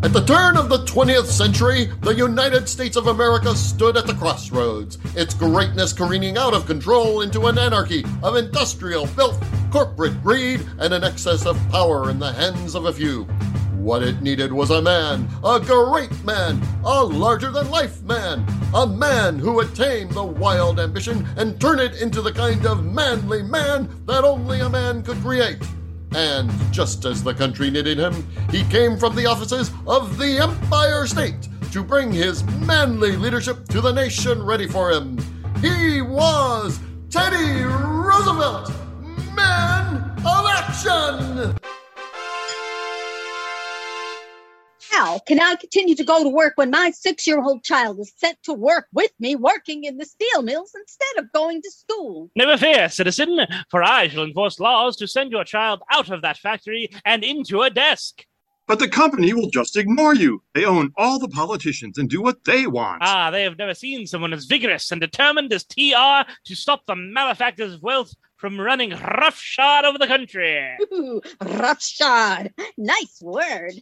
At 0.00 0.12
the 0.12 0.24
turn 0.24 0.56
of 0.56 0.68
the 0.68 0.84
20th 0.84 1.26
century, 1.26 1.90
the 2.02 2.14
United 2.14 2.68
States 2.68 2.96
of 2.96 3.08
America 3.08 3.56
stood 3.56 3.96
at 3.96 4.06
the 4.06 4.14
crossroads, 4.14 4.96
its 5.16 5.34
greatness 5.34 5.92
careening 5.92 6.38
out 6.38 6.54
of 6.54 6.66
control 6.66 7.22
into 7.22 7.46
an 7.46 7.58
anarchy 7.58 8.04
of 8.22 8.36
industrial 8.36 9.06
filth, 9.06 9.44
corporate 9.72 10.22
greed, 10.22 10.64
and 10.78 10.94
an 10.94 11.02
excess 11.02 11.46
of 11.46 11.58
power 11.70 12.10
in 12.10 12.20
the 12.20 12.32
hands 12.32 12.76
of 12.76 12.84
a 12.84 12.92
few. 12.92 13.24
What 13.74 14.04
it 14.04 14.22
needed 14.22 14.52
was 14.52 14.70
a 14.70 14.80
man, 14.80 15.28
a 15.42 15.58
great 15.58 16.24
man, 16.24 16.62
a 16.84 17.02
larger 17.02 17.50
than 17.50 17.68
life 17.68 18.00
man, 18.04 18.46
a 18.74 18.86
man 18.86 19.36
who 19.36 19.54
would 19.54 19.74
tame 19.74 20.10
the 20.10 20.24
wild 20.24 20.78
ambition 20.78 21.26
and 21.36 21.60
turn 21.60 21.80
it 21.80 22.00
into 22.00 22.22
the 22.22 22.32
kind 22.32 22.64
of 22.66 22.84
manly 22.84 23.42
man 23.42 23.88
that 24.06 24.22
only 24.22 24.60
a 24.60 24.68
man 24.68 25.02
could 25.02 25.18
create. 25.22 25.58
And 26.14 26.50
just 26.72 27.04
as 27.04 27.22
the 27.22 27.34
country 27.34 27.70
needed 27.70 27.98
him, 27.98 28.26
he 28.50 28.64
came 28.64 28.96
from 28.96 29.14
the 29.14 29.26
offices 29.26 29.70
of 29.86 30.18
the 30.18 30.38
Empire 30.38 31.06
State 31.06 31.48
to 31.72 31.82
bring 31.82 32.10
his 32.10 32.44
manly 32.66 33.16
leadership 33.16 33.68
to 33.68 33.80
the 33.80 33.92
nation 33.92 34.42
ready 34.42 34.66
for 34.66 34.90
him. 34.90 35.18
He 35.60 36.00
was 36.00 36.80
Teddy 37.10 37.62
Roosevelt, 37.62 38.70
man 39.34 39.96
of 40.24 40.46
action! 40.46 41.57
How 44.98 45.20
can 45.20 45.38
I 45.38 45.54
continue 45.54 45.94
to 45.94 46.02
go 46.02 46.24
to 46.24 46.28
work 46.28 46.54
when 46.56 46.70
my 46.70 46.90
six 46.90 47.24
year 47.24 47.40
old 47.40 47.62
child 47.62 48.00
is 48.00 48.12
sent 48.16 48.42
to 48.42 48.52
work 48.52 48.88
with 48.92 49.12
me 49.20 49.36
working 49.36 49.84
in 49.84 49.96
the 49.96 50.04
steel 50.04 50.42
mills 50.42 50.74
instead 50.74 51.22
of 51.22 51.30
going 51.30 51.62
to 51.62 51.70
school? 51.70 52.32
Never 52.34 52.56
fear, 52.56 52.88
citizen, 52.88 53.38
for 53.70 53.80
I 53.80 54.08
shall 54.08 54.24
enforce 54.24 54.58
laws 54.58 54.96
to 54.96 55.06
send 55.06 55.30
your 55.30 55.44
child 55.44 55.82
out 55.92 56.10
of 56.10 56.22
that 56.22 56.36
factory 56.36 56.90
and 57.04 57.22
into 57.22 57.62
a 57.62 57.70
desk. 57.70 58.26
But 58.66 58.80
the 58.80 58.88
company 58.88 59.32
will 59.32 59.50
just 59.50 59.76
ignore 59.76 60.16
you. 60.16 60.42
They 60.52 60.64
own 60.64 60.92
all 60.96 61.20
the 61.20 61.28
politicians 61.28 61.96
and 61.96 62.10
do 62.10 62.20
what 62.20 62.42
they 62.44 62.66
want. 62.66 63.02
Ah, 63.04 63.30
they 63.30 63.44
have 63.44 63.56
never 63.56 63.74
seen 63.74 64.04
someone 64.04 64.32
as 64.32 64.46
vigorous 64.46 64.90
and 64.90 65.00
determined 65.00 65.52
as 65.52 65.62
TR 65.62 66.28
to 66.46 66.56
stop 66.56 66.86
the 66.86 66.96
malefactors 66.96 67.74
of 67.74 67.84
wealth 67.84 68.12
from 68.36 68.60
running 68.60 68.90
roughshod 68.90 69.84
over 69.84 69.96
the 69.96 70.08
country. 70.08 70.76
Ooh, 70.92 71.22
roughshod. 71.40 72.52
Nice 72.76 73.20
word. 73.22 73.74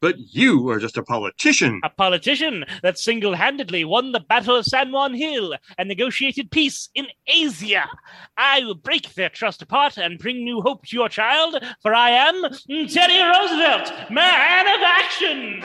But 0.00 0.16
you 0.18 0.68
are 0.68 0.78
just 0.78 0.98
a 0.98 1.02
politician. 1.02 1.80
A 1.82 1.88
politician 1.88 2.64
that 2.82 2.98
single 2.98 3.34
handedly 3.34 3.84
won 3.84 4.12
the 4.12 4.20
Battle 4.20 4.56
of 4.56 4.66
San 4.66 4.92
Juan 4.92 5.14
Hill 5.14 5.54
and 5.78 5.88
negotiated 5.88 6.50
peace 6.50 6.90
in 6.94 7.06
Asia. 7.26 7.88
I 8.36 8.60
will 8.60 8.74
break 8.74 9.14
their 9.14 9.30
trust 9.30 9.62
apart 9.62 9.96
and 9.96 10.18
bring 10.18 10.44
new 10.44 10.60
hope 10.60 10.84
to 10.86 10.96
your 10.96 11.08
child, 11.08 11.56
for 11.80 11.94
I 11.94 12.10
am 12.10 12.42
Teddy 12.88 13.22
Roosevelt, 13.22 14.10
man 14.10 14.66
of 14.66 14.80
action. 14.82 15.64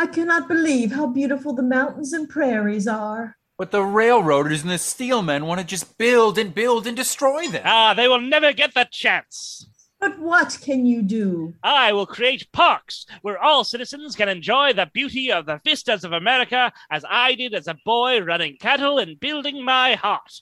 I 0.00 0.06
cannot 0.06 0.48
believe 0.48 0.92
how 0.92 1.06
beautiful 1.06 1.52
the 1.52 1.62
mountains 1.62 2.12
and 2.14 2.28
prairies 2.28 2.88
are. 2.88 3.36
But 3.58 3.70
the 3.70 3.82
railroaders 3.82 4.62
and 4.62 4.70
the 4.70 4.78
steelmen 4.78 5.46
want 5.46 5.60
to 5.60 5.66
just 5.66 5.98
build 5.98 6.38
and 6.38 6.54
build 6.54 6.86
and 6.86 6.96
destroy 6.96 7.46
them. 7.48 7.62
Ah, 7.66 7.92
they 7.92 8.08
will 8.08 8.20
never 8.20 8.54
get 8.54 8.72
that 8.72 8.90
chance. 8.90 9.68
But 10.00 10.18
what 10.18 10.58
can 10.62 10.86
you 10.86 11.02
do? 11.02 11.54
I 11.62 11.92
will 11.92 12.06
create 12.06 12.50
parks 12.52 13.04
where 13.20 13.38
all 13.38 13.64
citizens 13.64 14.16
can 14.16 14.30
enjoy 14.30 14.72
the 14.72 14.90
beauty 14.90 15.30
of 15.30 15.44
the 15.44 15.60
vistas 15.62 16.04
of 16.04 16.12
America 16.12 16.72
as 16.90 17.04
I 17.08 17.34
did 17.34 17.52
as 17.52 17.68
a 17.68 17.76
boy 17.84 18.20
running 18.20 18.56
cattle 18.58 18.98
and 18.98 19.20
building 19.20 19.62
my 19.62 19.96
heart. 19.96 20.40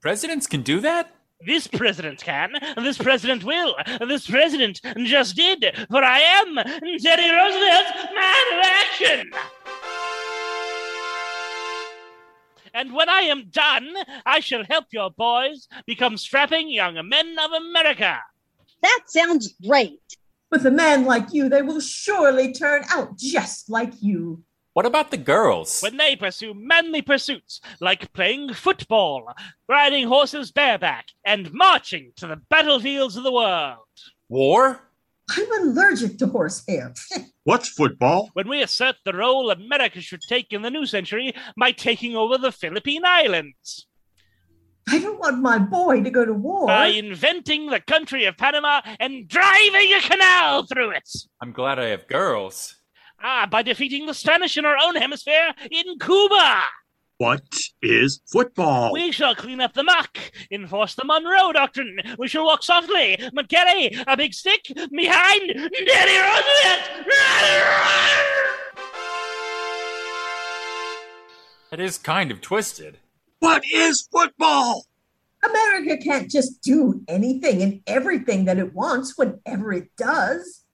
Presidents 0.00 0.46
can 0.46 0.62
do 0.62 0.80
that? 0.80 1.12
This 1.44 1.66
president 1.66 2.22
can, 2.22 2.52
this 2.76 2.96
president 2.96 3.44
will, 3.44 3.76
this 4.00 4.26
president 4.26 4.80
just 5.04 5.36
did, 5.36 5.66
for 5.90 6.02
I 6.02 6.20
am 6.20 6.54
Teddy 6.54 7.28
Roosevelt's 7.28 8.14
man 8.14 8.46
of 8.52 8.64
action. 8.64 9.30
And 12.72 12.94
when 12.94 13.10
I 13.10 13.20
am 13.22 13.50
done, 13.50 13.94
I 14.24 14.40
shall 14.40 14.64
help 14.64 14.86
your 14.92 15.10
boys 15.10 15.68
become 15.86 16.16
strapping 16.16 16.70
young 16.70 16.94
men 17.06 17.36
of 17.38 17.52
America. 17.52 18.20
That 18.86 19.02
sounds 19.08 19.52
great. 19.66 19.98
With 20.52 20.64
a 20.64 20.70
man 20.70 21.06
like 21.06 21.32
you, 21.32 21.48
they 21.48 21.60
will 21.60 21.80
surely 21.80 22.52
turn 22.52 22.84
out 22.88 23.18
just 23.18 23.68
like 23.68 23.92
you. 24.00 24.44
What 24.74 24.86
about 24.86 25.10
the 25.10 25.16
girls? 25.16 25.80
When 25.80 25.96
they 25.96 26.14
pursue 26.14 26.54
manly 26.54 27.02
pursuits 27.02 27.60
like 27.80 28.12
playing 28.12 28.54
football, 28.54 29.34
riding 29.68 30.06
horses 30.06 30.52
bareback, 30.52 31.06
and 31.24 31.52
marching 31.52 32.12
to 32.14 32.28
the 32.28 32.36
battlefields 32.36 33.16
of 33.16 33.24
the 33.24 33.32
world. 33.32 33.88
War? 34.28 34.82
I'm 35.30 35.62
allergic 35.62 36.18
to 36.18 36.28
horsehair. 36.28 36.94
What's 37.42 37.70
football? 37.70 38.30
When 38.34 38.48
we 38.48 38.62
assert 38.62 38.96
the 39.04 39.14
role 39.14 39.50
America 39.50 40.00
should 40.00 40.22
take 40.28 40.52
in 40.52 40.62
the 40.62 40.70
new 40.70 40.86
century 40.86 41.34
by 41.58 41.72
taking 41.72 42.14
over 42.14 42.38
the 42.38 42.52
Philippine 42.52 43.04
Islands. 43.04 43.88
I 44.88 44.98
don't 45.00 45.18
want 45.18 45.40
my 45.40 45.58
boy 45.58 46.02
to 46.02 46.10
go 46.10 46.24
to 46.24 46.32
war. 46.32 46.66
By 46.66 46.86
inventing 46.88 47.66
the 47.66 47.80
country 47.80 48.24
of 48.24 48.36
Panama 48.36 48.82
and 49.00 49.26
driving 49.26 49.92
a 49.92 50.00
canal 50.00 50.62
through 50.64 50.90
it. 50.90 51.08
I'm 51.40 51.52
glad 51.52 51.78
I 51.78 51.86
have 51.86 52.06
girls. 52.06 52.76
Ah, 53.20 53.48
by 53.50 53.62
defeating 53.62 54.06
the 54.06 54.14
Spanish 54.14 54.56
in 54.56 54.64
our 54.64 54.76
own 54.80 54.94
hemisphere 54.94 55.52
in 55.70 55.98
Cuba. 55.98 56.62
What 57.18 57.42
is 57.82 58.20
football? 58.30 58.92
We 58.92 59.10
shall 59.10 59.34
clean 59.34 59.60
up 59.60 59.72
the 59.72 59.82
muck, 59.82 60.18
enforce 60.50 60.94
the 60.94 61.04
Monroe 61.04 61.50
Doctrine. 61.50 61.98
We 62.18 62.28
shall 62.28 62.44
walk 62.44 62.62
softly, 62.62 63.18
but 63.32 63.48
carry 63.48 63.90
a 64.06 64.16
big 64.16 64.34
stick 64.34 64.66
behind 64.90 65.48
Daddy 65.48 66.16
Roosevelt. 66.18 67.06
That 71.70 71.80
is 71.80 71.98
kind 71.98 72.30
of 72.30 72.40
twisted. 72.40 72.98
What 73.40 73.64
is 73.72 74.08
football? 74.10 74.86
America 75.44 75.96
can't 75.96 76.30
just 76.30 76.62
do 76.62 77.02
anything 77.08 77.62
and 77.62 77.80
everything 77.86 78.46
that 78.46 78.58
it 78.58 78.74
wants 78.74 79.16
whenever 79.16 79.72
it 79.72 79.94
does. 79.96 80.64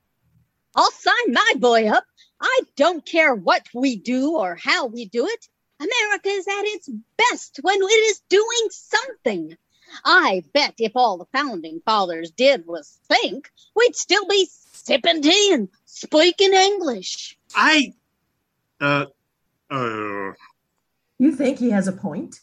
I'll 0.74 0.90
sign 0.92 1.32
my 1.32 1.52
boy 1.58 1.88
up. 1.88 2.04
I 2.40 2.60
don't 2.76 3.04
care 3.04 3.34
what 3.34 3.66
we 3.74 3.96
do 3.96 4.36
or 4.36 4.56
how 4.56 4.86
we 4.86 5.06
do 5.06 5.26
it. 5.26 5.48
America 5.80 6.28
is 6.28 6.46
at 6.46 6.64
its 6.64 6.88
best 7.16 7.58
when 7.62 7.76
it 7.76 7.84
is 8.10 8.22
doing 8.28 8.68
something. 8.70 9.56
I 10.04 10.42
bet 10.54 10.74
if 10.78 10.92
all 10.94 11.18
the 11.18 11.26
founding 11.32 11.82
fathers 11.84 12.30
did 12.30 12.66
was 12.66 12.98
think, 13.08 13.50
we'd 13.76 13.96
still 13.96 14.26
be 14.26 14.48
sipping 14.72 15.22
tea 15.22 15.50
and 15.52 15.68
speaking 15.84 16.54
English. 16.54 17.36
I. 17.54 17.92
Uh. 18.80 19.06
Uh. 19.70 20.32
You 21.18 21.32
think 21.32 21.58
he 21.58 21.70
has 21.70 21.88
a 21.88 21.92
point? 21.92 22.40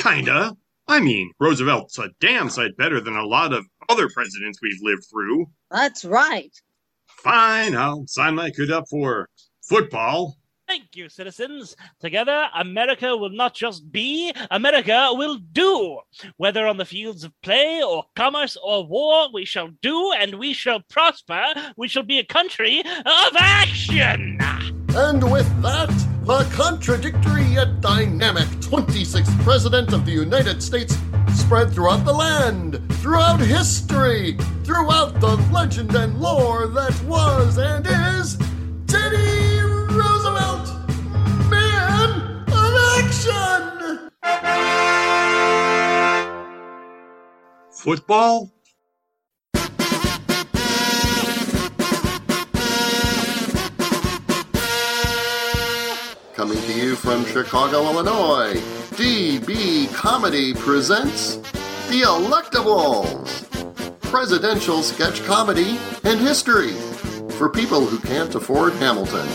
Kinda. 0.00 0.56
I 0.88 0.98
mean, 1.00 1.30
Roosevelt's 1.38 1.98
a 1.98 2.10
damn 2.20 2.50
sight 2.50 2.76
better 2.76 3.00
than 3.00 3.16
a 3.16 3.24
lot 3.24 3.52
of 3.52 3.64
other 3.88 4.08
presidents 4.08 4.58
we've 4.60 4.82
lived 4.82 5.04
through. 5.10 5.46
That's 5.70 6.04
right. 6.04 6.50
Fine, 7.06 7.76
I'll 7.76 8.06
sign 8.06 8.34
my 8.34 8.50
kid 8.50 8.70
up 8.70 8.88
for 8.88 9.28
football. 9.62 10.36
Thank 10.66 10.94
you, 10.94 11.08
citizens. 11.08 11.74
Together, 11.98 12.46
America 12.54 13.16
will 13.16 13.30
not 13.30 13.54
just 13.54 13.90
be, 13.90 14.32
America 14.52 15.08
will 15.12 15.38
do. 15.52 15.98
Whether 16.36 16.66
on 16.68 16.76
the 16.76 16.84
fields 16.84 17.24
of 17.24 17.32
play 17.42 17.82
or 17.82 18.04
commerce 18.14 18.56
or 18.62 18.86
war, 18.86 19.28
we 19.32 19.44
shall 19.44 19.70
do 19.82 20.12
and 20.16 20.36
we 20.36 20.52
shall 20.52 20.80
prosper. 20.88 21.42
We 21.76 21.88
shall 21.88 22.04
be 22.04 22.20
a 22.20 22.24
country 22.24 22.80
of 22.80 23.36
action. 23.36 24.38
And 24.94 25.30
with 25.30 25.62
that, 25.62 26.09
the 26.38 26.44
contradictory 26.54 27.42
yet 27.42 27.80
dynamic 27.80 28.46
26th 28.60 29.36
President 29.42 29.92
of 29.92 30.06
the 30.06 30.12
United 30.12 30.62
States 30.62 30.96
spread 31.34 31.72
throughout 31.72 32.04
the 32.04 32.12
land, 32.12 32.80
throughout 33.00 33.40
history, 33.40 34.36
throughout 34.62 35.18
the 35.18 35.34
legend 35.52 35.92
and 35.96 36.20
lore 36.20 36.68
that 36.68 36.94
was 37.02 37.58
and 37.58 37.84
is 37.84 38.38
Teddy 38.86 39.58
Roosevelt, 39.90 40.68
man 41.50 42.44
of 42.46 42.74
action! 43.00 44.08
Football? 47.72 48.52
Coming 56.40 56.62
to 56.62 56.72
you 56.72 56.96
from 56.96 57.26
Chicago, 57.26 57.82
Illinois, 57.82 58.54
DB 58.92 59.92
Comedy 59.92 60.54
presents 60.54 61.36
The 61.90 62.00
Electables 62.06 64.00
Presidential 64.00 64.80
Sketch 64.82 65.22
Comedy 65.24 65.78
and 66.02 66.18
History 66.18 66.72
for 67.32 67.50
people 67.50 67.84
who 67.84 67.98
can't 67.98 68.34
afford 68.34 68.72
Hamilton. 68.76 69.28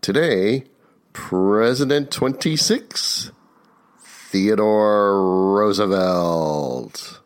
Today, 0.00 0.64
President 1.12 2.10
26, 2.10 3.30
Theodore 4.02 5.54
Roosevelt. 5.54 7.20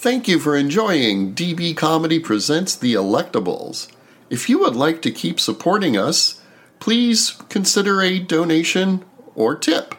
Thank 0.00 0.28
you 0.28 0.38
for 0.38 0.56
enjoying 0.56 1.34
DB 1.34 1.76
Comedy 1.76 2.18
Presents 2.18 2.74
The 2.74 2.94
Electables. 2.94 3.92
If 4.30 4.48
you 4.48 4.58
would 4.60 4.74
like 4.74 5.02
to 5.02 5.10
keep 5.10 5.38
supporting 5.38 5.94
us, 5.94 6.40
please 6.78 7.32
consider 7.50 8.00
a 8.00 8.18
donation 8.18 9.04
or 9.34 9.54
tip. 9.54 9.94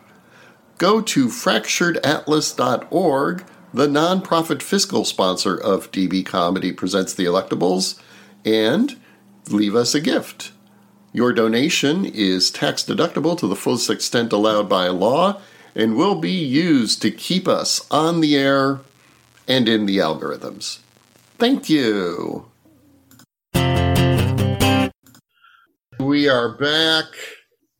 Go 0.80 1.02
to 1.02 1.28
fracturedatlas.org, 1.28 3.46
the 3.72 3.86
nonprofit 3.86 4.64
fiscal 4.64 5.06
sponsor 5.06 5.56
of 5.56 5.92
DB 5.92 6.26
Comedy 6.26 6.72
Presents 6.72 7.14
The 7.14 7.26
Electables, 7.26 8.02
and 8.44 9.00
leave 9.50 9.76
us 9.76 9.94
a 9.94 10.02
gift. 10.02 10.52
Your 11.14 11.32
donation 11.32 12.06
is 12.06 12.50
tax 12.50 12.82
deductible 12.82 13.38
to 13.38 13.46
the 13.46 13.56
fullest 13.56 13.92
extent 13.92 14.34
allowed 14.34 14.68
by 14.68 14.88
law 14.88 15.40
and 15.76 15.96
will 15.96 16.16
be 16.16 16.32
used 16.32 17.04
to 17.04 17.12
keep 17.12 17.48
us 17.48 17.86
on 17.92 18.22
the 18.22 18.36
air 18.36 18.80
and 19.52 19.68
in 19.68 19.86
the 19.86 19.98
algorithms. 19.98 20.80
Thank 21.38 21.70
you. 21.70 22.46
We 26.00 26.30
are 26.30 26.58
back 26.58 27.06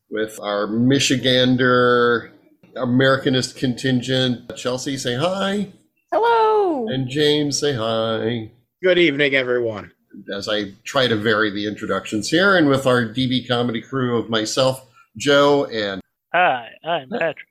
with 0.10 0.38
our 0.42 0.68
Michigander 0.68 2.32
Americanist 2.76 3.56
contingent. 3.56 4.54
Chelsea, 4.58 4.98
say 4.98 5.16
hi. 5.16 5.72
Hello. 6.12 6.90
And 6.90 7.08
James, 7.08 7.58
say 7.58 7.74
hi. 7.74 8.52
Good 8.84 8.98
evening, 8.98 9.36
everyone. 9.36 9.94
As 10.36 10.50
I 10.50 10.74
try 10.84 11.08
to 11.08 11.16
vary 11.16 11.52
the 11.52 11.68
introductions 11.68 12.28
here, 12.28 12.58
and 12.58 12.68
with 12.68 12.86
our 12.86 13.06
DB 13.06 13.48
comedy 13.48 13.82
crew 13.82 14.18
of 14.18 14.30
myself, 14.30 14.86
Joe, 15.16 15.66
and 15.68 16.02
Hi, 16.34 16.68
I'm 16.84 17.10
Patrick. 17.10 17.48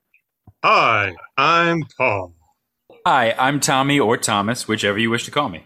Hi, 0.63 1.15
I'm 1.39 1.85
Paul. 1.97 2.35
Hi, 3.07 3.35
I'm 3.39 3.61
Tommy 3.61 3.99
or 3.99 4.19
Thomas, 4.19 4.69
whichever 4.69 4.99
you 4.99 5.09
wish 5.09 5.25
to 5.25 5.31
call 5.31 5.49
me. 5.49 5.65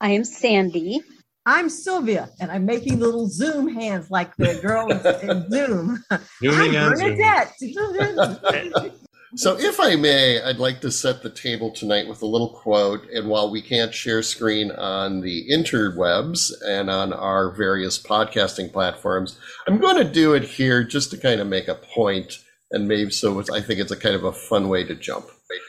I 0.00 0.10
am 0.10 0.24
Sandy. 0.24 1.00
I'm 1.46 1.70
Sylvia, 1.70 2.30
and 2.40 2.50
I'm 2.50 2.66
making 2.66 2.98
little 2.98 3.28
Zoom 3.28 3.68
hands 3.68 4.10
like 4.10 4.34
the 4.36 4.58
girl 4.60 4.90
in 4.90 5.50
Zoom. 5.52 6.02
Zooming 6.42 6.76
I'm. 6.76 6.90
Bernadette. 6.90 7.54
So, 9.36 9.58
if 9.58 9.78
I 9.78 9.94
may, 9.94 10.40
I'd 10.40 10.56
like 10.56 10.80
to 10.80 10.90
set 10.90 11.22
the 11.22 11.28
table 11.28 11.70
tonight 11.70 12.08
with 12.08 12.22
a 12.22 12.26
little 12.26 12.48
quote. 12.48 13.06
And 13.10 13.28
while 13.28 13.50
we 13.50 13.60
can't 13.60 13.92
share 13.92 14.22
screen 14.22 14.70
on 14.70 15.20
the 15.20 15.50
interwebs 15.52 16.50
and 16.66 16.88
on 16.88 17.12
our 17.12 17.50
various 17.50 18.02
podcasting 18.02 18.72
platforms, 18.72 19.38
I'm 19.66 19.76
going 19.76 19.98
to 19.98 20.10
do 20.10 20.32
it 20.32 20.44
here 20.44 20.82
just 20.82 21.10
to 21.10 21.18
kind 21.18 21.42
of 21.42 21.46
make 21.46 21.68
a 21.68 21.74
point, 21.74 22.38
and 22.70 22.88
maybe 22.88 23.10
so 23.10 23.38
it's, 23.38 23.50
I 23.50 23.60
think 23.60 23.80
it's 23.80 23.92
a 23.92 23.96
kind 23.96 24.14
of 24.14 24.24
a 24.24 24.32
fun 24.32 24.70
way 24.70 24.82
to 24.84 24.94
jump. 24.94 25.26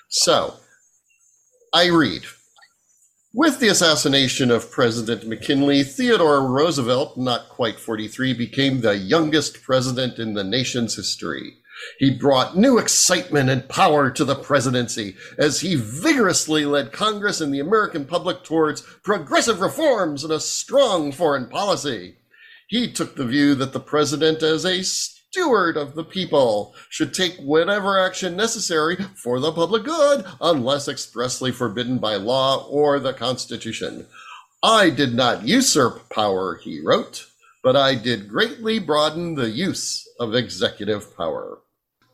So, 0.07 0.55
I 1.73 1.87
read. 1.87 2.23
With 3.31 3.59
the 3.59 3.67
assassination 3.67 4.49
of 4.49 4.71
President 4.71 5.27
McKinley, 5.27 5.83
Theodore 5.83 6.47
Roosevelt, 6.47 7.15
not 7.15 7.47
quite 7.49 7.79
43, 7.79 8.33
became 8.33 8.81
the 8.81 8.97
youngest 8.97 9.61
president 9.61 10.17
in 10.17 10.33
the 10.33 10.43
nation's 10.43 10.95
history. 10.95 11.57
He 11.99 12.09
brought 12.09 12.57
new 12.57 12.79
excitement 12.79 13.51
and 13.51 13.69
power 13.69 14.09
to 14.09 14.25
the 14.25 14.35
presidency 14.35 15.15
as 15.37 15.61
he 15.61 15.75
vigorously 15.75 16.65
led 16.65 16.91
Congress 16.91 17.39
and 17.39 17.53
the 17.53 17.59
American 17.59 18.05
public 18.05 18.43
towards 18.43 18.81
progressive 19.03 19.61
reforms 19.61 20.23
and 20.23 20.33
a 20.33 20.39
strong 20.39 21.11
foreign 21.11 21.47
policy. 21.47 22.15
He 22.67 22.91
took 22.91 23.15
the 23.15 23.25
view 23.25 23.53
that 23.55 23.73
the 23.73 23.79
president, 23.79 24.41
as 24.41 24.65
a 24.65 24.81
steward 25.31 25.77
of 25.77 25.93
the 25.93 26.03
people, 26.03 26.73
should 26.89 27.13
take 27.13 27.37
whatever 27.37 27.99
action 27.99 28.35
necessary 28.35 28.95
for 29.15 29.39
the 29.39 29.51
public 29.51 29.83
good, 29.83 30.25
unless 30.41 30.87
expressly 30.87 31.51
forbidden 31.51 31.99
by 31.99 32.15
law 32.15 32.65
or 32.67 32.99
the 32.99 33.13
Constitution. 33.13 34.07
I 34.63 34.89
did 34.89 35.13
not 35.13 35.47
usurp 35.47 36.09
power, 36.09 36.59
he 36.63 36.81
wrote, 36.83 37.27
but 37.63 37.75
I 37.75 37.93
did 37.93 38.27
greatly 38.27 38.79
broaden 38.79 39.35
the 39.35 39.51
use 39.51 40.07
of 40.19 40.33
executive 40.33 41.15
power. 41.15 41.59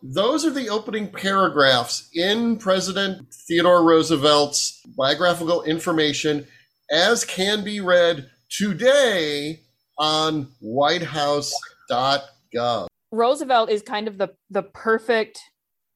Those 0.04 0.46
are 0.46 0.52
the 0.52 0.70
opening 0.70 1.10
paragraphs 1.10 2.10
in 2.14 2.58
President 2.58 3.34
Theodore 3.48 3.86
Roosevelt's 3.86 4.82
biographical 4.98 5.64
information 5.64 6.46
as 6.92 7.24
can 7.24 7.64
be 7.64 7.80
read 7.80 8.30
today 8.50 9.62
on 9.98 10.50
whitehouse.gov. 10.60 12.88
Roosevelt 13.16 13.70
is 13.70 13.82
kind 13.82 14.08
of 14.08 14.18
the 14.18 14.30
the 14.50 14.64
perfect 14.64 15.40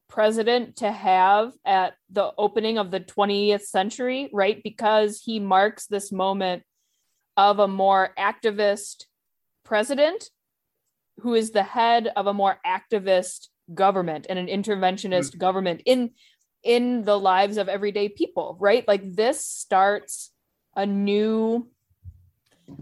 president 0.08 0.76
to 0.76 0.90
have 0.90 1.52
at 1.64 1.94
the 2.10 2.32
opening 2.36 2.78
of 2.78 2.90
the 2.90 3.00
20th 3.00 3.62
century, 3.62 4.28
right? 4.32 4.60
Because 4.62 5.20
he 5.20 5.38
marks 5.38 5.86
this 5.86 6.10
moment 6.10 6.64
of 7.36 7.58
a 7.58 7.68
more 7.68 8.10
activist 8.18 9.04
president 9.64 10.30
who 11.18 11.34
is 11.34 11.52
the 11.52 11.62
head 11.62 12.10
of 12.16 12.26
a 12.26 12.34
more 12.34 12.58
activist 12.66 13.48
government 13.72 14.26
and 14.28 14.38
an 14.38 14.48
interventionist 14.48 15.34
mm. 15.34 15.38
government 15.38 15.82
in 15.86 16.10
in 16.62 17.02
the 17.02 17.18
lives 17.18 17.56
of 17.56 17.68
everyday 17.68 18.08
people, 18.08 18.56
right? 18.60 18.86
Like 18.86 19.14
this 19.14 19.44
starts 19.44 20.30
a 20.76 20.84
new 20.84 21.68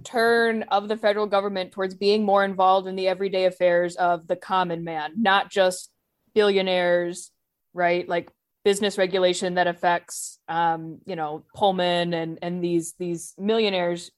turn 0.05 0.63
of 0.65 0.89
the 0.89 0.97
federal 0.97 1.27
government 1.27 1.73
towards 1.73 1.95
being 1.95 2.25
more 2.25 2.45
involved 2.45 2.87
in 2.87 2.97
the 2.97 3.09
everyday 3.09 3.45
affairs 3.45 3.97
of 3.97 4.27
the 4.27 4.37
common 4.37 4.85
man, 4.85 5.13
not 5.17 5.51
just 5.51 5.91
billionaires, 6.35 7.31
right? 7.75 8.09
Like 8.09 8.31
business 8.65 8.99
regulation 8.99 9.55
that 9.55 9.67
affects, 9.67 10.39
um, 10.49 10.99
you 11.05 11.17
know, 11.17 11.45
Pullman 11.55 12.15
and 12.15 12.39
and 12.43 12.63
these 12.63 12.95
these 12.99 13.35
millionaires 13.39 14.11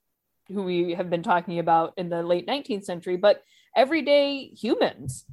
who 0.49 0.62
we 0.62 0.94
have 0.94 1.11
been 1.11 1.22
talking 1.22 1.58
about 1.58 1.94
in 1.96 2.08
the 2.08 2.23
late 2.23 2.46
19th 2.46 2.84
century, 2.84 3.16
but 3.16 3.43
everyday 3.76 4.49
humans, 4.49 5.25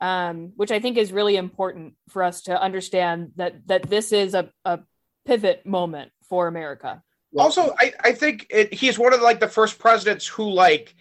um, 0.00 0.52
which 0.56 0.70
I 0.70 0.80
think 0.80 0.96
is 0.96 1.12
really 1.12 1.36
important 1.36 1.94
for 2.08 2.22
us 2.22 2.42
to 2.42 2.60
understand 2.60 3.32
that 3.36 3.66
that 3.66 3.88
this 3.88 4.12
is 4.12 4.34
a, 4.34 4.50
a 4.64 4.80
pivot 5.24 5.64
moment 5.64 6.12
for 6.28 6.48
America. 6.48 7.02
Also, 7.36 7.74
I, 7.78 7.92
I 8.00 8.12
think 8.12 8.46
it, 8.50 8.72
he's 8.72 8.98
one 8.98 9.12
of 9.12 9.20
like 9.20 9.40
the 9.40 9.48
first 9.48 9.78
presidents 9.78 10.26
who 10.26 10.50
like 10.50 10.94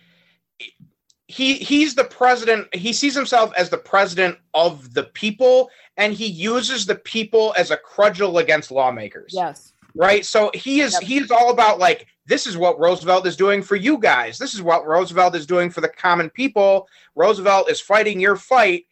he 1.27 1.55
he's 1.55 1.95
the 1.95 2.03
president. 2.03 2.73
He 2.73 2.93
sees 2.93 3.15
himself 3.15 3.51
as 3.57 3.69
the 3.69 3.77
president 3.77 4.37
of 4.53 4.93
the 4.93 5.03
people, 5.03 5.69
and 5.97 6.13
he 6.13 6.27
uses 6.27 6.85
the 6.85 6.95
people 6.95 7.53
as 7.57 7.71
a 7.71 7.77
cudgel 7.77 8.37
against 8.37 8.71
lawmakers. 8.71 9.31
Yes. 9.33 9.73
Right. 9.95 10.25
So 10.25 10.51
he 10.53 10.81
is 10.81 10.93
Yep. 10.93 11.03
he 11.03 11.17
is 11.17 11.31
all 11.31 11.51
about 11.51 11.79
like 11.79 12.07
this 12.25 12.45
is 12.47 12.57
what 12.57 12.79
Roosevelt 12.79 13.25
is 13.25 13.37
doing 13.37 13.61
for 13.61 13.75
you 13.75 13.97
guys. 13.97 14.37
This 14.37 14.53
is 14.53 14.61
what 14.61 14.85
Roosevelt 14.85 15.35
is 15.35 15.45
doing 15.45 15.69
for 15.69 15.81
the 15.81 15.89
common 15.89 16.29
people. 16.29 16.87
Roosevelt 17.15 17.69
is 17.69 17.79
fighting 17.79 18.19
your 18.19 18.35
fight. 18.35 18.85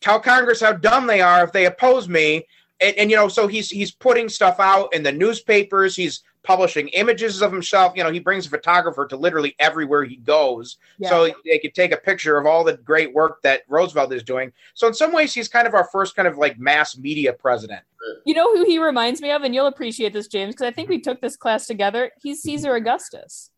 Tell 0.00 0.20
Congress 0.20 0.60
how 0.60 0.72
dumb 0.72 1.06
they 1.06 1.20
are 1.20 1.44
if 1.44 1.52
they 1.52 1.66
oppose 1.66 2.08
me. 2.08 2.46
And, 2.80 2.96
and 2.96 3.10
you 3.10 3.16
know, 3.16 3.28
so 3.28 3.46
he's 3.46 3.70
he's 3.70 3.92
putting 3.92 4.28
stuff 4.28 4.60
out 4.60 4.94
in 4.94 5.02
the 5.02 5.12
newspapers. 5.12 5.94
He's 5.94 6.22
publishing 6.44 6.88
images 6.88 7.42
of 7.42 7.50
himself. 7.50 7.94
You 7.96 8.04
know, 8.04 8.12
he 8.12 8.20
brings 8.20 8.46
a 8.46 8.50
photographer 8.50 9.06
to 9.06 9.16
literally 9.16 9.56
everywhere 9.58 10.04
he 10.04 10.16
goes, 10.16 10.76
Yeah. 10.98 11.08
so 11.08 11.30
they 11.44 11.58
could 11.58 11.74
take 11.74 11.92
a 11.92 11.96
picture 11.96 12.36
of 12.36 12.46
all 12.46 12.62
the 12.62 12.76
great 12.76 13.12
work 13.12 13.42
that 13.42 13.62
Roosevelt 13.68 14.12
is 14.12 14.22
doing. 14.22 14.52
So 14.74 14.86
in 14.86 14.94
some 14.94 15.12
ways, 15.12 15.34
he's 15.34 15.48
kind 15.48 15.66
of 15.66 15.74
our 15.74 15.88
first 15.90 16.14
kind 16.14 16.28
of 16.28 16.36
like 16.38 16.58
mass 16.58 16.96
media 16.96 17.32
president. 17.32 17.82
You 18.26 18.34
know 18.34 18.54
who 18.54 18.64
he 18.64 18.78
reminds 18.78 19.22
me 19.22 19.30
of, 19.30 19.42
and 19.42 19.54
you'll 19.54 19.66
appreciate 19.66 20.12
this, 20.12 20.28
James, 20.28 20.54
because 20.54 20.66
I 20.66 20.70
think 20.70 20.90
we 20.90 21.00
took 21.00 21.20
this 21.20 21.36
class 21.36 21.66
together. 21.66 22.12
He's 22.22 22.42
Caesar 22.42 22.74
Augustus. 22.74 23.50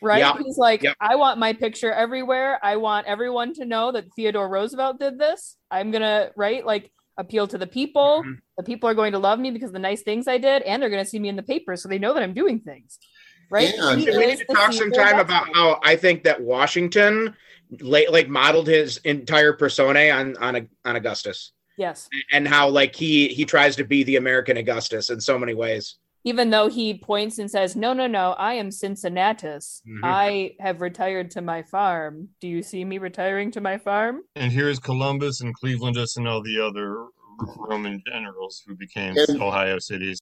Right? 0.00 0.18
Yeah. 0.20 0.36
He's 0.40 0.58
like, 0.58 0.84
Yep. 0.84 0.96
I 1.00 1.16
want 1.16 1.40
my 1.40 1.52
picture 1.52 1.92
everywhere. 1.92 2.60
I 2.62 2.76
want 2.76 3.08
everyone 3.08 3.52
to 3.54 3.64
know 3.64 3.90
that 3.90 4.04
Theodore 4.14 4.48
Roosevelt 4.48 5.00
did 5.00 5.18
this. 5.18 5.56
I'm 5.72 5.90
gonna, 5.90 6.30
right? 6.36 6.64
Like 6.64 6.92
appeal 7.18 7.46
to 7.48 7.58
the 7.58 7.66
people. 7.66 8.22
Mhm. 8.24 8.38
The 8.56 8.62
people 8.62 8.88
are 8.88 8.94
going 8.94 9.12
to 9.12 9.18
love 9.18 9.38
me 9.38 9.50
because 9.50 9.68
of 9.70 9.74
the 9.74 9.78
nice 9.80 10.02
things 10.02 10.26
I 10.26 10.38
did, 10.38 10.62
and 10.62 10.80
they're 10.80 10.88
gonna 10.88 11.04
see 11.04 11.18
me 11.18 11.28
in 11.28 11.36
the 11.36 11.42
paper 11.42 11.76
so 11.76 11.88
they 11.88 11.98
know 11.98 12.14
that 12.14 12.22
I'm 12.22 12.32
doing 12.32 12.60
things. 12.60 12.98
Right? 13.50 13.68
He 13.70 13.80
we 14.10 14.26
need 14.26 14.38
to 14.38 14.44
talk 14.46 14.72
Caesar 14.72 14.84
sometime 14.84 15.18
about 15.18 15.54
how 15.54 15.80
I 15.82 15.96
think 15.96 16.24
that 16.24 16.40
Washington 16.40 17.34
late, 17.80 18.10
like 18.12 18.28
modeled 18.28 18.66
his 18.66 18.98
entire 18.98 19.52
persona 19.52 20.10
on 20.10 20.36
on 20.38 20.68
on 20.84 20.96
Augustus 20.96 21.52
Yes. 21.76 22.08
and 22.32 22.46
how 22.46 22.68
like 22.68 22.94
he 22.94 23.28
he 23.28 23.44
tries 23.44 23.76
to 23.76 23.84
be 23.84 24.04
the 24.04 24.16
American 24.16 24.56
Augustus 24.58 25.10
in 25.10 25.20
so 25.20 25.38
many 25.38 25.54
ways. 25.54 25.96
Even 26.28 26.50
though 26.50 26.68
he 26.68 26.92
points 26.92 27.38
and 27.38 27.50
says, 27.50 27.74
No, 27.74 27.94
no, 27.94 28.06
no, 28.06 28.32
I 28.32 28.52
am 28.54 28.70
Cincinnatus. 28.70 29.80
Mhm. 29.88 30.00
I 30.04 30.52
have 30.60 30.82
retired 30.82 31.30
to 31.32 31.40
my 31.40 31.62
farm. 31.62 32.28
Do 32.42 32.48
you 32.48 32.62
see 32.62 32.84
me 32.84 32.98
retiring 32.98 33.50
to 33.52 33.62
my 33.62 33.78
farm? 33.78 34.20
And 34.36 34.52
here's 34.52 34.78
Columbus 34.78 35.40
and 35.40 35.54
Clevelandus 35.58 36.18
and 36.18 36.28
all 36.28 36.42
the 36.42 36.60
other 36.60 37.06
Roman 37.56 38.02
generals 38.06 38.62
who 38.66 38.76
became 38.76 39.14
And- 39.16 39.40
Ohio 39.40 39.78
cities. 39.78 40.18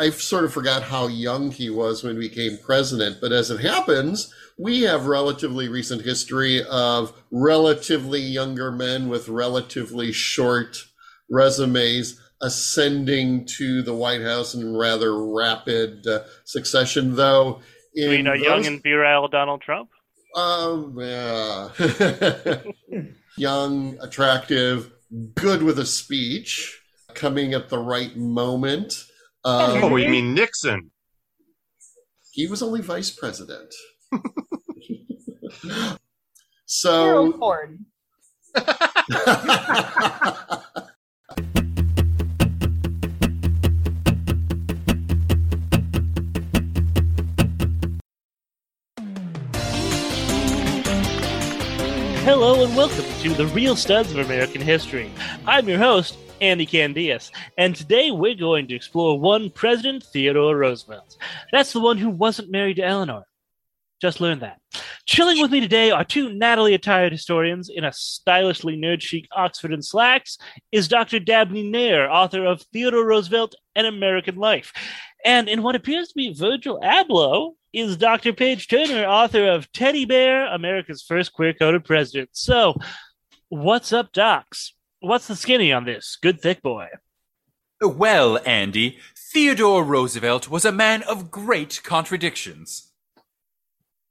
I 0.00 0.10
sort 0.10 0.44
of 0.44 0.52
forgot 0.52 0.82
how 0.82 1.06
young 1.06 1.52
he 1.52 1.70
was 1.70 2.02
when 2.02 2.20
he 2.20 2.28
became 2.28 2.58
president, 2.58 3.18
but 3.20 3.30
as 3.30 3.48
it 3.52 3.60
happens, 3.60 4.34
we 4.58 4.82
have 4.82 5.06
relatively 5.06 5.68
recent 5.68 6.02
history 6.02 6.64
of 6.64 7.12
relatively 7.30 8.20
younger 8.20 8.72
men 8.72 9.08
with 9.08 9.28
relatively 9.28 10.10
short 10.10 10.82
resumes 11.30 12.20
ascending 12.42 13.46
to 13.46 13.80
the 13.82 13.94
White 13.94 14.20
House 14.22 14.54
in 14.54 14.76
rather 14.76 15.24
rapid 15.24 16.06
uh, 16.06 16.20
succession, 16.44 17.16
though. 17.16 17.60
You 17.94 18.10
mean 18.10 18.26
a 18.26 18.32
those- 18.36 18.42
young 18.44 18.66
and 18.66 18.82
virile 18.82 19.28
Donald 19.28 19.62
Trump? 19.62 19.88
Um, 20.34 20.96
yeah. 21.00 21.70
Young, 23.38 23.96
attractive, 24.02 24.90
good 25.34 25.62
with 25.62 25.78
a 25.78 25.86
speech, 25.86 26.78
coming 27.14 27.54
at 27.54 27.70
the 27.70 27.78
right 27.78 28.14
moment. 28.16 29.04
Um, 29.44 29.84
Oh, 29.84 29.96
you 29.96 30.08
mean 30.10 30.34
Nixon? 30.34 30.90
he 32.32 32.46
was 32.46 32.62
only 32.62 32.82
vice 32.82 33.10
president. 33.10 33.72
Gerald 35.62 35.98
so, 36.66 37.32
Ford. 37.38 37.78
Hello 52.26 52.64
and 52.64 52.76
welcome 52.76 53.04
to 53.22 53.34
the 53.34 53.46
Real 53.46 53.76
Studs 53.76 54.10
of 54.10 54.18
American 54.18 54.60
History. 54.60 55.12
I'm 55.46 55.68
your 55.68 55.78
host, 55.78 56.18
Andy 56.40 56.66
Candias, 56.66 57.30
and 57.56 57.76
today 57.76 58.10
we're 58.10 58.34
going 58.34 58.66
to 58.66 58.74
explore 58.74 59.16
one 59.20 59.48
President 59.48 60.02
Theodore 60.02 60.56
Roosevelt. 60.56 61.18
That's 61.52 61.72
the 61.72 61.78
one 61.78 61.98
who 61.98 62.10
wasn't 62.10 62.50
married 62.50 62.78
to 62.78 62.84
Eleanor. 62.84 63.22
Just 64.02 64.20
learned 64.20 64.42
that. 64.42 64.60
Chilling 65.06 65.40
with 65.40 65.52
me 65.52 65.60
today 65.60 65.92
are 65.92 66.02
two 66.02 66.32
Natalie 66.32 66.74
attired 66.74 67.12
historians 67.12 67.68
in 67.68 67.84
a 67.84 67.92
stylishly 67.92 68.76
nerd 68.76 69.02
chic 69.02 69.28
Oxford 69.30 69.72
and 69.72 69.84
slacks 69.84 70.36
is 70.72 70.88
Dr. 70.88 71.20
Dabney 71.20 71.62
Nair, 71.62 72.10
author 72.10 72.44
of 72.44 72.60
Theodore 72.72 73.06
Roosevelt 73.06 73.54
and 73.76 73.86
American 73.86 74.34
Life. 74.34 74.72
And 75.26 75.48
in 75.48 75.62
what 75.62 75.74
appears 75.74 76.08
to 76.08 76.14
be 76.14 76.32
Virgil 76.32 76.78
Abloh 76.80 77.54
is 77.72 77.96
Dr. 77.96 78.32
Paige 78.32 78.68
Turner, 78.68 79.04
author 79.04 79.50
of 79.50 79.70
Teddy 79.72 80.04
Bear, 80.04 80.46
America's 80.46 81.02
first 81.02 81.32
queer 81.32 81.52
coded 81.52 81.84
president. 81.84 82.30
So, 82.32 82.76
what's 83.48 83.92
up, 83.92 84.12
docs? 84.12 84.74
What's 85.00 85.26
the 85.26 85.34
skinny 85.34 85.72
on 85.72 85.84
this? 85.84 86.16
Good 86.22 86.40
thick 86.40 86.62
boy. 86.62 86.86
Well, 87.82 88.38
Andy, 88.46 88.98
Theodore 89.32 89.82
Roosevelt 89.82 90.48
was 90.48 90.64
a 90.64 90.70
man 90.70 91.02
of 91.02 91.32
great 91.32 91.80
contradictions. 91.82 92.85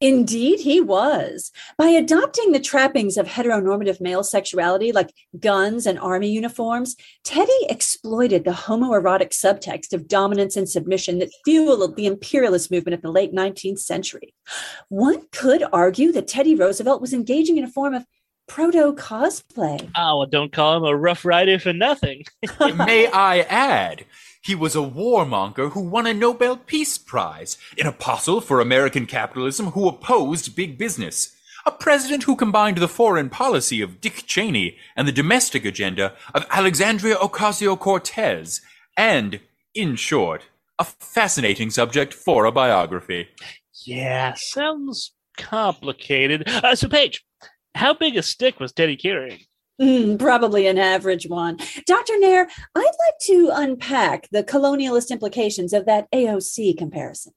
Indeed, 0.01 0.59
he 0.59 0.81
was. 0.81 1.51
By 1.77 1.87
adopting 1.87 2.51
the 2.51 2.59
trappings 2.59 3.17
of 3.17 3.27
heteronormative 3.27 4.01
male 4.01 4.23
sexuality, 4.23 4.91
like 4.91 5.13
guns 5.39 5.85
and 5.85 5.97
army 5.97 6.29
uniforms, 6.29 6.97
Teddy 7.23 7.51
exploited 7.69 8.43
the 8.43 8.51
homoerotic 8.51 9.29
subtext 9.29 9.93
of 9.93 10.07
dominance 10.07 10.57
and 10.57 10.67
submission 10.67 11.19
that 11.19 11.33
fueled 11.45 11.95
the 11.95 12.07
imperialist 12.07 12.71
movement 12.71 12.93
of 12.93 13.01
the 13.01 13.11
late 13.11 13.33
19th 13.33 13.79
century. 13.79 14.33
One 14.89 15.27
could 15.31 15.63
argue 15.71 16.11
that 16.11 16.27
Teddy 16.27 16.55
Roosevelt 16.55 17.01
was 17.01 17.13
engaging 17.13 17.57
in 17.57 17.63
a 17.63 17.69
form 17.69 17.93
of 17.93 18.05
proto 18.47 18.93
cosplay. 18.93 19.81
Oh, 19.81 19.89
ah, 19.95 20.17
well, 20.17 20.27
don't 20.27 20.51
call 20.51 20.77
him 20.77 20.83
a 20.83 20.95
rough 20.95 21.25
rider 21.25 21.57
for 21.57 21.73
nothing. 21.73 22.23
May 22.59 23.07
I 23.07 23.39
add, 23.49 24.05
he 24.45 24.53
was 24.53 24.75
a 24.75 24.79
warmonger 24.79 25.71
who 25.71 25.81
won 25.81 26.05
a 26.05 26.13
Nobel 26.13 26.55
Peace 26.55 26.99
Prize, 26.99 27.57
an 27.79 27.87
apostle 27.87 28.41
for 28.41 28.61
American 28.61 29.07
capitalism 29.07 29.71
who 29.71 29.87
opposed 29.87 30.55
big 30.55 30.77
business, 30.77 31.35
a 31.65 31.71
president 31.71 32.23
who 32.23 32.35
combined 32.35 32.77
the 32.77 32.87
foreign 32.87 33.27
policy 33.27 33.81
of 33.81 33.99
Dick 33.99 34.23
Cheney 34.27 34.77
and 34.95 35.07
the 35.07 35.11
domestic 35.11 35.65
agenda 35.65 36.13
of 36.35 36.45
Alexandria 36.51 37.15
Ocasio 37.15 37.77
Cortez, 37.77 38.61
and, 38.95 39.39
in 39.73 39.95
short, 39.95 40.43
a 40.77 40.83
fascinating 40.83 41.71
subject 41.71 42.13
for 42.13 42.45
a 42.45 42.51
biography. 42.51 43.29
Yeah, 43.83 44.35
sounds 44.35 45.13
complicated. 45.37 46.47
Uh, 46.47 46.75
so, 46.75 46.87
Paige, 46.87 47.25
how 47.73 47.95
big 47.95 48.15
a 48.15 48.21
stick 48.21 48.59
was 48.59 48.71
Teddy 48.71 48.95
carrying? 48.95 49.39
Mm, 49.82 50.17
probably 50.17 50.67
an 50.67 50.77
average 50.77 51.27
one. 51.27 51.58
Dr. 51.86 52.17
Nair, 52.20 52.48
I'd 52.75 52.82
like 52.84 53.20
to 53.24 53.51
unpack 53.53 54.29
the 54.29 54.44
colonialist 54.44 55.10
implications 55.10 55.74
of 55.74 55.86
that 55.86 56.10
AOC 56.12 56.77
comparison. 56.77 57.34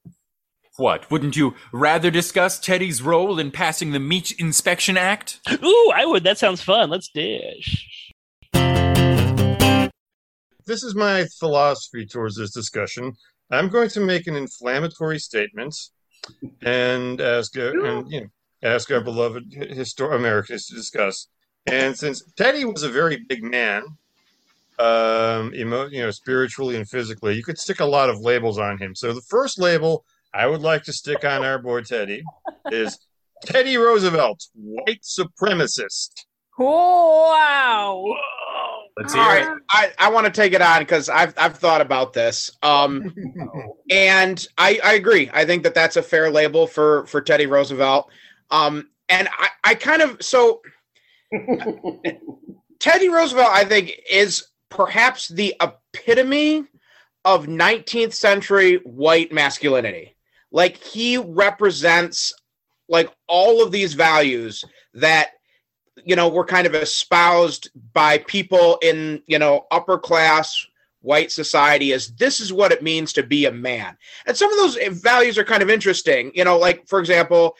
What, 0.76 1.10
wouldn't 1.10 1.34
you 1.36 1.56
rather 1.72 2.08
discuss 2.08 2.60
Teddy's 2.60 3.02
role 3.02 3.40
in 3.40 3.50
passing 3.50 3.90
the 3.90 3.98
Meat 3.98 4.30
Inspection 4.38 4.96
Act? 4.96 5.40
Ooh, 5.64 5.92
I 5.92 6.06
would. 6.06 6.22
That 6.22 6.38
sounds 6.38 6.62
fun. 6.62 6.88
Let's 6.88 7.08
dish. 7.08 8.12
This 10.64 10.84
is 10.84 10.94
my 10.94 11.26
philosophy 11.40 12.06
towards 12.06 12.36
this 12.36 12.52
discussion. 12.52 13.14
I'm 13.50 13.68
going 13.70 13.88
to 13.90 14.00
make 14.00 14.28
an 14.28 14.36
inflammatory 14.36 15.18
statement 15.18 15.74
and 16.62 17.20
ask, 17.20 17.58
uh, 17.58 17.72
and, 17.82 18.12
you 18.12 18.20
know, 18.20 18.26
ask 18.62 18.90
our 18.92 19.00
beloved 19.00 19.50
histor- 19.50 20.14
Americans 20.14 20.66
to 20.66 20.74
discuss. 20.76 21.26
And 21.72 21.96
since 21.96 22.22
Teddy 22.36 22.64
was 22.64 22.82
a 22.82 22.88
very 22.88 23.24
big 23.28 23.42
man, 23.42 23.84
um, 24.78 25.54
emo- 25.54 25.88
you 25.88 26.02
know, 26.02 26.10
spiritually 26.10 26.76
and 26.76 26.88
physically, 26.88 27.34
you 27.34 27.42
could 27.42 27.58
stick 27.58 27.80
a 27.80 27.84
lot 27.84 28.10
of 28.10 28.20
labels 28.20 28.58
on 28.58 28.78
him. 28.78 28.94
So 28.94 29.12
the 29.12 29.22
first 29.22 29.58
label 29.58 30.04
I 30.32 30.46
would 30.46 30.62
like 30.62 30.84
to 30.84 30.92
stick 30.92 31.24
on 31.24 31.44
our 31.44 31.58
boy 31.58 31.82
Teddy 31.82 32.22
is 32.70 32.98
Teddy 33.44 33.76
Roosevelt, 33.76 34.46
white 34.54 35.02
supremacist. 35.02 36.26
Wow. 36.58 38.04
Let's 38.98 39.14
All 39.14 39.20
right, 39.20 39.46
I, 39.70 39.92
I 39.96 40.10
want 40.10 40.26
to 40.26 40.32
take 40.32 40.52
it 40.52 40.60
on 40.60 40.80
because 40.80 41.08
I've 41.08 41.32
I've 41.38 41.56
thought 41.56 41.80
about 41.80 42.12
this, 42.14 42.50
um, 42.64 43.14
and 43.90 44.44
I, 44.58 44.80
I 44.82 44.94
agree. 44.94 45.30
I 45.32 45.44
think 45.44 45.62
that 45.62 45.74
that's 45.74 45.94
a 45.94 46.02
fair 46.02 46.32
label 46.32 46.66
for 46.66 47.06
for 47.06 47.20
Teddy 47.20 47.46
Roosevelt, 47.46 48.10
um, 48.50 48.88
and 49.08 49.28
I, 49.28 49.48
I 49.62 49.74
kind 49.76 50.02
of 50.02 50.20
so 50.20 50.62
Teddy 52.80 53.08
Roosevelt 53.08 53.50
I 53.50 53.64
think 53.64 54.00
is 54.10 54.48
perhaps 54.70 55.28
the 55.28 55.54
epitome 55.60 56.64
of 57.24 57.46
19th 57.46 58.14
century 58.14 58.76
white 58.84 59.32
masculinity. 59.32 60.16
Like 60.50 60.76
he 60.76 61.18
represents 61.18 62.32
like 62.88 63.12
all 63.26 63.62
of 63.62 63.70
these 63.70 63.94
values 63.94 64.64
that 64.94 65.30
you 66.04 66.16
know 66.16 66.28
were 66.28 66.44
kind 66.44 66.66
of 66.66 66.74
espoused 66.74 67.70
by 67.92 68.18
people 68.18 68.78
in 68.82 69.22
you 69.26 69.38
know 69.38 69.66
upper 69.70 69.98
class 69.98 70.64
white 71.00 71.30
society 71.30 71.92
as 71.92 72.08
this 72.16 72.40
is 72.40 72.52
what 72.52 72.72
it 72.72 72.82
means 72.82 73.12
to 73.12 73.22
be 73.22 73.44
a 73.44 73.52
man 73.52 73.96
and 74.26 74.36
some 74.36 74.50
of 74.50 74.58
those 74.58 74.76
values 75.00 75.38
are 75.38 75.44
kind 75.44 75.62
of 75.62 75.70
interesting 75.70 76.30
you 76.34 76.44
know 76.44 76.58
like 76.58 76.86
for 76.88 76.98
example 76.98 77.56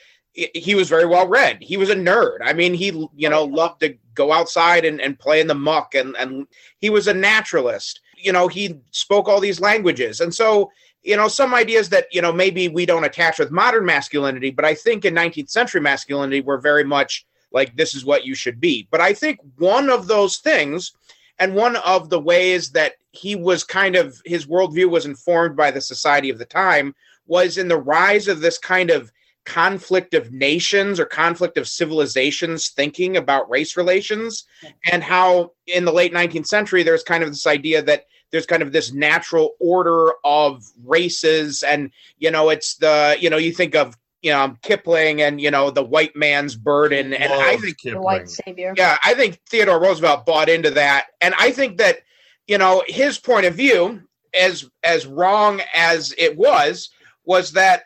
he- 0.53 0.75
was 0.75 0.89
very 0.89 1.05
well 1.05 1.27
read. 1.27 1.57
He 1.61 1.77
was 1.77 1.89
a 1.89 1.95
nerd. 1.95 2.37
I 2.43 2.53
mean 2.53 2.73
he 2.73 2.87
you 3.15 3.29
know 3.29 3.41
oh, 3.41 3.45
loved 3.45 3.81
to 3.81 3.97
go 4.13 4.31
outside 4.31 4.85
and, 4.85 4.99
and 5.01 5.19
play 5.19 5.39
in 5.41 5.47
the 5.47 5.55
muck 5.55 5.95
and, 5.95 6.15
and 6.17 6.47
he 6.79 6.89
was 6.89 7.07
a 7.07 7.13
naturalist. 7.13 8.01
You 8.17 8.33
know 8.33 8.47
he 8.47 8.79
spoke 8.91 9.27
all 9.27 9.39
these 9.39 9.61
languages. 9.61 10.19
And 10.21 10.33
so 10.33 10.71
you 11.03 11.15
know 11.15 11.27
some 11.27 11.53
ideas 11.53 11.89
that 11.89 12.07
you 12.11 12.21
know 12.21 12.33
maybe 12.33 12.67
we 12.67 12.85
don't 12.85 13.05
attach 13.05 13.39
with 13.39 13.51
modern 13.51 13.85
masculinity 13.85 14.51
but 14.51 14.65
i 14.65 14.75
think 14.75 15.05
in 15.05 15.15
19th 15.15 15.49
century 15.49 15.79
masculinity 15.79 16.41
we're 16.41 16.57
very 16.57 16.83
much 16.83 17.25
like 17.51 17.75
this 17.75 17.95
is 17.95 18.05
what 18.05 18.25
you 18.25 18.35
should 18.35 18.59
be. 18.59 18.87
But 18.91 19.01
I 19.01 19.13
think 19.13 19.39
one 19.57 19.89
of 19.89 20.07
those 20.07 20.37
things, 20.37 20.93
and 21.39 21.55
one 21.55 21.77
of 21.77 22.09
the 22.09 22.19
ways 22.19 22.71
that 22.71 22.93
he 23.11 23.35
was 23.35 23.63
kind 23.63 23.95
of 23.95 24.21
his 24.25 24.45
worldview 24.45 24.89
was 24.89 25.05
informed 25.05 25.55
by 25.55 25.71
the 25.71 25.81
society 25.81 26.29
of 26.29 26.37
the 26.37 26.45
time, 26.45 26.95
was 27.27 27.57
in 27.57 27.67
the 27.67 27.79
rise 27.79 28.27
of 28.27 28.41
this 28.41 28.57
kind 28.57 28.91
of 28.91 29.11
conflict 29.45 30.13
of 30.13 30.31
nations 30.31 30.99
or 30.99 31.05
conflict 31.05 31.57
of 31.57 31.67
civilizations 31.67 32.69
thinking 32.69 33.17
about 33.17 33.49
race 33.49 33.75
relations, 33.77 34.45
and 34.91 35.03
how 35.03 35.51
in 35.67 35.85
the 35.85 35.93
late 35.93 36.13
19th 36.13 36.47
century 36.47 36.83
there's 36.83 37.03
kind 37.03 37.23
of 37.23 37.29
this 37.29 37.47
idea 37.47 37.81
that 37.81 38.05
there's 38.31 38.45
kind 38.45 38.61
of 38.61 38.71
this 38.71 38.93
natural 38.93 39.55
order 39.59 40.11
of 40.23 40.63
races. 40.83 41.63
And 41.63 41.91
you 42.17 42.31
know 42.31 42.49
it's 42.49 42.75
the 42.75 43.17
you 43.19 43.29
know 43.29 43.37
you 43.37 43.51
think 43.51 43.75
of 43.75 43.97
you 44.21 44.31
know 44.31 44.55
Kipling 44.61 45.21
and 45.21 45.41
you 45.41 45.49
know 45.49 45.71
the 45.71 45.83
white 45.83 46.15
man's 46.15 46.55
burden. 46.55 47.13
And 47.13 47.31
I 47.33 47.51
Love 47.53 47.61
think 47.61 47.81
The 47.81 47.99
white 48.01 48.29
savior. 48.29 48.73
yeah 48.77 48.97
I 49.03 49.13
think 49.13 49.39
Theodore 49.49 49.81
Roosevelt 49.81 50.25
bought 50.25 50.49
into 50.49 50.71
that. 50.71 51.07
And 51.21 51.33
I 51.39 51.51
think 51.51 51.77
that 51.77 51.99
you 52.47 52.57
know 52.57 52.83
his 52.87 53.17
point 53.17 53.45
of 53.45 53.55
view 53.55 54.01
as 54.39 54.69
as 54.83 55.07
wrong 55.07 55.61
as 55.73 56.13
it 56.17 56.37
was 56.37 56.89
was 57.25 57.53
that 57.53 57.83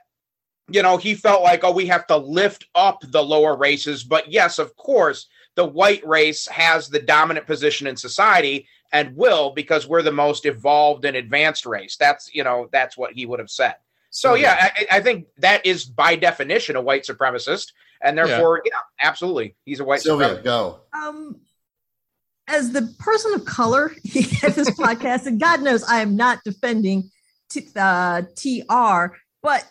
you 0.69 0.81
know 0.81 0.97
he 0.97 1.13
felt 1.15 1.43
like 1.43 1.63
oh 1.63 1.71
we 1.71 1.87
have 1.87 2.07
to 2.07 2.17
lift 2.17 2.65
up 2.75 3.03
the 3.07 3.23
lower 3.23 3.55
races. 3.55 4.03
But 4.03 4.31
yes 4.31 4.59
of 4.59 4.75
course 4.75 5.27
the 5.55 5.65
white 5.65 6.05
race 6.05 6.47
has 6.47 6.89
the 6.89 7.01
dominant 7.01 7.45
position 7.45 7.85
in 7.87 7.95
society 7.95 8.67
and 8.91 9.15
will 9.15 9.51
because 9.51 9.87
we're 9.87 10.01
the 10.01 10.11
most 10.11 10.45
evolved 10.45 11.05
and 11.05 11.17
advanced 11.17 11.65
race. 11.65 11.97
That's 11.97 12.33
you 12.33 12.43
know 12.43 12.69
that's 12.71 12.97
what 12.97 13.13
he 13.13 13.25
would 13.25 13.39
have 13.39 13.49
said. 13.49 13.75
So 14.13 14.35
yeah, 14.35 14.69
I, 14.75 14.97
I 14.97 15.01
think 15.01 15.25
that 15.39 15.65
is 15.65 15.85
by 15.85 16.15
definition 16.15 16.75
a 16.75 16.81
white 16.81 17.03
supremacist, 17.03 17.71
and 17.99 18.15
therefore, 18.15 18.61
yeah, 18.63 18.71
absolutely, 19.01 19.55
he's 19.65 19.79
a 19.79 19.83
white 19.83 20.01
Sylvia, 20.01 20.35
supremacist. 20.35 20.43
go. 20.43 20.79
Um, 20.93 21.41
as 22.47 22.71
the 22.71 22.93
person 22.99 23.33
of 23.33 23.43
color 23.45 23.91
at 24.43 24.53
this 24.53 24.69
podcast, 24.69 25.25
and 25.25 25.39
God 25.39 25.61
knows 25.61 25.83
I 25.83 26.01
am 26.01 26.15
not 26.15 26.43
defending 26.45 27.09
t- 27.49 27.67
uh, 27.75 28.21
TR, 28.35 29.15
but 29.41 29.65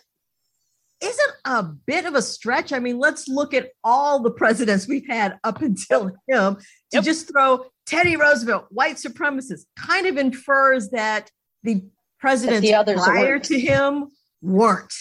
isn't 1.03 1.31
a 1.45 1.63
bit 1.63 2.05
of 2.05 2.15
a 2.15 2.21
stretch. 2.21 2.71
I 2.73 2.79
mean, 2.79 2.97
let's 2.97 3.27
look 3.27 3.53
at 3.53 3.71
all 3.83 4.19
the 4.21 4.31
presidents 4.31 4.87
we've 4.87 5.07
had 5.07 5.37
up 5.43 5.61
until 5.61 6.07
him 6.27 6.55
to 6.55 6.61
Yep. 6.93 7.03
just 7.03 7.29
throw 7.31 7.65
Teddy 7.85 8.15
Roosevelt, 8.15 8.67
white 8.69 8.95
supremacist, 8.95 9.65
kind 9.77 10.07
of 10.07 10.17
infers 10.17 10.89
that 10.89 11.29
the 11.63 11.83
presidents 12.19 12.61
the 12.67 12.93
prior 13.03 13.31
weren't. 13.31 13.43
to 13.45 13.59
him 13.59 14.07
weren't. 14.41 14.93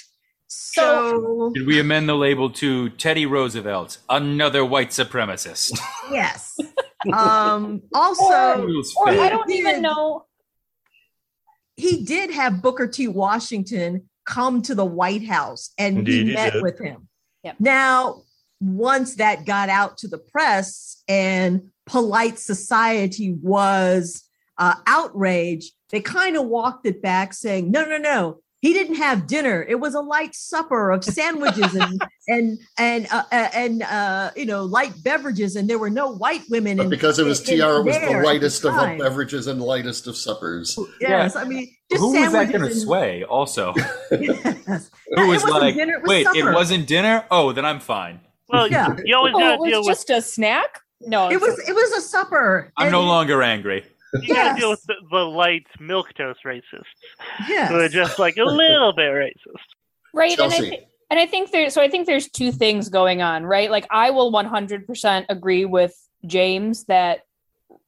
So, 0.49 1.50
Did 1.54 1.66
we 1.66 1.80
amend 1.80 2.09
the 2.09 2.14
label 2.14 2.50
to 2.50 2.90
Teddy 2.90 3.25
Roosevelt, 3.25 3.99
another 4.11 4.64
white 4.64 4.90
supremacist? 4.90 5.78
yes. 6.11 6.56
Um, 7.12 7.82
also, 7.94 8.66
Feels 8.66 8.94
Or 8.97 9.09
I 9.09 9.28
don't 9.30 9.50
even 9.50 9.80
know. 9.82 10.26
he 11.76 12.04
did 12.04 12.30
have 12.30 12.61
Booker 12.62 12.87
T. 12.87 13.09
Washington 13.09 14.09
come 14.25 14.62
to 14.62 14.75
the 14.75 14.85
White 14.85 15.26
House 15.26 15.71
and 15.79 15.99
Indeed, 15.99 16.12
he 16.12 16.29
he 16.29 16.35
met 16.35 16.52
did. 16.55 16.62
with 16.62 16.79
him. 16.79 17.09
Yep. 17.45 17.57
Now, 17.59 18.23
once 18.61 19.17
that 19.17 19.45
got 19.45 19.69
out 19.69 19.99
to 19.99 20.09
the 20.09 20.19
press 20.19 21.02
and 21.09 21.71
polite 21.87 22.38
society 22.38 23.37
was 23.43 24.23
uh, 24.59 24.75
outraged, 24.87 25.73
they 25.91 26.00
kind 26.00 26.37
of 26.37 26.47
walked 26.47 26.87
it 26.87 27.02
back, 27.02 27.35
saying, 27.35 27.71
"No, 27.71 27.85
no, 27.85 27.99
no." 27.99 28.41
He 28.62 28.73
didn't 28.73 28.95
have 28.95 29.26
dinner. 29.26 29.61
It 29.69 29.81
was 29.81 29.95
a 29.95 30.00
light 30.00 30.37
supper 30.37 30.92
of 30.92 31.02
sandwiches 31.04 31.75
and 31.75 32.00
and 32.28 32.59
and 32.78 33.09
uh, 33.11 33.25
uh, 33.33 33.49
and 33.52 33.83
uh, 33.83 34.31
you 34.37 34.47
know 34.47 34.62
light 34.62 34.92
beverages, 35.02 35.57
and 35.57 35.69
there 35.69 35.81
were 35.81 35.90
no 35.90 36.12
white 36.14 36.42
women. 36.49 36.76
But 36.76 36.85
in- 36.85 36.90
because 36.90 37.19
it 37.19 37.25
was 37.26 37.40
in- 37.49 37.59
TR, 37.59 37.64
it 37.81 37.85
was 37.85 37.99
the 37.99 38.23
lightest 38.25 38.64
of 38.64 38.73
time. 38.75 38.99
beverages 38.99 39.49
and 39.49 39.61
lightest 39.61 40.07
of 40.07 40.16
suppers. 40.16 40.78
Yes, 41.00 41.35
I 41.35 41.42
mean, 41.42 41.75
just 41.90 42.00
Who 42.00 42.12
was 42.12 42.31
that 42.33 42.50
going 42.50 42.61
to 42.62 42.69
and- 42.69 42.76
sway? 42.81 43.25
Also, 43.25 43.75
Yes. 44.12 44.90
who 45.16 45.26
was 45.26 45.42
wasn't 45.42 45.52
like, 45.61 45.75
dinner, 45.75 45.95
it 45.97 46.02
was 46.02 46.09
"Wait, 46.09 46.26
it 46.37 46.45
wasn't 46.54 46.87
dinner? 46.87 47.25
Oh, 47.33 47.52
then 47.52 47.64
I'm 47.64 47.81
fine." 47.81 48.21
Well, 48.49 48.69
Yeah. 48.71 48.97
you 49.04 49.16
always 49.16 49.35
Oh, 49.35 49.40
got 49.40 49.54
it 49.54 49.64
to 49.64 49.71
deal 49.71 49.78
was 49.81 49.88
with 49.88 49.97
just 50.07 50.11
a 50.11 50.23
snack. 50.23 50.78
No, 51.00 51.28
It 51.33 51.40
was 51.40 51.59
it 51.69 51.75
was 51.75 51.90
a 51.99 52.00
supper. 52.00 52.73
I'm 52.76 52.92
no 52.92 53.02
longer 53.02 53.42
angry. 53.42 53.85
You 54.21 54.35
got 54.35 54.54
to 54.54 54.61
deal 54.61 54.71
with 54.71 54.83
the, 54.85 54.95
the 55.11 55.19
light 55.19 55.66
milk 55.81 56.12
toast 56.14 56.40
racists 56.45 56.85
Yes. 57.49 57.71
who 57.71 57.76
are 57.78 57.88
just 57.88 58.19
like 58.19 58.37
a 58.37 58.45
little 58.45 58.92
bit 58.92 59.11
racist. 59.11 59.57
right. 60.12 60.38
And 60.38 60.52
I, 60.52 60.57
Chelsea. 60.57 60.71
thi- 60.71 60.87
and 61.11 61.21
I 61.21 61.26
think 61.26 61.50
there's 61.50 61.73
So 61.75 61.81
I 61.83 61.88
think 61.88 62.07
there's 62.07 62.28
two 62.31 62.52
things 62.52 62.88
going 62.88 63.23
on, 63.23 63.45
right? 63.45 63.71
Like 63.71 63.87
I 63.90 64.11
will 64.11 64.33
100% 64.33 65.25
agree 65.28 65.64
with 65.64 65.95
James 66.26 66.85
that 66.85 67.21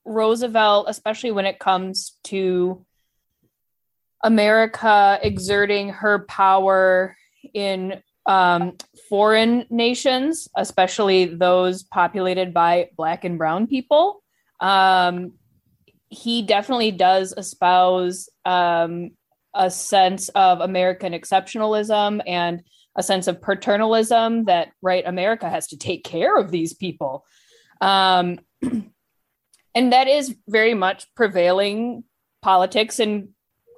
Roosevelt, 0.04 0.87
especially 0.88 1.31
when 1.33 1.47
it 1.47 1.59
comes 1.59 2.19
to 2.25 2.85
America 4.23 5.19
exerting 5.23 5.90
her 5.90 6.21
power 6.26 7.16
in 7.52 8.02
um, 8.26 8.76
foreign 9.11 9.66
nations, 9.69 10.49
especially 10.57 11.26
those 11.26 11.83
populated 11.83 12.54
by 12.54 12.88
Black 12.97 13.25
and 13.25 13.37
Brown 13.37 13.66
people. 13.66 14.23
Um, 14.61 15.33
he 16.14 16.42
definitely 16.42 16.92
does 16.92 17.35
espouse 17.37 18.28
um, 18.44 19.11
a 19.54 19.71
sense 19.71 20.28
of 20.30 20.61
American 20.61 21.12
exceptionalism 21.12 22.21
and 22.26 22.62
a 22.97 23.02
sense 23.02 23.26
of 23.26 23.42
paternalism 23.42 24.44
that, 24.44 24.68
right, 24.80 25.04
America 25.06 25.50
has 25.50 25.68
to 25.68 25.76
take 25.76 26.04
care 26.04 26.38
of 26.38 26.50
these 26.50 26.73
people. 26.73 27.25
Um, 27.80 28.38
and 29.75 29.92
that 29.92 30.06
is 30.06 30.37
very 30.49 30.75
much 30.75 31.12
prevailing 31.16 32.04
politics 32.42 33.00
and 33.00 33.30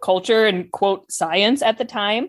culture 0.03 0.45
and 0.45 0.71
quote 0.71 1.11
science 1.11 1.63
at 1.63 1.79
the 1.79 1.85
time. 1.87 2.29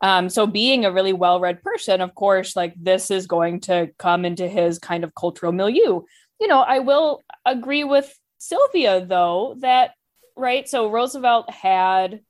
Um, 0.00 0.28
so 0.28 0.46
being 0.46 0.84
a 0.84 0.92
really 0.92 1.12
well-read 1.12 1.62
person, 1.62 2.00
of 2.00 2.14
course, 2.14 2.56
like 2.56 2.74
this 2.80 3.10
is 3.10 3.26
going 3.26 3.60
to 3.60 3.90
come 3.98 4.24
into 4.24 4.48
his 4.48 4.78
kind 4.78 5.04
of 5.04 5.14
cultural 5.14 5.52
milieu. 5.52 6.02
You 6.40 6.48
know, 6.48 6.60
I 6.60 6.78
will 6.78 7.22
agree 7.44 7.84
with 7.84 8.12
Sylvia 8.48 9.04
though 9.04 9.56
that 9.60 9.92
right. 10.36 10.68
So 10.68 10.90
Roosevelt 10.90 11.50
had 11.50 12.20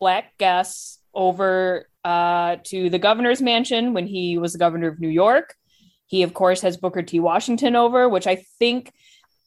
black 0.00 0.36
guests 0.38 0.98
over 1.14 1.88
uh, 2.04 2.56
to 2.64 2.90
the 2.90 2.98
governor's 2.98 3.40
mansion 3.40 3.94
when 3.94 4.06
he 4.06 4.38
was 4.38 4.52
the 4.52 4.58
governor 4.58 4.88
of 4.88 5.00
New 5.00 5.08
York. 5.08 5.54
He, 6.06 6.22
of 6.22 6.34
course, 6.34 6.60
has 6.62 6.76
Booker 6.76 7.02
T. 7.02 7.20
Washington 7.20 7.76
over, 7.76 8.08
which 8.08 8.26
I 8.26 8.44
think. 8.58 8.92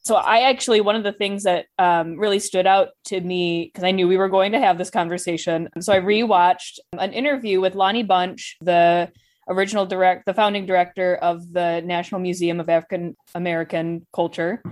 So 0.02 0.16
I 0.16 0.48
actually 0.50 0.80
one 0.80 0.96
of 0.96 1.04
the 1.04 1.12
things 1.12 1.44
that 1.44 1.66
um, 1.78 2.18
really 2.18 2.38
stood 2.38 2.66
out 2.66 2.88
to 3.06 3.20
me 3.20 3.66
because 3.66 3.84
I 3.84 3.90
knew 3.90 4.08
we 4.08 4.16
were 4.16 4.28
going 4.28 4.52
to 4.52 4.58
have 4.58 4.78
this 4.78 4.90
conversation. 4.90 5.68
So 5.80 5.92
I 5.92 6.00
rewatched 6.00 6.78
an 6.98 7.12
interview 7.12 7.60
with 7.60 7.74
Lonnie 7.74 8.02
Bunch, 8.02 8.56
the 8.60 9.10
original 9.48 9.86
direct, 9.86 10.24
the 10.24 10.34
founding 10.34 10.66
director 10.66 11.16
of 11.16 11.52
the 11.52 11.82
National 11.84 12.20
Museum 12.20 12.60
of 12.60 12.68
African 12.68 13.16
American 13.34 14.06
Culture. 14.14 14.62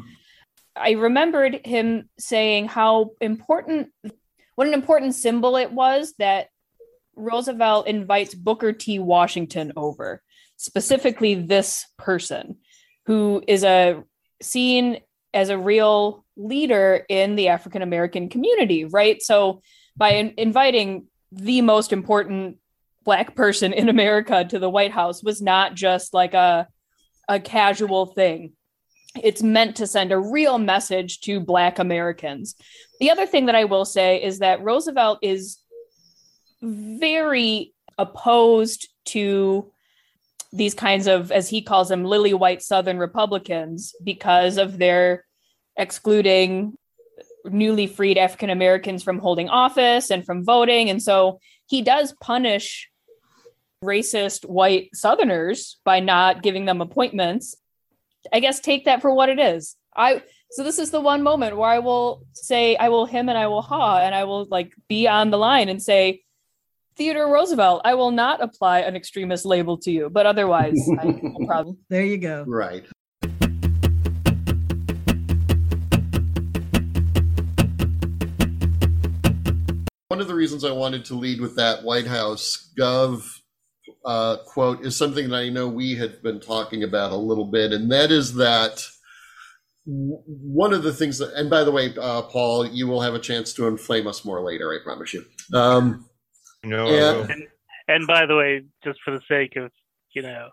I 0.76 0.92
remembered 0.92 1.66
him 1.66 2.08
saying 2.18 2.68
how 2.68 3.12
important, 3.20 3.88
what 4.54 4.66
an 4.66 4.74
important 4.74 5.14
symbol 5.14 5.56
it 5.56 5.72
was 5.72 6.14
that 6.18 6.48
Roosevelt 7.14 7.86
invites 7.86 8.34
Booker 8.34 8.72
T. 8.72 8.98
Washington 8.98 9.72
over, 9.76 10.22
specifically 10.56 11.34
this 11.34 11.86
person 11.96 12.58
who 13.06 13.42
is 13.46 13.64
a 13.64 14.02
seen 14.42 15.00
as 15.32 15.48
a 15.48 15.58
real 15.58 16.24
leader 16.36 17.04
in 17.08 17.36
the 17.36 17.48
African 17.48 17.82
American 17.82 18.28
community, 18.28 18.84
right? 18.84 19.22
So 19.22 19.62
by 19.96 20.10
in- 20.14 20.34
inviting 20.36 21.06
the 21.32 21.62
most 21.62 21.92
important 21.92 22.58
black 23.04 23.34
person 23.34 23.72
in 23.72 23.88
America 23.88 24.44
to 24.44 24.58
the 24.58 24.70
White 24.70 24.92
House 24.92 25.22
was 25.22 25.40
not 25.40 25.74
just 25.74 26.12
like 26.12 26.34
a 26.34 26.68
a 27.28 27.40
casual 27.40 28.06
thing. 28.06 28.52
It's 29.22 29.42
meant 29.42 29.76
to 29.76 29.86
send 29.86 30.12
a 30.12 30.18
real 30.18 30.58
message 30.58 31.20
to 31.22 31.40
black 31.40 31.78
Americans. 31.78 32.54
The 33.00 33.10
other 33.10 33.26
thing 33.26 33.46
that 33.46 33.54
I 33.54 33.64
will 33.64 33.84
say 33.84 34.22
is 34.22 34.38
that 34.40 34.62
Roosevelt 34.62 35.18
is 35.22 35.58
very 36.62 37.72
opposed 37.98 38.88
to 39.06 39.70
these 40.52 40.74
kinds 40.74 41.06
of, 41.06 41.30
as 41.30 41.48
he 41.48 41.62
calls 41.62 41.88
them, 41.88 42.04
lily 42.04 42.34
white 42.34 42.62
Southern 42.62 42.98
Republicans 42.98 43.94
because 44.02 44.56
of 44.56 44.78
their 44.78 45.24
excluding 45.76 46.76
newly 47.44 47.86
freed 47.86 48.18
African 48.18 48.50
Americans 48.50 49.02
from 49.02 49.18
holding 49.18 49.48
office 49.48 50.10
and 50.10 50.24
from 50.24 50.44
voting. 50.44 50.90
And 50.90 51.02
so 51.02 51.40
he 51.66 51.82
does 51.82 52.14
punish 52.20 52.90
racist 53.84 54.46
white 54.46 54.90
Southerners 54.94 55.78
by 55.84 56.00
not 56.00 56.42
giving 56.42 56.64
them 56.64 56.80
appointments. 56.80 57.56
I 58.32 58.40
guess 58.40 58.60
take 58.60 58.84
that 58.84 59.02
for 59.02 59.12
what 59.12 59.28
it 59.28 59.38
is. 59.38 59.76
I 59.96 60.22
so 60.50 60.62
this 60.62 60.78
is 60.78 60.90
the 60.90 61.00
one 61.00 61.22
moment 61.22 61.56
where 61.56 61.68
I 61.68 61.80
will 61.80 62.24
say 62.32 62.76
I 62.76 62.88
will 62.88 63.06
him 63.06 63.28
and 63.28 63.36
I 63.36 63.46
will 63.46 63.62
ha 63.62 63.98
and 63.98 64.14
I 64.14 64.24
will 64.24 64.46
like 64.50 64.74
be 64.88 65.08
on 65.08 65.30
the 65.30 65.38
line 65.38 65.68
and 65.68 65.82
say 65.82 66.22
Theodore 66.96 67.30
Roosevelt, 67.30 67.82
I 67.84 67.94
will 67.94 68.10
not 68.10 68.42
apply 68.42 68.80
an 68.80 68.96
extremist 68.96 69.44
label 69.44 69.76
to 69.78 69.90
you, 69.90 70.08
but 70.08 70.24
otherwise, 70.24 70.78
I 70.98 71.06
have 71.06 71.22
no 71.22 71.46
problem. 71.46 71.76
There 71.90 72.04
you 72.04 72.16
go. 72.16 72.44
Right. 72.46 72.86
One 80.08 80.22
of 80.22 80.28
the 80.28 80.34
reasons 80.34 80.64
I 80.64 80.70
wanted 80.70 81.04
to 81.06 81.14
lead 81.14 81.42
with 81.42 81.56
that 81.56 81.84
White 81.84 82.06
House 82.06 82.72
Gov 82.78 83.28
uh, 84.06 84.36
quote 84.46 84.86
is 84.86 84.96
something 84.96 85.28
that 85.28 85.36
I 85.36 85.48
know 85.48 85.68
we 85.68 85.96
had 85.96 86.22
been 86.22 86.40
talking 86.40 86.84
about 86.84 87.12
a 87.12 87.16
little 87.16 87.44
bit, 87.44 87.72
and 87.72 87.90
that 87.90 88.10
is 88.10 88.34
that 88.34 88.80
one 89.84 90.72
of 90.72 90.82
the 90.82 90.92
things 90.92 91.18
that, 91.18 91.32
and 91.34 91.50
by 91.50 91.64
the 91.64 91.70
way, 91.70 91.94
uh, 92.00 92.22
Paul, 92.22 92.66
you 92.66 92.86
will 92.86 93.00
have 93.00 93.14
a 93.14 93.18
chance 93.18 93.52
to 93.54 93.66
inflame 93.66 94.06
us 94.06 94.24
more 94.24 94.40
later, 94.40 94.72
I 94.72 94.82
promise 94.82 95.14
you. 95.14 95.24
Um, 95.54 96.08
No, 96.64 96.88
Yeah. 96.88 97.26
And, 97.30 97.46
and 97.88 98.06
by 98.06 98.26
the 98.26 98.36
way, 98.36 98.62
just 98.84 98.98
for 99.04 99.12
the 99.12 99.20
sake 99.28 99.54
of, 99.56 99.70
you 100.12 100.22
know, 100.22 100.48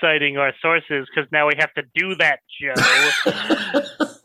citing 0.00 0.36
our 0.36 0.52
sources, 0.60 1.06
because 1.14 1.30
now 1.32 1.46
we 1.46 1.54
have 1.58 1.72
to 1.74 1.82
do 1.94 2.14
that, 2.16 2.40
Joe. 2.60 2.74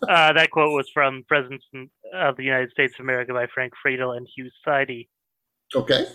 uh, 0.10 0.34
that 0.34 0.50
quote 0.52 0.74
was 0.74 0.90
from 0.94 1.24
Presidents 1.30 1.66
of 2.14 2.36
the 2.36 2.44
United 2.44 2.72
States 2.72 2.94
of 3.00 3.06
America 3.06 3.32
by 3.32 3.48
Frank 3.54 3.72
Freidel 3.86 4.18
and 4.18 4.28
Hugh 4.36 4.50
Sidey. 4.66 5.08
Okay. 5.74 6.06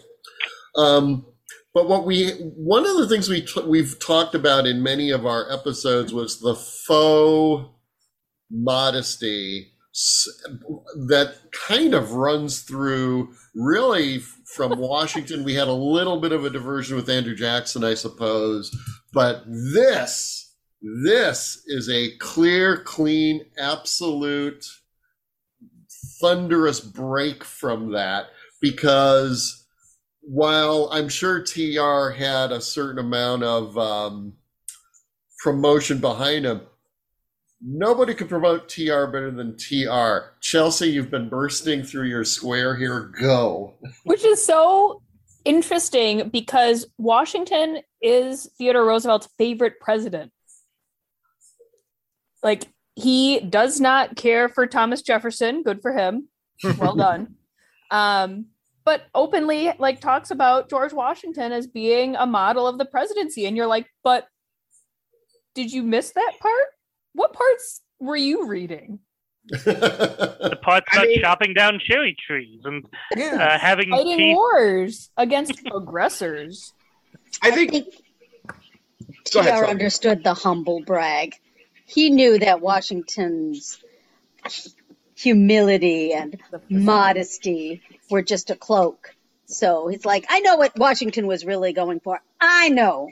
Um, 0.76 1.24
but 1.76 1.88
what 1.88 2.06
we 2.06 2.30
one 2.56 2.86
of 2.86 2.96
the 2.96 3.06
things 3.06 3.28
we 3.28 3.42
t- 3.42 3.60
we've 3.60 3.98
talked 3.98 4.34
about 4.34 4.66
in 4.66 4.82
many 4.82 5.10
of 5.10 5.26
our 5.26 5.52
episodes 5.52 6.10
was 6.10 6.40
the 6.40 6.54
faux 6.54 7.68
modesty 8.50 9.74
that 11.06 11.34
kind 11.52 11.92
of 11.92 12.12
runs 12.12 12.62
through 12.62 13.28
really 13.54 14.20
from 14.46 14.78
Washington. 14.78 15.44
We 15.44 15.52
had 15.52 15.68
a 15.68 15.72
little 15.72 16.18
bit 16.18 16.32
of 16.32 16.46
a 16.46 16.50
diversion 16.50 16.96
with 16.96 17.10
Andrew 17.10 17.36
Jackson, 17.36 17.84
I 17.84 17.92
suppose, 17.92 18.74
but 19.12 19.44
this 19.46 20.54
This 20.80 21.62
is 21.66 21.90
a 21.90 22.16
clear, 22.16 22.78
clean, 22.84 23.44
absolute, 23.58 24.64
thunderous 26.22 26.80
break 26.80 27.44
from 27.44 27.92
that 27.92 28.28
because 28.62 29.65
while 30.26 30.88
I'm 30.90 31.08
sure 31.08 31.40
TR 31.40 32.10
had 32.10 32.50
a 32.50 32.60
certain 32.60 32.98
amount 32.98 33.44
of 33.44 33.78
um, 33.78 34.32
promotion 35.38 35.98
behind 35.98 36.44
him, 36.44 36.62
nobody 37.62 38.12
could 38.12 38.28
promote 38.28 38.68
TR 38.68 39.06
better 39.06 39.30
than 39.30 39.56
TR. 39.56 40.34
Chelsea, 40.40 40.90
you've 40.90 41.12
been 41.12 41.28
bursting 41.28 41.84
through 41.84 42.08
your 42.08 42.24
square 42.24 42.74
here. 42.74 43.12
Go. 43.20 43.74
Which 44.02 44.24
is 44.24 44.44
so 44.44 45.00
interesting 45.44 46.28
because 46.30 46.86
Washington 46.98 47.78
is 48.02 48.50
Theodore 48.58 48.84
Roosevelt's 48.84 49.28
favorite 49.38 49.78
president. 49.80 50.32
Like 52.42 52.66
he 52.96 53.38
does 53.38 53.80
not 53.80 54.16
care 54.16 54.48
for 54.48 54.66
Thomas 54.66 55.02
Jefferson. 55.02 55.62
Good 55.62 55.82
for 55.82 55.92
him. 55.92 56.28
Well 56.78 56.96
done. 56.96 57.36
Um, 57.88 58.46
but 58.86 59.02
openly 59.14 59.70
like 59.78 60.00
talks 60.00 60.30
about 60.30 60.70
George 60.70 60.92
Washington 60.94 61.52
as 61.52 61.66
being 61.66 62.16
a 62.16 62.24
model 62.24 62.66
of 62.66 62.78
the 62.78 62.84
presidency. 62.86 63.44
And 63.44 63.54
you're 63.56 63.66
like, 63.66 63.86
but 64.02 64.26
did 65.54 65.72
you 65.72 65.82
miss 65.82 66.12
that 66.12 66.32
part? 66.40 66.68
What 67.12 67.32
parts 67.34 67.82
were 67.98 68.16
you 68.16 68.46
reading? 68.46 69.00
The 69.48 70.58
parts 70.62 70.86
I 70.92 70.96
about 70.96 71.06
mean- 71.08 71.20
chopping 71.20 71.52
down 71.54 71.80
cherry 71.84 72.16
trees 72.26 72.60
and 72.64 72.86
Yeah. 73.16 73.34
uh, 73.54 73.58
having 73.58 73.90
Fighting 73.90 74.18
teeth. 74.18 74.34
wars 74.36 75.10
against 75.16 75.60
aggressors. 75.74 76.72
I 77.42 77.50
think. 77.50 77.72
Go 79.32 79.40
ahead. 79.40 79.54
TR 79.54 79.60
Phil. 79.62 79.70
understood 79.70 80.22
the 80.24 80.34
humble 80.34 80.80
brag. 80.84 81.34
He 81.86 82.10
knew 82.10 82.38
that 82.38 82.60
Washington's 82.60 83.78
humility 85.14 86.12
and 86.12 86.38
modesty 86.68 87.82
were 88.10 88.22
just 88.22 88.50
a 88.50 88.56
cloak. 88.56 89.14
So 89.46 89.88
he's 89.88 90.04
like, 90.04 90.26
I 90.28 90.40
know 90.40 90.56
what 90.56 90.76
Washington 90.78 91.26
was 91.26 91.44
really 91.44 91.72
going 91.72 92.00
for. 92.00 92.20
I 92.40 92.68
know, 92.68 93.10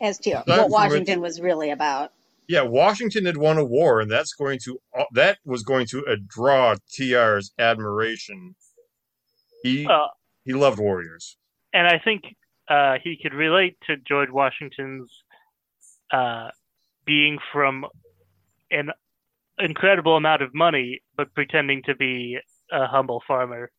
as 0.00 0.18
to 0.18 0.30
Aside 0.30 0.46
what 0.46 0.62
from 0.62 0.70
Washington 0.70 1.20
was 1.20 1.40
really 1.40 1.70
about. 1.70 2.12
Yeah, 2.46 2.62
Washington 2.62 3.24
had 3.24 3.36
won 3.38 3.58
a 3.58 3.64
war, 3.64 4.00
and 4.00 4.10
that's 4.10 4.34
going 4.34 4.58
to 4.64 4.78
that 5.12 5.38
was 5.44 5.62
going 5.62 5.86
to 5.86 6.06
uh, 6.06 6.16
draw 6.26 6.76
TR's 6.92 7.52
admiration. 7.58 8.54
He 9.62 9.86
Uh, 9.86 10.08
he 10.44 10.52
loved 10.52 10.78
warriors. 10.78 11.36
and 11.72 11.86
I 11.86 11.98
think 11.98 12.22
uh, 12.68 12.96
he 13.02 13.18
could 13.20 13.32
relate 13.34 13.78
to 13.86 13.96
George 13.96 14.30
Washington's 14.30 15.10
uh, 16.12 16.50
being 17.06 17.38
from 17.52 17.86
an 18.70 18.90
incredible 19.58 20.16
amount 20.16 20.42
of 20.42 20.54
money, 20.54 21.02
but 21.16 21.34
pretending 21.34 21.82
to 21.84 21.94
be 21.94 22.38
a 22.70 22.86
humble 22.86 23.22
farmer 23.26 23.70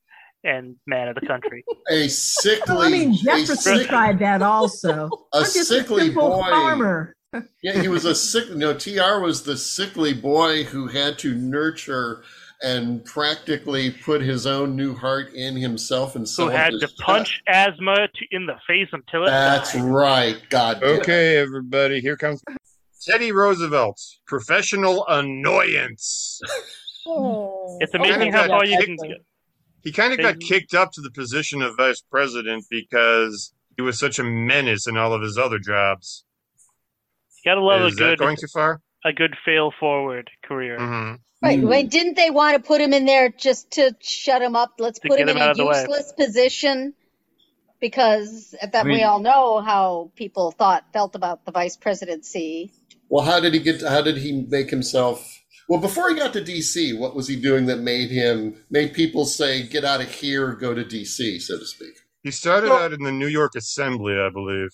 and 0.45 0.75
man 0.87 1.07
of 1.09 1.15
the 1.15 1.25
country. 1.25 1.63
A 1.91 2.07
sickly, 2.07 2.87
I 2.87 2.89
mean, 2.89 3.13
Jefferson 3.15 3.77
sick- 3.79 3.87
tried 3.89 4.19
that 4.19 4.41
also. 4.41 5.09
A 5.33 5.37
I'm 5.39 5.43
just 5.43 5.67
sickly 5.67 6.03
a 6.03 6.05
simple 6.05 6.29
boy. 6.29 6.49
farmer. 6.49 7.13
Yeah, 7.61 7.81
he 7.81 7.89
was 7.89 8.05
a 8.05 8.15
sick. 8.15 8.49
No, 8.51 8.73
Tr 8.73 9.19
was 9.19 9.43
the 9.43 9.57
sickly 9.57 10.13
boy 10.13 10.63
who 10.63 10.87
had 10.87 11.19
to 11.19 11.35
nurture 11.35 12.23
and 12.63 13.03
practically 13.03 13.91
put 13.91 14.21
his 14.21 14.47
own 14.47 14.73
new 14.77 14.95
heart 14.95 15.33
in 15.33 15.57
himself 15.57 16.15
and 16.15 16.25
so 16.25 16.43
someone 16.43 16.55
had 16.55 16.71
to 16.71 16.79
to 16.79 16.87
shut. 16.87 16.97
punch 16.99 17.41
asthma 17.49 18.07
to, 18.07 18.25
in 18.31 18.45
the 18.45 18.55
face 18.65 18.87
until 18.93 19.23
it 19.23 19.31
That's 19.31 19.73
died. 19.73 19.83
right. 19.83 20.37
God. 20.49 20.79
damn. 20.79 21.01
Okay, 21.01 21.35
everybody, 21.35 21.99
here 21.99 22.15
comes 22.15 22.41
Teddy 23.05 23.33
Roosevelt's 23.33 24.21
professional 24.25 25.05
annoyance. 25.07 26.39
It's 27.81 27.93
amazing 27.93 28.33
Oh, 28.33 28.37
how 28.37 28.41
yeah, 28.43 28.47
far 28.47 28.65
you 28.65 28.77
can 28.77 28.93
exactly. 28.93 29.07
get. 29.09 29.25
He 29.85 29.91
kind 29.91 30.11
of 30.13 30.19
got 30.19 30.39
kicked 30.39 30.73
up 30.73 30.91
to 30.93 31.01
the 31.01 31.11
position 31.11 31.61
of 31.61 31.77
vice 31.77 32.01
president 32.01 32.65
because 32.69 33.53
he 33.77 33.83
was 33.83 33.99
such 33.99 34.17
a 34.19 34.23
menace 34.23 34.87
in 34.87 34.97
all 34.97 35.13
of 35.13 35.21
his 35.21 35.37
other 35.37 35.59
jobs. 35.59 36.25
You 37.45 37.51
gotta 37.51 37.61
love 37.61 37.81
a 37.81 37.85
Is 37.85 37.95
that 37.97 38.03
good, 38.03 38.19
going 38.19 38.35
too 38.35 38.47
far? 38.51 38.81
a 39.05 39.13
good 39.13 39.35
fail 39.45 39.71
forward 39.79 40.29
career. 40.43 40.77
hmm 40.79 41.13
Right. 41.43 41.59
Hmm. 41.59 41.67
Wait, 41.67 41.91
didn't 41.91 42.15
they 42.15 42.31
want 42.31 42.55
to 42.57 42.67
put 42.67 42.81
him 42.81 42.91
in 42.93 43.05
there 43.05 43.29
just 43.29 43.69
to 43.71 43.95
shut 44.01 44.41
him 44.41 44.55
up? 44.55 44.73
Let's 44.79 44.97
put 44.97 45.19
him 45.19 45.29
him 45.29 45.37
in 45.37 45.43
a 45.43 45.51
of 45.51 45.57
way. 45.59 45.81
useless 45.81 46.11
position 46.13 46.95
because 47.79 48.55
at 48.59 48.71
that 48.71 48.85
I 48.85 48.87
mean- 48.87 48.97
we 48.97 49.03
all 49.03 49.19
know 49.19 49.59
how 49.61 50.11
people 50.15 50.49
thought 50.51 50.85
felt 50.93 51.13
about 51.13 51.45
the 51.45 51.51
vice 51.51 51.77
presidency. 51.77 52.71
Well, 53.09 53.23
how 53.23 53.39
did 53.39 53.53
he 53.53 53.59
get? 53.59 53.81
How 53.81 54.01
did 54.01 54.17
he 54.17 54.31
make 54.49 54.71
himself? 54.71 55.43
Well, 55.67 55.79
before 55.79 56.09
he 56.09 56.15
got 56.15 56.33
to 56.33 56.41
DC, 56.41 56.97
what 56.97 57.15
was 57.15 57.27
he 57.27 57.35
doing 57.35 57.65
that 57.65 57.79
made 57.79 58.11
him 58.11 58.55
made 58.69 58.93
people 58.93 59.25
say, 59.25 59.63
"Get 59.63 59.83
out 59.83 60.01
of 60.01 60.11
here, 60.11 60.53
go 60.53 60.73
to 60.75 60.83
DC," 60.83 61.39
so 61.41 61.57
to 61.57 61.65
speak? 61.65 61.95
He 62.23 62.31
started 62.31 62.69
Well- 62.69 62.79
out 62.83 62.93
in 62.93 63.03
the 63.03 63.11
New 63.11 63.27
York 63.27 63.55
Assembly, 63.55 64.15
I 64.19 64.29
believe. 64.29 64.69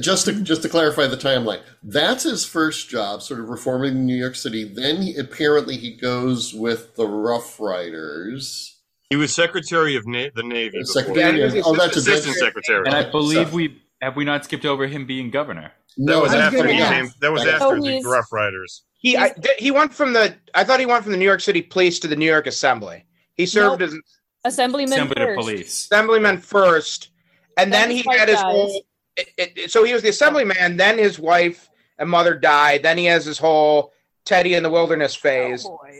Just 0.00 0.24
to 0.24 0.32
just 0.32 0.62
to 0.62 0.68
clarify 0.68 1.06
the 1.06 1.16
timeline, 1.16 1.60
that's 1.82 2.24
his 2.24 2.44
first 2.44 2.88
job, 2.88 3.22
sort 3.22 3.38
of 3.38 3.48
reforming 3.48 4.04
New 4.06 4.16
York 4.16 4.34
City. 4.34 4.64
Then 4.64 5.02
he, 5.02 5.16
apparently 5.16 5.76
he 5.76 5.92
goes 5.96 6.52
with 6.52 6.96
the 6.96 7.06
Rough 7.06 7.60
Riders. 7.60 8.76
He 9.10 9.16
was 9.16 9.32
Secretary 9.32 9.94
of 9.94 10.06
Na- 10.06 10.30
the 10.34 10.42
Navy. 10.42 10.82
Secretary. 10.84 11.38
Yeah, 11.38 11.46
of- 11.46 11.52
he 11.52 11.58
was 11.58 11.66
oh, 11.68 11.76
that's 11.76 11.96
Assistant 11.96 12.34
a 12.34 12.38
Secretary. 12.40 12.82
And 12.86 12.94
I 12.94 13.08
believe 13.08 13.50
so- 13.50 13.54
we 13.54 13.80
have 14.02 14.16
we 14.16 14.24
not 14.24 14.44
skipped 14.44 14.64
over 14.64 14.86
him 14.88 15.06
being 15.06 15.30
governor. 15.30 15.72
That 15.96 16.04
No, 16.04 16.20
was 16.22 16.32
was 16.32 16.40
after 16.40 16.66
he 16.66 16.78
ask. 16.80 16.92
came. 16.92 17.12
That 17.20 17.30
was 17.32 17.46
after 17.46 17.64
Oh, 17.76 17.80
the 17.80 18.02
Rough 18.04 18.32
Riders. 18.32 18.82
He 19.04 19.18
I, 19.18 19.28
th- 19.28 19.58
he 19.58 19.70
went 19.70 19.92
from 19.92 20.14
the. 20.14 20.34
I 20.54 20.64
thought 20.64 20.80
he 20.80 20.86
went 20.86 21.02
from 21.02 21.12
the 21.12 21.18
New 21.18 21.24
York 21.26 21.40
City 21.42 21.60
Police 21.60 21.98
to 22.00 22.08
the 22.08 22.16
New 22.16 22.24
York 22.26 22.46
Assembly. 22.46 23.04
He 23.34 23.44
served 23.44 23.80
Nope. 23.80 23.90
as 23.90 23.98
Assemblyman 24.46 24.92
Assembly 24.94 25.14
first. 25.16 25.38
police. 25.38 25.84
assemblyman 25.84 26.38
first, 26.38 27.10
and 27.58 27.70
Then 27.72 27.88
then 27.90 27.96
he 27.96 28.02
had 28.18 28.28
his 28.30 28.38
dies. 28.40 28.44
whole. 28.50 28.82
It, 29.16 29.28
it, 29.36 29.52
it- 29.56 29.70
so 29.70 29.84
he 29.84 29.92
was 29.92 30.02
the 30.02 30.08
assemblyman. 30.08 30.78
Then 30.78 30.96
his 30.98 31.18
wife 31.18 31.68
and 31.98 32.08
mother 32.08 32.34
died. 32.34 32.82
Then 32.82 32.96
he 32.96 33.04
has 33.04 33.26
his 33.26 33.36
whole 33.38 33.92
Teddy 34.24 34.54
in 34.54 34.62
the 34.62 34.70
Wilderness 34.70 35.14
phase. 35.14 35.64
Cowboy. 35.64 35.98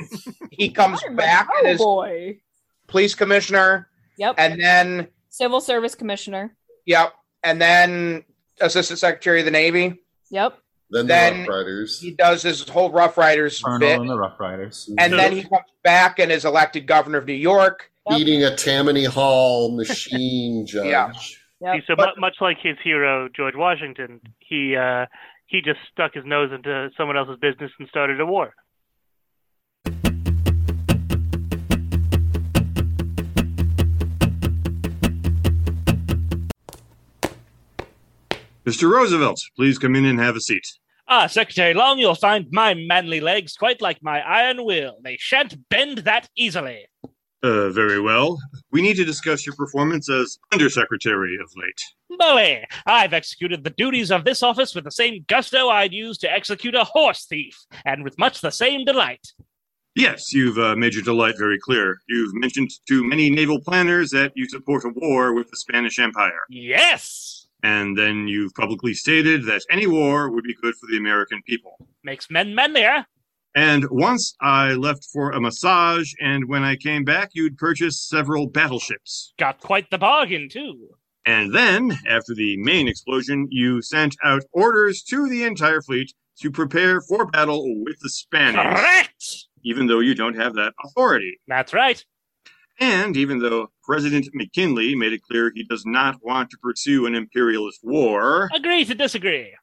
He 0.51 0.71
comes 0.71 1.01
I'm 1.07 1.14
back 1.14 1.47
as 1.67 1.77
cowboy. 1.79 2.38
police 2.87 3.14
commissioner, 3.14 3.90
Yep. 4.17 4.37
and 4.38 4.59
then 4.59 5.09
Civil 5.29 5.61
Service 5.61 5.95
Commissioner. 5.95 6.57
yep, 6.87 7.12
and 7.43 7.61
then 7.61 8.25
assistant 8.62 8.99
secretary 8.99 9.40
of 9.40 9.45
the 9.45 9.51
Navy. 9.51 10.01
Yep. 10.31 10.59
Then, 10.90 11.07
then- 11.07 11.33
the 11.33 11.38
Rough 11.40 11.49
Riders. 11.49 12.01
He 12.01 12.11
does 12.12 12.42
his 12.42 12.68
whole 12.68 12.90
Rough 12.90 13.16
Riders 13.18 13.61
Colonel 13.62 13.79
bit, 13.81 14.01
and 14.01 14.09
the 14.11 14.18
Rough 14.18 14.38
Riders. 14.38 14.90
and 14.99 15.12
then 15.12 15.33
he 15.33 15.42
comes 15.42 15.64
back 15.83 16.18
and 16.18 16.31
is 16.33 16.44
elected 16.44 16.87
governor 16.87 17.18
of 17.18 17.27
New 17.27 17.33
York. 17.35 17.90
Yep. 18.11 18.18
beating 18.18 18.44
a 18.44 18.55
Tammany 18.55 19.05
Hall 19.05 19.75
machine 19.75 20.66
judge. 20.66 20.85
Yeah. 20.87 21.11
Yep. 21.62 21.75
See, 21.77 21.83
so 21.87 21.97
But- 21.97 22.18
much 22.18 22.37
like 22.42 22.59
his 22.62 22.77
hero 22.85 23.31
George 23.35 23.55
Washington, 23.57 24.20
he 24.40 24.77
uh, 24.77 25.07
he 25.47 25.62
just 25.62 25.79
stuck 25.90 26.12
his 26.12 26.25
nose 26.27 26.51
into 26.53 26.90
someone 26.99 27.16
else's 27.16 27.38
business 27.40 27.70
and 27.79 27.88
started 27.88 28.20
a 28.20 28.27
war. 28.27 28.55
Mr. 38.66 38.90
Roosevelt, 38.90 39.40
please 39.57 39.79
come 39.79 39.94
in 39.94 40.05
and 40.05 40.18
have 40.18 40.37
a 40.37 40.40
seat. 40.40 40.66
Ah, 41.07 41.27
Secretary 41.27 41.74
Long, 41.74 41.98
you'll 41.98 42.14
find 42.14 42.46
my 42.50 42.72
manly 42.72 43.20
legs 43.20 43.57
quite 43.57 43.83
like 43.83 44.03
my 44.03 44.20
iron 44.20 44.64
will. 44.64 44.96
They 45.05 45.18
shan't 45.18 45.68
bend 45.68 45.98
that 45.98 46.31
easily. 46.35 46.87
Uh, 47.42 47.68
very 47.68 48.00
well. 48.00 48.38
We 48.72 48.81
need 48.81 48.96
to 48.96 49.05
discuss 49.05 49.44
your 49.44 49.55
performance 49.55 50.09
as 50.09 50.38
Undersecretary 50.50 51.37
of 51.42 51.53
late. 51.57 52.18
Bully! 52.18 52.64
I've 52.87 53.12
executed 53.12 53.64
the 53.64 53.74
duties 53.77 54.11
of 54.11 54.24
this 54.24 54.42
office 54.42 54.74
with 54.74 54.85
the 54.85 54.90
same 54.90 55.27
gusto 55.29 55.68
I'd 55.68 55.92
use 55.92 56.16
to 56.18 56.33
execute 56.33 56.74
a 56.74 56.85
horse 56.85 57.27
thief, 57.27 57.55
and 57.85 58.03
with 58.03 58.18
much 58.18 58.40
the 58.40 58.50
same 58.50 58.87
delight. 58.87 59.27
Yes, 59.94 60.33
you've 60.33 60.59
uh, 60.59 60.74
made 60.74 60.94
your 60.94 61.05
delight 61.05 61.35
very 61.37 61.59
clear. 61.59 61.98
You've 62.09 62.35
mentioned 62.35 62.70
to 62.88 63.05
many 63.05 63.29
naval 63.29 63.61
planners 63.61 64.11
that 64.11 64.33
you 64.35 64.48
support 64.48 64.85
a 64.85 64.88
war 64.88 65.35
with 65.35 65.50
the 65.50 65.57
Spanish 65.59 65.98
Empire. 65.98 66.40
Yes! 66.48 67.34
And 67.64 67.96
then 67.96 68.29
you've 68.29 68.53
publicly 68.55 68.92
stated 68.92 69.46
that 69.46 69.62
any 69.70 69.87
war 69.87 70.31
would 70.31 70.44
be 70.44 70.55
good 70.61 70.74
for 70.74 70.87
the 70.90 70.98
American 70.98 71.40
people. 71.46 71.79
Makes 72.03 72.31
men 72.31 72.55
men 72.55 72.74
there. 72.74 73.07
And 73.55 73.88
once 73.88 74.35
I 74.42 74.72
left 74.72 75.07
for 75.11 75.31
a 75.31 75.40
massage, 75.40 76.12
and 76.20 76.46
when 76.46 76.62
I 76.62 76.77
came 76.77 77.05
back, 77.05 77.31
you'd 77.33 77.57
purchased 77.57 78.09
several 78.09 78.48
battleships. 78.48 79.33
Got 79.38 79.61
quite 79.61 79.90
the 79.90 79.96
bargain, 79.96 80.48
too. 80.50 80.88
And 81.24 81.55
then, 81.55 81.96
after 82.07 82.35
the 82.35 82.59
main 82.59 82.87
explosion, 82.87 83.48
you 83.50 83.81
sent 83.81 84.14
out 84.22 84.42
orders 84.53 85.03
to 85.05 85.27
the 85.27 85.44
entire 85.44 85.81
fleet 85.81 86.12
to 86.40 86.50
prepare 86.50 87.00
for 87.00 87.24
battle 87.27 87.64
with 87.85 87.98
the 88.00 88.11
Spanish, 88.11 88.61
Correct! 88.61 89.24
even 89.62 89.87
though 89.87 90.00
you 90.00 90.14
don't 90.14 90.37
have 90.37 90.55
that 90.55 90.74
authority. 90.85 91.38
That's 91.46 91.72
right. 91.72 92.05
And 92.81 93.17
even 93.17 93.39
though 93.39 93.71
President 93.85 94.29
McKinley 94.35 94.95
made 94.95 95.13
it 95.13 95.23
clear 95.23 95.53
he 95.55 95.65
does 95.65 95.85
not 95.87 96.19
want 96.23 96.51
to 96.51 96.59
pursue 96.59 97.07
an 97.07 97.15
imperialist 97.15 97.81
war, 97.83 98.51
Agree 98.55 98.85
to 98.85 98.95
disagree. 98.95 99.55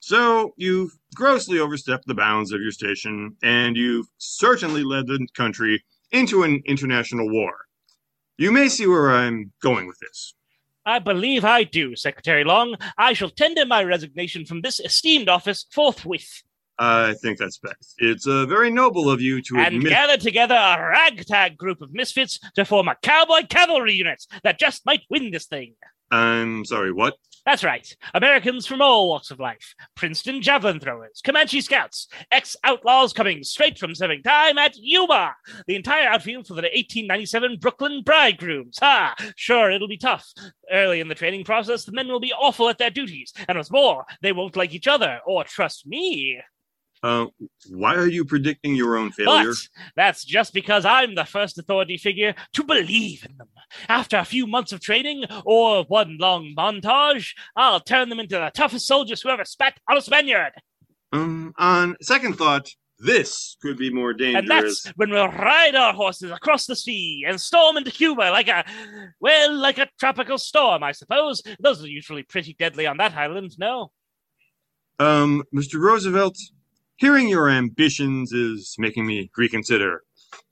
So 0.00 0.54
you've 0.56 0.92
grossly 1.14 1.58
overstepped 1.58 2.06
the 2.06 2.14
bounds 2.14 2.52
of 2.52 2.60
your 2.60 2.70
station, 2.70 3.36
and 3.42 3.76
you've 3.76 4.06
certainly 4.18 4.84
led 4.84 5.08
the 5.08 5.26
country 5.34 5.84
into 6.12 6.44
an 6.44 6.62
international 6.66 7.28
war. 7.28 7.52
You 8.36 8.52
may 8.52 8.68
see 8.68 8.86
where 8.86 9.10
I'm 9.10 9.52
going 9.60 9.88
with 9.88 9.98
this. 9.98 10.34
I 10.86 11.00
believe 11.00 11.44
I 11.44 11.64
do, 11.64 11.96
Secretary 11.96 12.44
Long. 12.44 12.76
I 12.96 13.12
shall 13.12 13.28
tender 13.28 13.66
my 13.66 13.82
resignation 13.82 14.46
from 14.46 14.62
this 14.62 14.80
esteemed 14.80 15.28
office 15.28 15.66
forthwith. 15.70 16.42
I 16.78 17.14
think 17.14 17.38
that's 17.38 17.58
best. 17.58 17.94
It's 17.98 18.26
uh, 18.26 18.46
very 18.46 18.70
noble 18.70 19.10
of 19.10 19.20
you 19.20 19.42
to 19.42 19.56
and 19.56 19.76
admit. 19.76 19.90
gather 19.90 20.16
together 20.16 20.54
a 20.54 20.90
ragtag 20.90 21.56
group 21.56 21.82
of 21.82 21.92
misfits 21.92 22.38
to 22.54 22.64
form 22.64 22.88
a 22.88 22.96
cowboy 23.02 23.46
cavalry 23.48 23.94
unit 23.94 24.24
that 24.44 24.58
just 24.60 24.86
might 24.86 25.02
win 25.10 25.30
this 25.30 25.46
thing. 25.46 25.74
I'm 26.10 26.64
sorry, 26.64 26.92
what? 26.92 27.14
That's 27.44 27.64
right. 27.64 27.96
Americans 28.12 28.66
from 28.66 28.82
all 28.82 29.08
walks 29.08 29.30
of 29.30 29.40
life. 29.40 29.74
Princeton 29.94 30.42
javelin 30.42 30.80
throwers, 30.80 31.22
Comanche 31.24 31.60
scouts, 31.62 32.08
ex 32.30 32.56
outlaws 32.62 33.12
coming 33.12 33.42
straight 33.42 33.78
from 33.78 33.94
serving 33.94 34.22
time 34.22 34.58
at 34.58 34.76
Yuma. 34.76 35.34
The 35.66 35.74
entire 35.74 36.08
outfield 36.08 36.46
for 36.46 36.54
the 36.54 36.62
1897 36.62 37.56
Brooklyn 37.58 38.02
Bridegrooms. 38.04 38.78
Ha! 38.80 39.14
Sure, 39.34 39.70
it'll 39.70 39.88
be 39.88 39.96
tough. 39.96 40.30
Early 40.70 41.00
in 41.00 41.08
the 41.08 41.14
training 41.14 41.44
process, 41.44 41.84
the 41.84 41.92
men 41.92 42.08
will 42.08 42.20
be 42.20 42.34
awful 42.34 42.68
at 42.68 42.78
their 42.78 42.90
duties. 42.90 43.32
And 43.48 43.56
what's 43.56 43.70
more, 43.70 44.04
they 44.20 44.32
won't 44.32 44.56
like 44.56 44.74
each 44.74 44.86
other 44.86 45.20
or 45.26 45.44
trust 45.44 45.86
me. 45.86 46.40
Uh, 47.02 47.26
why 47.70 47.94
are 47.94 48.06
you 48.08 48.24
predicting 48.24 48.74
your 48.74 48.96
own 48.96 49.12
failure? 49.12 49.50
But 49.50 49.68
that's 49.96 50.24
just 50.24 50.52
because 50.52 50.84
I'm 50.84 51.14
the 51.14 51.24
first 51.24 51.58
authority 51.58 51.96
figure 51.96 52.34
to 52.54 52.64
believe 52.64 53.24
in 53.28 53.36
them. 53.36 53.48
After 53.88 54.16
a 54.16 54.24
few 54.24 54.46
months 54.46 54.72
of 54.72 54.80
training 54.80 55.24
or 55.44 55.84
one 55.84 56.16
long 56.18 56.54
montage, 56.56 57.34
I'll 57.56 57.80
turn 57.80 58.08
them 58.08 58.20
into 58.20 58.36
the 58.36 58.50
toughest 58.54 58.86
soldiers 58.86 59.22
who 59.22 59.28
ever 59.28 59.44
spat 59.44 59.78
on 59.88 59.96
a 59.96 60.00
Spaniard. 60.00 60.52
Um, 61.12 61.54
on 61.56 61.96
second 62.02 62.34
thought, 62.34 62.68
this 62.98 63.56
could 63.62 63.78
be 63.78 63.92
more 63.92 64.12
dangerous. 64.12 64.42
And 64.42 64.50
that's 64.50 64.86
when 64.96 65.10
we'll 65.10 65.28
ride 65.28 65.76
our 65.76 65.92
horses 65.92 66.32
across 66.32 66.66
the 66.66 66.74
sea 66.74 67.24
and 67.26 67.40
storm 67.40 67.76
into 67.76 67.92
Cuba 67.92 68.30
like 68.30 68.48
a, 68.48 68.64
well, 69.20 69.54
like 69.54 69.78
a 69.78 69.88
tropical 70.00 70.36
storm, 70.36 70.82
I 70.82 70.92
suppose. 70.92 71.42
Those 71.60 71.82
are 71.82 71.88
usually 71.88 72.24
pretty 72.24 72.56
deadly 72.58 72.86
on 72.86 72.96
that 72.96 73.14
island, 73.14 73.54
no? 73.58 73.92
Um, 74.98 75.44
Mr. 75.54 75.80
Roosevelt, 75.80 76.36
hearing 76.98 77.28
your 77.28 77.48
ambitions 77.48 78.32
is 78.32 78.74
making 78.78 79.06
me 79.06 79.30
reconsider. 79.36 80.02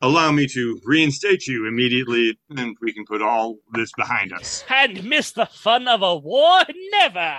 Allow 0.00 0.32
me 0.32 0.46
to 0.48 0.80
reinstate 0.85 1.46
you 1.46 1.66
immediately, 1.66 2.38
and 2.56 2.76
we 2.80 2.92
can 2.92 3.04
put 3.04 3.20
all 3.20 3.56
this 3.72 3.90
behind 3.96 4.32
us. 4.32 4.64
And 4.70 5.04
miss 5.04 5.32
the 5.32 5.46
fun 5.46 5.87
of 5.87 6.02
a 6.02 6.16
war? 6.16 6.61
Never! 6.92 7.37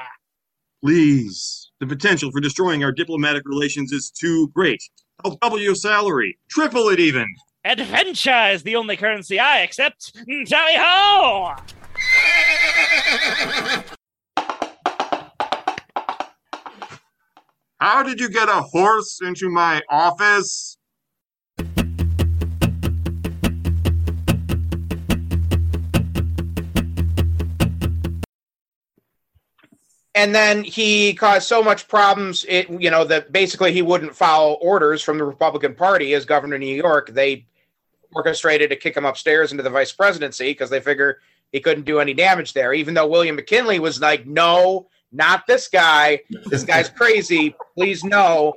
Please. 0.83 1.71
The 1.79 1.87
potential 1.87 2.31
for 2.31 2.39
destroying 2.39 2.83
our 2.83 2.91
diplomatic 2.91 3.43
relations 3.45 3.91
is 3.91 4.11
too 4.11 4.49
great. 4.53 4.83
I'll 5.23 5.37
double 5.41 5.59
your 5.59 5.75
salary, 5.75 6.37
triple 6.49 6.89
it 6.89 6.99
even. 6.99 7.27
Adventure 7.65 8.49
is 8.51 8.63
the 8.63 8.75
only 8.75 8.97
currency 8.97 9.39
I 9.39 9.59
accept. 9.59 10.15
Tally 10.45 10.75
ho! 10.77 11.55
How 17.79 18.01
did 18.01 18.19
you 18.19 18.29
get 18.29 18.49
a 18.49 18.61
horse 18.61 19.19
into 19.21 19.49
my 19.49 19.83
office? 19.89 20.77
and 30.15 30.33
then 30.33 30.63
he 30.63 31.13
caused 31.13 31.47
so 31.47 31.61
much 31.61 31.87
problems 31.87 32.43
it 32.49 32.67
you 32.81 32.89
know 32.89 33.03
that 33.03 33.31
basically 33.31 33.71
he 33.71 33.83
wouldn't 33.83 34.15
follow 34.15 34.53
orders 34.53 35.03
from 35.03 35.19
the 35.19 35.23
republican 35.23 35.75
party 35.75 36.15
as 36.15 36.25
governor 36.25 36.55
of 36.55 36.61
new 36.61 36.75
york 36.75 37.11
they 37.13 37.45
orchestrated 38.13 38.71
to 38.71 38.75
kick 38.75 38.97
him 38.97 39.05
upstairs 39.05 39.51
into 39.51 39.61
the 39.61 39.69
vice 39.69 39.91
presidency 39.91 40.49
because 40.49 40.71
they 40.71 40.79
figure 40.79 41.19
he 41.51 41.59
couldn't 41.59 41.83
do 41.83 41.99
any 41.99 42.15
damage 42.15 42.53
there 42.53 42.73
even 42.73 42.95
though 42.95 43.05
william 43.05 43.37
mckinley 43.37 43.77
was 43.77 44.01
like 44.01 44.25
no 44.25 44.87
not 45.11 45.45
this 45.47 45.67
guy 45.67 46.19
this 46.45 46.63
guy's 46.71 46.89
crazy 46.89 47.55
please 47.75 48.03
no 48.03 48.53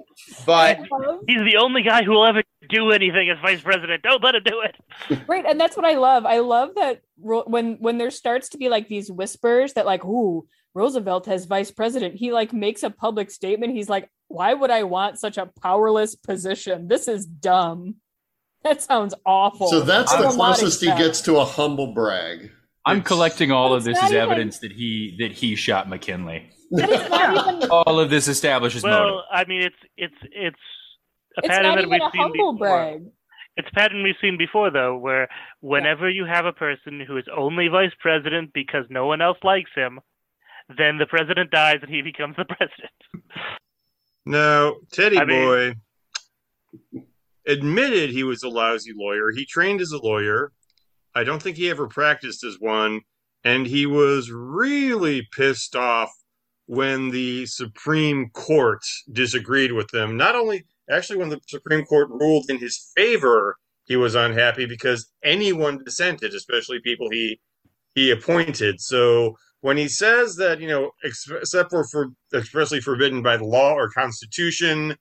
but 0.46 0.78
He's 1.26 1.42
the 1.42 1.56
only 1.58 1.82
guy 1.82 2.02
who 2.02 2.12
will 2.12 2.26
ever 2.26 2.42
do 2.68 2.90
anything 2.90 3.30
as 3.30 3.38
vice 3.40 3.60
president. 3.60 4.02
Don't 4.02 4.22
let 4.22 4.34
him 4.34 4.42
do 4.44 4.62
it. 4.62 5.26
Right, 5.26 5.44
and 5.46 5.60
that's 5.60 5.76
what 5.76 5.84
I 5.86 5.94
love. 5.96 6.24
I 6.24 6.38
love 6.38 6.74
that 6.76 7.02
when 7.16 7.76
when 7.80 7.98
there 7.98 8.10
starts 8.10 8.50
to 8.50 8.58
be 8.58 8.68
like 8.68 8.88
these 8.88 9.10
whispers 9.10 9.74
that 9.74 9.86
like, 9.86 10.04
ooh, 10.04 10.46
Roosevelt 10.74 11.28
as 11.28 11.46
vice 11.46 11.70
president, 11.70 12.14
he 12.14 12.32
like 12.32 12.52
makes 12.52 12.82
a 12.82 12.90
public 12.90 13.30
statement. 13.30 13.74
He's 13.74 13.88
like, 13.88 14.08
why 14.28 14.54
would 14.54 14.70
I 14.70 14.84
want 14.84 15.18
such 15.18 15.36
a 15.36 15.50
powerless 15.62 16.14
position? 16.14 16.88
This 16.88 17.08
is 17.08 17.26
dumb. 17.26 17.96
That 18.62 18.82
sounds 18.82 19.14
awful. 19.24 19.68
So 19.68 19.80
that's 19.80 20.12
I 20.12 20.20
the 20.20 20.28
will 20.28 20.34
closest 20.34 20.80
he 20.80 20.88
gets 20.88 21.20
to 21.22 21.38
a 21.38 21.44
humble 21.44 21.94
brag. 21.94 22.52
I'm 22.86 23.02
collecting 23.02 23.52
all 23.52 23.74
of 23.74 23.84
this 23.84 23.96
not 23.96 24.04
as 24.04 24.10
even- 24.12 24.22
evidence 24.22 24.58
that 24.60 24.72
he 24.72 25.16
that 25.20 25.32
he 25.32 25.54
shot 25.56 25.88
McKinley. 25.88 26.50
But 26.72 26.88
it's 26.88 27.10
not 27.10 27.56
even 27.58 27.70
All 27.72 27.98
of 28.00 28.10
this 28.10 28.28
establishes 28.28 28.82
motive. 28.84 28.98
Well, 29.14 29.24
I 29.32 29.44
mean, 29.46 29.62
it's 29.62 29.76
it's 29.96 30.14
it's 30.32 30.56
a 31.36 31.40
it's 31.40 31.48
pattern 31.48 31.62
not 31.64 31.76
that 31.78 31.88
we've 31.90 32.00
seen 32.12 32.20
humble 32.22 32.52
before. 32.52 32.68
brag. 32.68 33.02
It's 33.56 33.68
a 33.68 33.74
pattern 33.74 34.02
we've 34.04 34.14
seen 34.20 34.38
before, 34.38 34.70
though, 34.70 34.96
where 34.96 35.28
whenever 35.60 36.08
you 36.08 36.24
have 36.24 36.46
a 36.46 36.52
person 36.52 37.00
who 37.06 37.16
is 37.18 37.24
only 37.36 37.66
vice 37.68 37.90
president 37.98 38.52
because 38.54 38.84
no 38.88 39.06
one 39.06 39.20
else 39.20 39.36
likes 39.42 39.70
him, 39.74 39.98
then 40.78 40.98
the 40.98 41.06
president 41.06 41.50
dies 41.50 41.78
and 41.82 41.90
he 41.90 42.00
becomes 42.10 42.36
the 42.36 42.44
president. 42.44 42.92
No, 44.24 44.76
Teddy 44.92 45.18
I 45.18 45.24
mean- 45.24 45.42
Boy 45.44 45.74
admitted 47.46 48.10
he 48.10 48.22
was 48.22 48.42
a 48.42 48.48
lousy 48.48 48.92
lawyer. 48.96 49.30
He 49.34 49.44
trained 49.44 49.80
as 49.80 49.90
a 49.92 49.98
lawyer. 49.98 50.52
I 51.14 51.25
don't 51.25 51.42
think 51.42 51.57
he 51.57 51.70
ever 51.70 51.87
practiced 51.88 52.44
as 52.44 52.57
one. 52.59 53.01
And 53.42 53.66
he 53.66 53.87
was 53.87 54.31
really 54.31 55.27
pissed 55.35 55.75
off 55.75 56.12
when 56.66 57.11
the 57.11 57.46
Supreme 57.46 58.31
Court 58.31 58.85
disagreed 59.11 59.73
with 59.73 59.88
them. 59.88 60.16
Not 60.16 60.37
only, 60.37 60.66
actually, 60.90 61.18
when 61.18 61.31
the 61.31 61.40
Supreme 61.49 61.85
Court 61.85 62.11
ruled 62.11 62.51
in 62.51 62.59
his 62.59 62.92
favor, 62.94 63.57
he 63.85 63.96
was 63.96 64.14
unhappy 64.14 64.66
because 64.66 65.11
anyone 65.25 65.83
dissented, 65.85 66.35
especially 66.35 66.81
people 66.81 67.09
he 67.11 67.40
he 67.94 68.11
appointed. 68.11 68.81
So 68.81 69.37
when 69.62 69.77
he 69.77 69.88
says 69.88 70.37
that, 70.37 70.61
you 70.61 70.68
know, 70.68 70.92
except 71.03 71.70
for, 71.70 71.85
for 71.85 72.11
expressly 72.33 72.81
forbidden 72.81 73.23
by 73.23 73.37
the 73.37 73.44
law 73.44 73.73
or 73.73 73.90
constitution, 73.90 74.96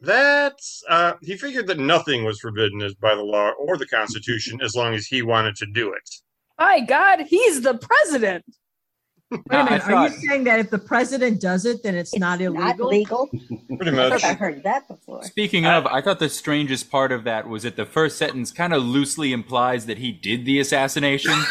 that's 0.00 0.82
uh, 0.88 1.14
he 1.22 1.36
figured 1.36 1.66
that 1.68 1.78
nothing 1.78 2.24
was 2.24 2.38
forbidden 2.40 2.82
as 2.82 2.94
by 2.94 3.14
the 3.14 3.22
law 3.22 3.50
or 3.58 3.76
the 3.76 3.86
constitution 3.86 4.60
as 4.62 4.74
long 4.74 4.94
as 4.94 5.06
he 5.06 5.22
wanted 5.22 5.56
to 5.56 5.66
do 5.66 5.92
it. 5.92 6.08
My 6.58 6.80
God, 6.80 7.20
he's 7.22 7.62
the 7.62 7.78
president. 7.78 8.44
Wait 9.30 9.40
No, 9.50 9.58
a 9.58 9.60
I 9.60 9.64
minute. 9.64 9.82
Are 9.88 10.08
you 10.08 10.28
saying 10.28 10.44
that 10.44 10.60
if 10.60 10.70
the 10.70 10.78
president 10.78 11.40
does 11.40 11.64
it, 11.64 11.82
then 11.82 11.96
it's, 11.96 12.16
not 12.16 12.40
illegal? 12.40 12.64
Not 12.64 12.80
legal. 12.80 13.28
Pretty 13.76 13.90
I 13.90 14.08
much. 14.08 14.22
I've 14.22 14.38
heard 14.38 14.62
that 14.62 14.86
before. 14.86 15.22
Speaking 15.24 15.66
of, 15.66 15.84
I 15.86 16.00
thought 16.00 16.20
the 16.20 16.28
strangest 16.28 16.90
part 16.90 17.10
of 17.10 17.24
that 17.24 17.48
was 17.48 17.64
that 17.64 17.74
the 17.74 17.86
first 17.86 18.18
sentence 18.18 18.52
kind 18.52 18.72
of 18.72 18.84
loosely 18.84 19.32
implies 19.32 19.86
that 19.86 19.98
he 19.98 20.12
did 20.12 20.44
the 20.44 20.60
assassination. 20.60 21.34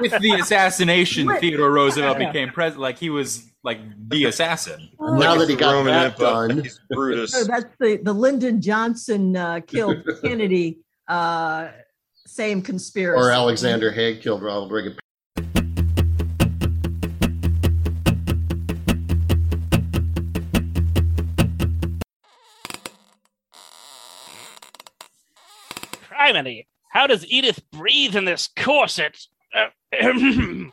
With 0.00 0.12
the 0.20 0.38
assassination, 0.40 1.28
Theodore 1.40 1.72
Roosevelt 1.72 2.18
became 2.18 2.50
president. 2.50 2.82
Like 2.82 2.98
he 2.98 3.10
was 3.10 3.50
like 3.64 3.80
the 4.08 4.24
assassin. 4.24 4.88
Now 5.00 5.34
that 5.36 5.48
he 5.48 5.56
got 5.56 5.72
Roman 5.72 5.92
that 5.92 6.12
Empire, 6.12 6.48
done, 6.48 6.62
he's 6.62 6.80
Brutus. 6.90 7.32
No, 7.32 7.44
that's 7.44 7.74
the 7.80 7.96
the 7.96 8.12
Lyndon 8.12 8.60
Johnson 8.60 9.34
uh, 9.36 9.60
killed 9.66 9.96
Kennedy. 10.22 10.78
Uh, 11.08 11.68
same 12.26 12.62
conspiracy. 12.62 13.20
or 13.20 13.32
Alexander 13.32 13.90
Haig 13.90 14.20
killed 14.20 14.42
Ronald 14.42 14.70
Reagan. 14.70 14.96
Criminy, 26.28 26.66
how 26.90 27.06
does 27.06 27.24
Edith 27.26 27.62
breathe 27.70 28.14
in 28.14 28.24
this 28.26 28.48
corset? 28.56 29.18
Uh, 29.54 29.68
Leon! 30.02 30.70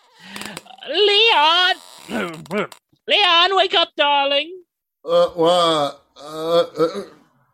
Leon, 3.07 3.55
wake 3.55 3.73
up, 3.73 3.89
darling. 3.95 4.63
Uh, 5.03 5.27
uh, 5.27 5.93
uh, 6.17 6.63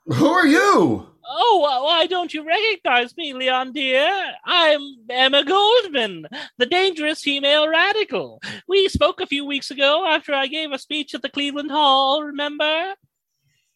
who 0.07 0.27
are 0.27 0.47
you? 0.47 1.07
Oh, 1.33 1.63
uh, 1.63 1.83
why 1.83 2.07
don't 2.07 2.33
you 2.33 2.43
recognize 2.45 3.15
me, 3.15 3.33
Leon 3.33 3.71
dear? 3.73 4.09
I'm 4.45 4.81
Emma 5.09 5.45
Goldman, 5.45 6.25
the 6.57 6.65
dangerous 6.65 7.21
female 7.21 7.69
radical. 7.69 8.41
We 8.67 8.89
spoke 8.89 9.21
a 9.21 9.27
few 9.27 9.45
weeks 9.45 9.69
ago 9.69 10.07
after 10.07 10.33
I 10.33 10.47
gave 10.47 10.71
a 10.71 10.79
speech 10.79 11.13
at 11.13 11.21
the 11.21 11.29
Cleveland 11.29 11.69
Hall, 11.71 12.23
remember? 12.23 12.95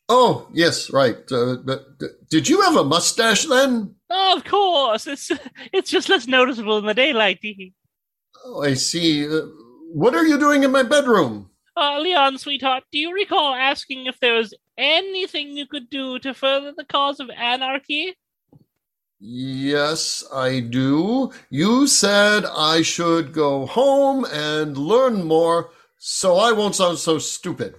Oh, 0.10 0.48
yes, 0.54 0.92
right. 0.92 1.18
Uh, 1.32 1.58
but, 1.64 2.00
did 2.30 2.50
you 2.50 2.62
have 2.62 2.76
a 2.76 2.84
mustache 2.84 3.46
then? 3.46 3.95
Of 4.10 4.44
course, 4.44 5.08
it's 5.08 5.32
it's 5.74 5.90
just 5.90 6.10
less 6.10 6.28
noticeable 6.28 6.78
in 6.78 6.86
the 6.86 6.94
daylight. 6.94 7.40
Oh, 8.46 8.64
I 8.64 8.74
see. 8.74 9.28
Uh, 9.28 9.42
what 9.94 10.16
are 10.16 10.26
you 10.26 10.38
doing 10.38 10.64
in 10.64 10.72
my 10.72 10.84
bedroom? 10.84 11.50
Uh, 11.78 12.00
Leon, 12.00 12.38
sweetheart, 12.38 12.84
do 12.92 12.98
you 12.98 13.14
recall 13.14 13.54
asking 13.54 14.06
if 14.06 14.20
there 14.20 14.34
was 14.34 14.54
anything 14.78 15.58
you 15.58 15.68
could 15.68 15.90
do 15.90 16.20
to 16.20 16.34
further 16.34 16.74
the 16.76 16.86
cause 16.86 17.20
of 17.20 17.30
anarchy? 17.30 18.16
Yes, 19.20 20.24
I 20.34 20.60
do. 20.60 21.32
You 21.50 21.88
said 21.88 22.46
I 22.46 22.82
should 22.82 23.34
go 23.34 23.66
home 23.66 24.26
and 24.26 24.78
learn 24.78 25.24
more 25.26 25.72
so 25.98 26.38
I 26.38 26.52
won't 26.52 26.76
sound 26.76 27.00
so 27.00 27.18
stupid. 27.18 27.76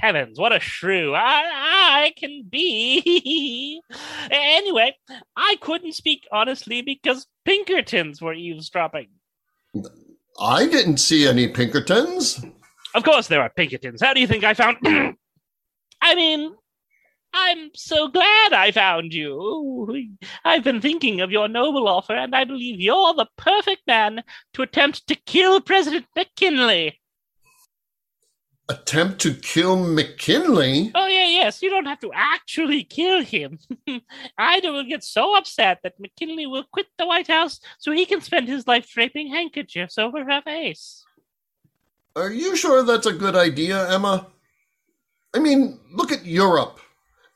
Heavens, 0.00 0.38
what 0.38 0.54
a 0.54 0.60
shrew 0.60 1.14
I, 1.14 1.42
I 1.44 2.14
can 2.16 2.44
be. 2.48 3.82
anyway, 4.30 4.96
I 5.36 5.56
couldn't 5.60 5.92
speak 5.92 6.26
honestly 6.32 6.80
because 6.80 7.26
Pinkertons 7.44 8.22
were 8.22 8.32
eavesdropping. 8.32 9.08
I 10.40 10.66
didn't 10.66 10.96
see 10.96 11.28
any 11.28 11.48
Pinkertons. 11.48 12.42
Of 12.94 13.04
course 13.04 13.28
there 13.28 13.42
are 13.42 13.50
Pinkertons. 13.50 14.00
How 14.00 14.14
do 14.14 14.20
you 14.20 14.26
think 14.26 14.42
I 14.42 14.54
found. 14.54 14.78
I 16.02 16.14
mean, 16.14 16.54
I'm 17.34 17.70
so 17.74 18.08
glad 18.08 18.54
I 18.54 18.70
found 18.72 19.12
you. 19.12 20.16
I've 20.46 20.64
been 20.64 20.80
thinking 20.80 21.20
of 21.20 21.30
your 21.30 21.46
noble 21.46 21.86
offer, 21.86 22.14
and 22.14 22.34
I 22.34 22.44
believe 22.44 22.80
you're 22.80 23.12
the 23.12 23.28
perfect 23.36 23.86
man 23.86 24.22
to 24.54 24.62
attempt 24.62 25.06
to 25.08 25.14
kill 25.14 25.60
President 25.60 26.06
McKinley. 26.16 26.99
Attempt 28.70 29.20
to 29.22 29.34
kill 29.34 29.74
McKinley? 29.74 30.92
Oh, 30.94 31.08
yeah, 31.08 31.26
yes. 31.26 31.60
You 31.60 31.70
don't 31.70 31.86
have 31.86 31.98
to 32.02 32.12
actually 32.14 32.84
kill 32.84 33.20
him. 33.20 33.58
Ida 34.38 34.70
will 34.70 34.84
get 34.84 35.02
so 35.02 35.36
upset 35.36 35.80
that 35.82 35.98
McKinley 35.98 36.46
will 36.46 36.62
quit 36.72 36.86
the 36.96 37.04
White 37.04 37.26
House 37.26 37.58
so 37.80 37.90
he 37.90 38.06
can 38.06 38.20
spend 38.20 38.46
his 38.46 38.68
life 38.68 38.88
draping 38.88 39.26
handkerchiefs 39.26 39.98
over 39.98 40.24
her 40.24 40.40
face. 40.42 41.04
Are 42.14 42.30
you 42.30 42.54
sure 42.54 42.84
that's 42.84 43.06
a 43.06 43.12
good 43.12 43.34
idea, 43.34 43.90
Emma? 43.90 44.28
I 45.34 45.40
mean, 45.40 45.80
look 45.92 46.12
at 46.12 46.24
Europe. 46.24 46.78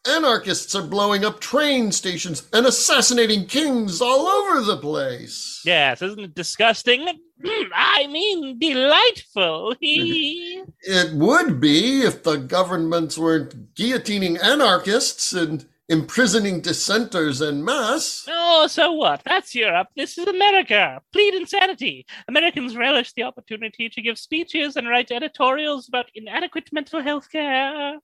Anarchists 0.06 0.74
are 0.74 0.82
blowing 0.82 1.24
up 1.24 1.40
train 1.40 1.90
stations 1.90 2.46
and 2.52 2.66
assassinating 2.66 3.46
kings 3.46 4.02
all 4.02 4.26
over 4.26 4.60
the 4.60 4.76
place. 4.76 5.62
Yes, 5.64 6.02
isn't 6.02 6.20
it 6.20 6.34
disgusting? 6.34 7.08
Hmm, 7.42 7.72
I 7.74 8.06
mean, 8.08 8.58
delightful. 8.58 9.74
it 9.80 11.14
would 11.14 11.58
be 11.58 12.02
if 12.02 12.22
the 12.22 12.36
governments 12.36 13.16
weren't 13.16 13.74
guillotining 13.74 14.42
anarchists 14.42 15.32
and 15.32 15.66
imprisoning 15.88 16.60
dissenters 16.60 17.42
en 17.42 17.64
masse. 17.64 18.26
Oh, 18.28 18.66
so 18.66 18.92
what? 18.92 19.22
That's 19.24 19.54
Europe. 19.54 19.88
This 19.96 20.18
is 20.18 20.26
America. 20.26 21.00
Plead 21.12 21.34
insanity. 21.34 22.06
Americans 22.28 22.76
relish 22.76 23.12
the 23.12 23.22
opportunity 23.22 23.88
to 23.88 24.02
give 24.02 24.18
speeches 24.18 24.76
and 24.76 24.88
write 24.88 25.10
editorials 25.10 25.88
about 25.88 26.10
inadequate 26.14 26.72
mental 26.72 27.02
health 27.02 27.30
care. 27.30 27.98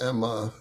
Emma, 0.00 0.52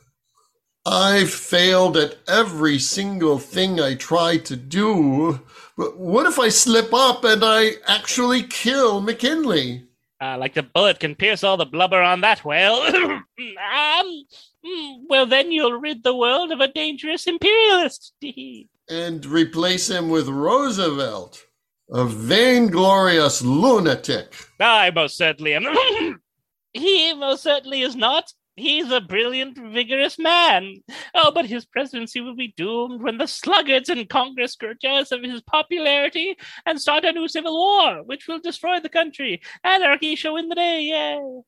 I've 0.89 1.32
failed 1.32 1.97
at 1.97 2.17
every 2.28 2.80
single 2.80 3.38
thing 3.38 3.80
I 3.80 3.93
try 3.93 4.38
to 4.38 4.56
do. 4.56 5.39
But 5.78 5.97
what 5.97 6.25
if 6.25 6.39
I 6.39 6.49
slip 6.49 6.91
up 6.93 7.23
and 7.23 7.43
I 7.43 7.73
actually 7.88 8.41
kill 8.41 8.99
McKinley? 8.99 9.86
Uh, 10.19 10.38
like 10.39 10.56
the 10.56 10.63
bullet 10.63 10.99
can 10.99 11.13
pierce 11.13 11.43
all 11.43 11.58
the 11.58 11.65
blubber 11.65 12.02
on 12.02 12.21
that 12.21 12.43
whale. 12.43 12.73
um, 12.73 14.23
hmm, 14.65 14.95
well, 15.08 15.28
then 15.28 15.52
you'll 15.52 15.80
rid 15.80 16.04
the 16.04 16.15
world 16.15 16.52
of 16.52 16.60
a 16.60 16.67
dangerous 16.67 17.28
imperialist. 17.28 18.13
and 18.89 19.25
replace 19.28 19.91
him 19.91 20.10
with 20.10 20.28
Roosevelt, 20.28 21.45
a 21.91 22.04
vainglorious 22.04 23.43
lunatic. 23.43 24.34
I 24.60 24.89
most 24.89 25.17
certainly 25.17 25.54
am. 25.54 26.19
he 26.73 27.13
most 27.13 27.43
certainly 27.43 27.84
is 27.84 27.95
not. 27.95 28.34
He's 28.60 28.91
a 28.91 29.02
brilliant, 29.02 29.58
vigorous 29.58 30.19
man. 30.19 30.84
Oh, 31.15 31.32
but 31.32 31.45
his 31.45 31.65
presidency 31.65 32.19
will 32.19 32.36
be 32.36 32.54
doomed 32.56 33.02
when 33.02 33.17
the 33.17 33.28
sluggards 33.28 33.89
in 33.89 34.06
Congress 34.08 34.56
grow 34.56 34.74
jealous 34.80 35.12
of 35.12 35.24
his 35.24 35.41
popularity 35.41 36.38
and 36.65 36.80
start 36.80 37.06
a 37.06 37.12
new 37.12 37.28
civil 37.28 37.58
war, 37.58 38.04
which 38.04 38.28
will 38.28 38.39
destroy 38.39 38.80
the 38.80 38.89
country. 38.89 39.41
Anarchy 39.63 40.15
shall 40.15 40.34
win 40.34 40.50
the 40.50 40.56
day, 40.56 40.84
yay! 40.84 41.41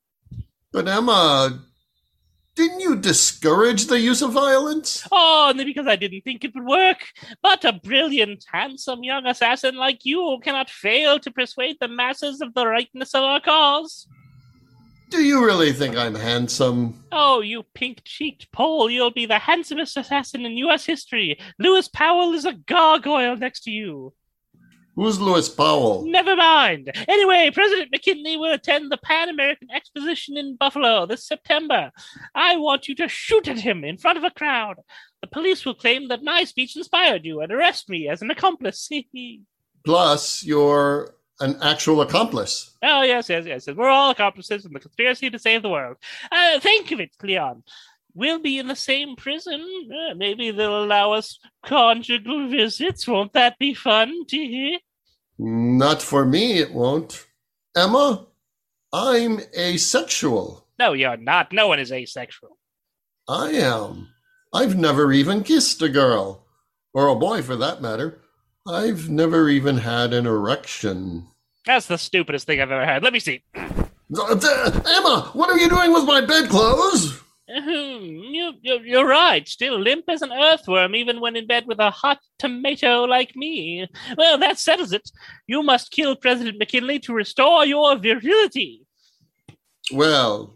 But 0.71 0.88
Emma, 0.88 1.62
didn't 2.56 2.80
you 2.80 2.95
discourage 2.95 3.86
the 3.86 4.00
use 4.00 4.21
of 4.21 4.32
violence? 4.32 5.08
Oh, 5.12 5.50
only 5.50 5.65
because 5.65 5.88
I 5.88 5.95
didn't 5.95 6.21
think 6.21 6.43
it 6.43 6.54
would 6.54 6.65
work. 6.65 7.00
But 7.41 7.65
a 7.65 7.74
brilliant, 7.74 8.45
handsome 8.52 9.04
young 9.04 9.26
assassin 9.26 9.76
like 9.76 10.06
you 10.06 10.39
cannot 10.43 10.69
fail 10.69 11.19
to 11.19 11.32
persuade 11.32 11.78
the 11.80 11.88
masses 11.88 12.41
of 12.41 12.54
the 12.54 12.67
rightness 12.67 13.13
of 13.13 13.24
our 13.24 13.41
cause. 13.41 14.08
Do 15.12 15.21
you 15.21 15.45
really 15.45 15.74
think 15.74 15.97
I'm 15.97 16.15
handsome? 16.15 17.04
Oh, 17.12 17.41
you 17.41 17.63
pink 17.74 18.02
cheeked 18.06 18.50
Pole, 18.54 18.89
you'll 18.89 19.12
be 19.12 19.26
the 19.26 19.39
handsomest 19.39 19.97
assassin 19.97 20.45
in 20.45 20.54
U.S. 20.54 20.86
history. 20.86 21.38
Lewis 21.60 21.89
Powell 21.89 22.34
is 22.34 22.45
a 22.45 22.54
gargoyle 22.54 23.36
next 23.36 23.63
to 23.63 23.71
you. 23.71 24.13
Who's 24.95 25.19
Lewis 25.19 25.50
Powell? 25.50 26.06
Never 26.08 26.38
mind. 26.38 26.91
Anyway, 27.10 27.52
President 27.54 27.91
McKinley 27.91 28.38
will 28.38 28.54
attend 28.54 28.89
the 28.89 28.97
Pan 28.97 29.28
American 29.28 29.69
Exposition 29.69 30.38
in 30.38 30.56
Buffalo 30.56 31.06
this 31.06 31.28
September. 31.28 31.91
I 32.34 32.56
want 32.56 32.88
you 32.88 32.95
to 32.95 33.10
shoot 33.10 33.50
at 33.50 33.60
him 33.60 33.84
in 33.84 33.97
front 33.97 34.17
of 34.17 34.24
a 34.24 34.32
crowd. 34.32 34.78
The 35.19 35.28
police 35.28 35.65
will 35.65 35.76
claim 35.76 36.08
that 36.08 36.24
my 36.24 36.45
speech 36.45 36.78
inspired 36.78 37.26
you 37.26 37.41
and 37.41 37.52
arrest 37.52 37.89
me 37.89 38.08
as 38.08 38.21
an 38.21 38.32
accomplice. 38.32 38.89
Plus, 39.86 40.43
you're 40.43 41.15
an 41.41 41.58
actual 41.62 42.01
accomplice. 42.01 42.71
Oh, 42.84 43.01
yes, 43.01 43.27
yes, 43.30 43.45
yes. 43.45 43.67
We're 43.67 43.89
all 43.89 44.12
accomplices 44.12 44.65
in 44.65 44.71
the 44.71 44.80
conspiracy 44.80 45.30
to 45.30 45.39
save 45.39 45.63
the 45.63 45.69
world. 45.69 45.97
Uh, 46.32 46.60
think 46.60 46.91
of 46.91 46.99
it, 46.99 47.12
Leon. 47.21 47.63
We'll 48.13 48.39
be 48.39 48.60
in 48.60 48.67
the 48.67 48.75
same 48.75 49.15
prison. 49.15 49.62
Uh, 49.89 50.15
maybe 50.15 50.51
they'll 50.51 50.84
allow 50.84 51.13
us 51.13 51.39
conjugal 51.63 52.47
visits. 52.49 53.08
Won't 53.08 53.34
that 53.34 53.58
be 53.58 53.73
fun? 53.73 54.25
Not 55.38 56.01
for 56.01 56.25
me, 56.25 56.60
it 56.60 56.73
won't. 56.73 57.25
Emma, 57.75 58.27
I'm 58.93 59.39
asexual. 59.58 60.67
No, 60.77 60.93
you're 60.93 61.17
not. 61.17 61.54
No 61.54 61.67
one 61.67 61.80
is 61.80 61.91
asexual. 61.91 62.58
I 63.27 63.51
am. 63.51 64.10
I've 64.54 64.77
never 64.77 65.13
even 65.13 65.43
kissed 65.43 65.82
a 65.82 65.88
girl, 65.88 66.45
or 66.93 67.08
a 67.08 67.15
boy 67.15 67.41
for 67.41 67.56
that 67.56 67.82
matter. 67.82 68.19
I've 68.67 69.10
never 69.10 69.47
even 69.47 69.77
had 69.77 70.13
an 70.13 70.25
erection. 70.27 71.27
That's 71.65 71.86
the 71.86 71.97
stupidest 71.97 72.47
thing 72.47 72.60
I've 72.60 72.71
ever 72.71 72.86
had. 72.86 73.04
Let 73.04 73.13
me 73.13 73.19
see. 73.19 73.43
Uh, 73.56 73.69
uh, 74.17 74.82
Emma, 74.88 75.30
what 75.34 75.50
are 75.50 75.58
you 75.58 75.69
doing 75.69 75.93
with 75.93 76.06
my 76.06 76.21
bedclothes? 76.21 77.21
Hmm, 77.50 78.04
you, 78.04 78.54
you, 78.62 78.97
are 78.97 79.06
right. 79.06 79.47
Still 79.47 79.80
limp 79.80 80.06
as 80.08 80.21
an 80.21 80.32
earthworm, 80.32 80.95
even 80.95 81.19
when 81.19 81.36
in 81.36 81.47
bed 81.47 81.65
with 81.67 81.80
a 81.80 81.91
hot 81.91 82.19
tomato 82.39 83.04
like 83.04 83.36
me. 83.36 83.88
Well, 84.17 84.38
that 84.38 84.58
settles 84.58 84.93
it. 84.93 85.10
You 85.47 85.62
must 85.62 85.91
kill 85.91 86.15
President 86.15 86.58
McKinley 86.58 87.00
to 87.00 87.13
restore 87.13 87.65
your 87.65 87.97
virility. 87.97 88.86
Well, 89.91 90.56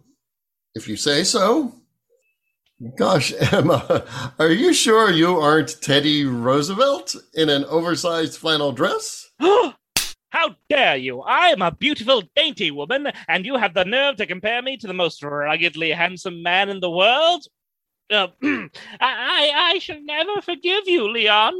if 0.73 0.87
you 0.87 0.95
say 0.95 1.23
so. 1.23 1.75
Gosh, 2.97 3.33
Emma, 3.51 4.05
are 4.39 4.51
you 4.51 4.73
sure 4.73 5.11
you 5.11 5.37
aren't 5.37 5.81
Teddy 5.81 6.25
Roosevelt 6.25 7.15
in 7.33 7.49
an 7.49 7.65
oversized 7.65 8.37
flannel 8.37 8.71
dress? 8.71 9.29
How 10.35 10.53
dare 10.69 10.97
you? 10.97 11.21
I 11.21 11.51
am 11.51 11.61
a 11.61 11.71
beautiful, 11.71 12.21
dainty 12.35 12.69
woman, 12.69 13.07
and 13.29 13.45
you 13.45 13.55
have 13.55 13.73
the 13.73 13.85
nerve 13.85 14.17
to 14.17 14.25
compare 14.25 14.61
me 14.61 14.75
to 14.75 14.85
the 14.85 14.93
most 14.93 15.23
ruggedly 15.23 15.91
handsome 15.91 16.43
man 16.43 16.67
in 16.67 16.81
the 16.81 16.91
world? 16.91 17.45
Uh, 18.11 18.27
I, 18.43 18.67
I 18.99 19.79
shall 19.79 20.01
never 20.03 20.41
forgive 20.41 20.89
you, 20.89 21.09
Leon, 21.09 21.53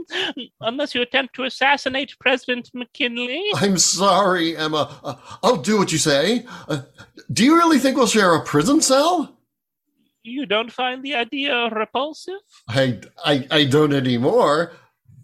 unless 0.59 0.93
you 0.93 1.01
attempt 1.01 1.35
to 1.35 1.45
assassinate 1.45 2.19
President 2.19 2.69
McKinley. 2.73 3.45
I'm 3.55 3.77
sorry, 3.77 4.57
Emma. 4.57 4.99
Uh, 5.01 5.15
I'll 5.41 5.61
do 5.61 5.77
what 5.77 5.93
you 5.93 5.97
say. 5.97 6.45
Uh, 6.67 6.82
do 7.32 7.45
you 7.45 7.55
really 7.55 7.80
think 7.80 7.95
we'll 7.95 8.07
share 8.07 8.36
a 8.36 8.43
prison 8.43 8.82
cell? 8.82 9.38
You 10.21 10.45
don't 10.45 10.71
find 10.71 11.01
the 11.01 11.15
idea 11.15 11.69
repulsive? 11.69 12.41
I, 12.67 12.99
I, 13.23 13.47
I 13.49 13.63
don't 13.63 13.93
anymore. 13.93 14.73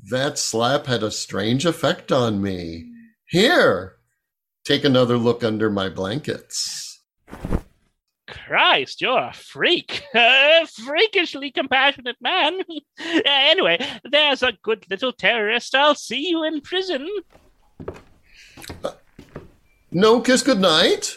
That 0.09 0.39
slap 0.39 0.85
had 0.85 1.03
a 1.03 1.11
strange 1.11 1.65
effect 1.65 2.13
on 2.13 2.41
me. 2.41 2.90
Here, 3.31 3.95
take 4.65 4.83
another 4.83 5.17
look 5.17 5.41
under 5.41 5.69
my 5.69 5.87
blankets. 5.87 7.01
Christ, 8.27 8.99
you're 8.99 9.17
a 9.17 9.33
freak. 9.33 10.03
A 10.13 10.67
freakishly 10.67 11.49
compassionate 11.49 12.17
man. 12.19 12.59
anyway, 13.25 13.79
there's 14.03 14.43
a 14.43 14.51
good 14.61 14.85
little 14.89 15.13
terrorist. 15.13 15.73
I'll 15.73 15.95
see 15.95 16.27
you 16.29 16.43
in 16.43 16.59
prison. 16.59 17.07
Uh, 18.83 18.91
no 19.91 20.19
kiss 20.19 20.41
goodnight? 20.41 21.15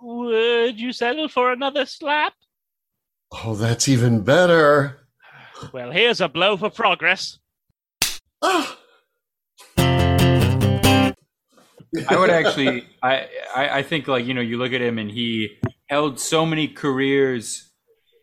Would 0.00 0.80
you 0.80 0.94
settle 0.94 1.28
for 1.28 1.52
another 1.52 1.84
slap? 1.84 2.32
Oh, 3.30 3.54
that's 3.54 3.88
even 3.88 4.22
better. 4.22 5.06
Well, 5.70 5.90
here's 5.90 6.22
a 6.22 6.28
blow 6.30 6.56
for 6.56 6.70
progress. 6.70 7.38
Ah! 8.40 8.78
I 12.08 12.16
would 12.16 12.30
actually, 12.30 12.86
I, 13.02 13.26
I, 13.54 13.68
I 13.78 13.82
think 13.82 14.06
like 14.08 14.24
you 14.26 14.34
know, 14.34 14.40
you 14.40 14.56
look 14.58 14.72
at 14.72 14.80
him 14.80 14.98
and 14.98 15.10
he 15.10 15.58
held 15.88 16.18
so 16.20 16.46
many 16.46 16.68
careers 16.68 17.68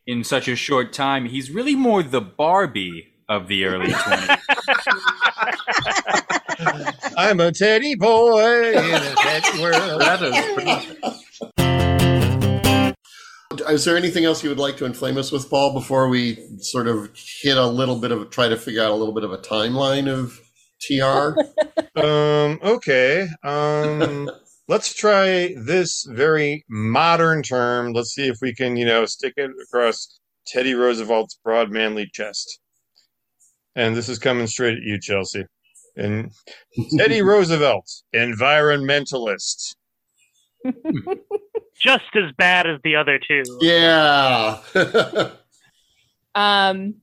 in 0.05 0.24
such 0.24 0.47
a 0.47 0.55
short 0.55 0.93
time. 0.93 1.26
He's 1.26 1.51
really 1.51 1.76
more 1.76 2.01
the 2.01 2.22
Barbie 2.22 3.07
of 3.28 3.49
the 3.49 3.65
early 3.65 3.88
20s. 3.91 4.39
I'm 7.18 7.41
a 7.41 7.51
teddy 7.51 7.95
boy 7.95 8.72
in 8.72 8.78
a 8.95 9.15
teddy 9.15 9.61
world. 9.61 9.99
that 10.01 10.22
is 10.24 10.34
pretty- 10.53 10.97
Is 13.74 13.84
there 13.84 13.97
anything 13.97 14.24
else 14.24 14.43
you 14.43 14.49
would 14.49 14.59
like 14.59 14.78
to 14.78 14.86
inflame 14.86 15.18
us 15.18 15.30
with, 15.32 15.49
Paul, 15.49 15.74
before 15.74 16.07
we 16.07 16.38
sort 16.59 16.88
of 16.88 17.09
hit 17.41 17.57
a 17.57 17.65
little 17.68 17.97
bit 17.99 18.11
of 18.11 18.30
try 18.30 18.47
to 18.47 18.55
figure 18.55 18.82
out 18.82 18.91
a 18.91 18.95
little 18.95 19.13
bit 19.13 19.26
of 19.26 19.34
a 19.34 19.38
timeline 19.38 20.07
of 20.07 20.39
TR? 20.82 21.36
Um, 21.95 22.59
okay. 22.61 23.28
Um, 23.43 24.30
let's 24.67 24.93
try 24.93 25.55
this 25.57 26.05
very 26.07 26.63
modern 26.69 27.41
term. 27.41 27.91
Let's 27.93 28.13
see 28.13 28.28
if 28.28 28.38
we 28.39 28.53
can, 28.53 28.78
you 28.78 28.86
know, 28.86 29.05
stick 29.05 29.34
it 29.36 29.49
across 29.63 30.19
Teddy 30.45 30.75
Roosevelt's 30.75 31.39
broad, 31.43 31.71
manly 31.71 32.07
chest. 32.13 32.59
And 33.75 33.95
this 33.95 34.09
is 34.09 34.19
coming 34.19 34.45
straight 34.45 34.78
at 34.78 34.84
you, 34.84 34.99
Chelsea. 34.99 35.45
And 35.95 36.32
Teddy 36.99 37.21
Roosevelt, 37.23 37.89
environmentalist. 38.13 39.75
Just 41.82 42.15
as 42.15 42.32
bad 42.38 42.67
as 42.67 42.80
the 42.84 42.95
other 42.95 43.19
two. 43.28 43.41
yeah. 43.61 44.59
Um, 46.36 46.95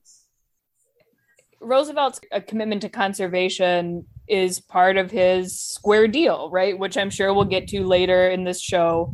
Roosevelt's 1.65 2.21
commitment 2.47 2.83
to 2.83 2.89
conservation 2.89 4.05
is 4.27 4.59
part 4.59 4.97
of 4.97 5.11
his 5.11 5.59
square 5.59 6.07
deal, 6.07 6.49
right? 6.49 6.77
Which 6.77 6.97
I'm 6.97 7.09
sure 7.09 7.33
we'll 7.33 7.45
get 7.45 7.67
to 7.69 7.83
later 7.85 8.29
in 8.29 8.43
this 8.43 8.61
show. 8.61 9.13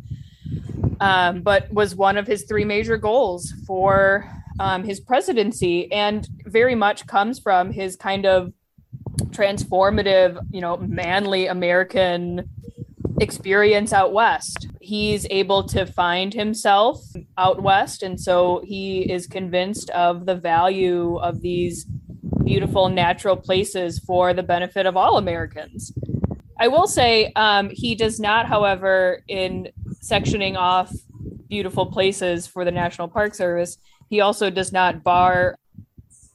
Um, 1.00 1.42
but 1.42 1.72
was 1.74 1.96
one 1.96 2.18
of 2.18 2.28
his 2.28 2.44
three 2.44 2.66
major 2.66 2.98
goals 2.98 3.54
for 3.66 4.30
um, 4.60 4.84
his 4.84 5.00
presidency, 5.00 5.92
and 5.92 6.28
very 6.46 6.76
much 6.76 7.08
comes 7.08 7.40
from 7.40 7.72
his 7.72 7.96
kind 7.96 8.26
of 8.26 8.54
transformative, 9.30 10.40
you 10.52 10.62
know, 10.62 10.78
manly 10.78 11.48
American 11.48 12.48
experience 13.20 13.94
out 13.94 14.14
west. 14.14 14.68
He's 14.80 15.26
able 15.30 15.64
to 15.70 15.86
find 15.86 16.34
himself 16.34 17.00
out 17.38 17.64
west, 17.64 18.04
and 18.04 18.20
so 18.20 18.62
he 18.64 19.12
is 19.12 19.26
convinced 19.26 19.90
of 19.92 20.26
the 20.26 20.36
value 20.36 21.18
of 21.18 21.42
these 21.42 21.88
beautiful 22.44 22.90
natural 22.90 23.36
places 23.36 24.00
for 24.00 24.34
the 24.34 24.44
benefit 24.44 24.86
of 24.86 24.98
all 24.98 25.18
Americans. 25.18 25.94
I 26.60 26.68
will 26.68 26.88
say 26.88 27.32
um, 27.36 27.70
he 27.72 27.96
does 27.96 28.20
not, 28.20 28.46
however, 28.46 29.24
in 29.28 29.70
sectioning 30.04 30.56
off 30.56 30.94
beautiful 31.50 31.88
places 31.88 32.46
for 32.46 32.64
the 32.64 32.72
National 32.72 33.08
Park 33.08 33.34
Service, 33.34 33.78
he 34.10 34.22
also 34.22 34.50
does 34.50 34.72
not 34.72 35.04
bar. 35.04 35.58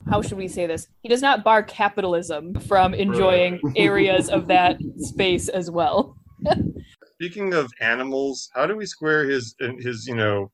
How 0.09 0.23
should 0.23 0.39
we 0.39 0.49
say 0.49 0.67
this? 0.67 0.89
He 1.03 1.09
does 1.09 1.23
not 1.23 1.45
bar 1.45 1.63
capitalism 1.63 2.55
from 2.61 2.95
enjoying 2.95 3.61
areas 3.77 4.29
of 4.29 4.47
that 4.49 4.79
space 4.99 5.49
as 5.49 5.71
well. 5.71 6.17
Speaking 7.15 7.55
of 7.55 7.73
animals, 7.81 8.51
how 8.55 8.67
do 8.67 8.77
we 8.77 8.87
square 8.87 9.25
his 9.25 9.55
his 9.79 10.07
you 10.07 10.15
know 10.15 10.51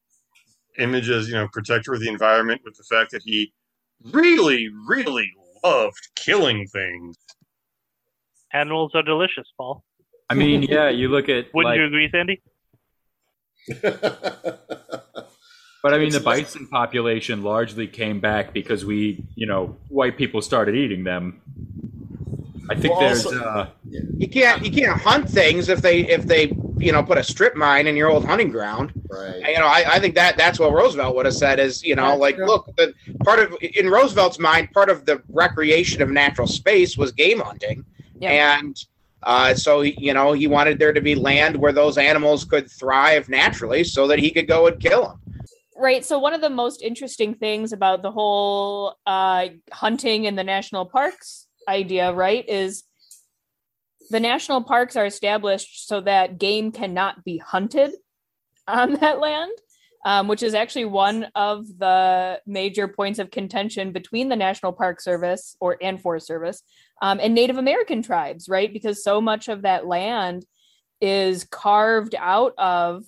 image 0.79 1.11
as 1.11 1.29
you 1.29 1.35
know 1.35 1.49
protector 1.53 1.93
of 1.93 2.01
the 2.01 2.09
environment 2.09 2.61
with 2.65 2.77
the 2.77 2.85
fact 2.85 3.11
that 3.11 3.23
he 3.25 3.53
really 4.13 4.69
really 4.87 5.31
loved 5.65 6.09
killing 6.17 6.67
things? 6.67 7.17
Animals 8.53 8.93
are 8.95 9.03
delicious, 9.03 9.47
Paul. 9.57 9.83
I 10.29 10.35
mean, 10.35 10.63
yeah, 10.63 10.89
you 10.89 11.09
look 11.09 11.29
at 11.29 11.47
Wouldn't 11.55 11.73
like, 11.73 11.79
you 11.79 11.87
agree, 11.87 12.09
Sandy? 12.11 12.43
but 15.83 15.95
I 15.95 15.99
mean, 15.99 16.11
the 16.11 16.21
bison 16.21 16.67
population 16.69 17.43
largely 17.43 17.87
came 17.87 18.21
back 18.21 18.53
because 18.53 18.85
we, 18.85 19.25
you 19.35 19.47
know, 19.47 19.77
white 19.89 20.17
people 20.17 20.43
started 20.43 20.75
eating 20.75 21.05
them. 21.05 21.41
I 22.71 22.75
think 22.77 22.93
Well, 22.93 23.01
there's, 23.01 23.27
also- 23.27 23.41
uh, 23.45 23.67
You 24.17 24.29
can't 24.29 24.65
you 24.65 24.71
can't 24.71 25.01
hunt 25.01 25.29
things 25.29 25.69
if 25.69 25.83
they 25.83 26.01
if 26.01 26.23
they 26.27 26.53
you 26.79 26.93
know 26.93 27.03
put 27.03 27.19
a 27.19 27.23
strip 27.25 27.55
mine 27.57 27.87
in 27.87 27.97
your 27.97 28.09
old 28.11 28.25
hunting 28.25 28.51
ground. 28.51 28.93
right. 29.11 29.41
You 29.49 29.59
know, 29.59 29.67
I, 29.67 29.85
I 29.95 29.99
think 29.99 30.15
that 30.15 30.37
that's 30.37 30.59
what 30.59 30.73
Roosevelt 30.73 31.15
would 31.17 31.27
have 31.27 31.35
said 31.35 31.59
is, 31.61 31.83
you 31.83 31.95
know, 31.95 32.09
That's 32.11 32.21
like, 32.21 32.37
true. 32.37 32.47
look, 32.47 32.71
the 32.77 32.95
part 33.25 33.39
of 33.41 33.57
in 33.61 33.87
Roosevelt's 33.89 34.39
mind, 34.39 34.71
part 34.73 34.89
of 34.91 35.05
the 35.05 35.23
recreation 35.29 36.03
of 36.03 36.09
natural 36.11 36.47
space 36.47 36.97
was 36.97 37.13
game 37.13 37.41
hunting, 37.41 37.85
Yeah. 38.19 38.59
and 38.59 38.77
uh, 39.25 39.55
so 39.55 39.83
you 39.83 40.15
know 40.15 40.33
he 40.33 40.47
wanted 40.47 40.79
there 40.79 40.93
to 40.93 41.01
be 41.01 41.15
land 41.15 41.57
where 41.57 41.73
those 41.73 41.99
animals 41.99 42.45
could 42.45 42.71
thrive 42.71 43.29
naturally, 43.29 43.85
so 43.85 44.07
that 44.07 44.19
he 44.19 44.31
could 44.31 44.49
go 44.49 44.67
and 44.69 44.81
kill 44.81 45.03
them. 45.03 45.19
Right. 45.77 46.05
So 46.05 46.19
one 46.19 46.33
of 46.35 46.41
the 46.41 46.51
most 46.51 46.81
interesting 46.83 47.35
things 47.35 47.73
about 47.73 48.03
the 48.03 48.11
whole 48.13 48.97
uh, 49.07 49.49
hunting 49.73 50.25
in 50.25 50.37
the 50.37 50.45
national 50.45 50.87
parks 50.87 51.42
idea, 51.69 52.13
right, 52.13 52.49
is 52.49 52.85
the 54.11 54.21
national 54.21 54.63
parks 54.63 54.97
are 54.97 55.07
established 55.07 55.89
so 55.89 56.01
that 56.01 56.39
game 56.39 56.73
cannot 56.73 57.25
be 57.25 57.39
hunted 57.39 57.93
on 58.69 58.95
that 59.01 59.21
land, 59.21 59.53
um, 60.05 60.29
which 60.29 60.43
is 60.43 60.55
actually 60.55 60.85
one 60.85 61.27
of 61.35 61.67
the 61.79 62.41
major 62.47 62.89
points 62.89 63.19
of 63.19 63.31
contention 63.31 63.93
between 63.93 64.29
the 64.29 64.37
National 64.37 64.73
Park 64.73 65.01
Service 65.01 65.57
or 65.61 65.77
and 65.81 66.01
Forest 66.01 66.27
Service 66.27 66.63
um, 67.01 67.21
and 67.21 67.35
Native 67.35 67.59
American 67.59 68.03
tribes, 68.03 68.49
right? 68.49 68.73
Because 68.73 69.03
so 69.03 69.21
much 69.21 69.49
of 69.49 69.63
that 69.63 69.87
land 69.87 70.45
is 71.01 71.45
carved 71.45 72.15
out 72.17 72.55
of 72.59 73.05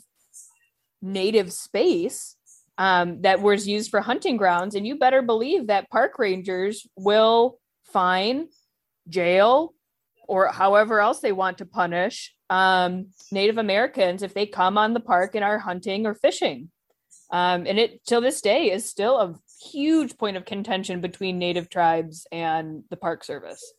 native 1.00 1.52
space 1.52 2.36
um, 2.78 3.22
that 3.22 3.40
was 3.40 3.68
used 3.68 3.90
for 3.90 4.00
hunting 4.00 4.36
grounds. 4.36 4.74
And 4.74 4.86
you 4.86 4.98
better 4.98 5.22
believe 5.22 5.68
that 5.68 5.90
park 5.90 6.18
rangers 6.18 6.86
will 6.96 7.58
fine, 7.94 8.48
jail, 9.08 9.72
or 10.28 10.48
however 10.48 11.00
else 11.00 11.20
they 11.20 11.32
want 11.32 11.58
to 11.58 11.64
punish 11.64 12.34
um, 12.50 13.06
Native 13.30 13.56
Americans 13.56 14.22
if 14.22 14.34
they 14.34 14.46
come 14.46 14.76
on 14.76 14.92
the 14.92 15.00
park 15.00 15.34
and 15.34 15.44
are 15.44 15.58
hunting 15.58 16.04
or 16.04 16.14
fishing. 16.14 16.70
Um, 17.30 17.66
and 17.66 17.78
it 17.78 18.04
till 18.04 18.20
this 18.20 18.40
day 18.40 18.70
is 18.70 18.88
still 18.88 19.18
a 19.18 19.34
huge 19.72 20.18
point 20.18 20.36
of 20.36 20.44
contention 20.44 21.00
between 21.00 21.38
Native 21.38 21.70
tribes 21.70 22.26
and 22.30 22.84
the 22.90 22.96
Park 22.96 23.24
Service. 23.24 23.72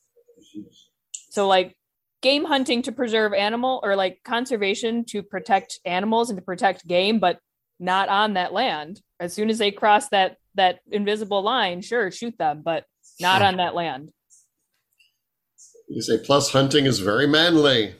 So, 1.30 1.48
like 1.48 1.78
game 2.22 2.46
hunting 2.46 2.82
to 2.84 2.92
preserve 2.92 3.34
animal 3.34 3.82
or 3.84 3.96
like 3.96 4.22
conservation 4.24 5.06
to 5.06 5.22
protect 5.22 5.80
animals 5.86 6.30
and 6.30 6.38
to 6.38 6.44
protect 6.44 6.88
game, 6.88 7.20
but 7.20 7.40
not 7.80 8.10
on 8.10 8.34
that 8.34 8.54
land. 8.54 9.02
As 9.20 9.34
soon 9.34 9.50
as 9.50 9.58
they 9.58 9.72
cross 9.72 10.10
that 10.10 10.38
that 10.56 10.80
invisible 10.90 11.44
line, 11.44 11.82
sure, 11.82 12.10
shoot 12.12 12.38
them, 12.38 12.62
but 12.64 12.86
not 13.20 13.42
on 13.42 13.58
that 13.58 13.76
land. 13.76 14.10
You 15.88 16.02
say, 16.02 16.18
plus 16.24 16.52
hunting 16.52 16.86
is 16.86 17.00
very 17.00 17.28
manly. 17.28 17.96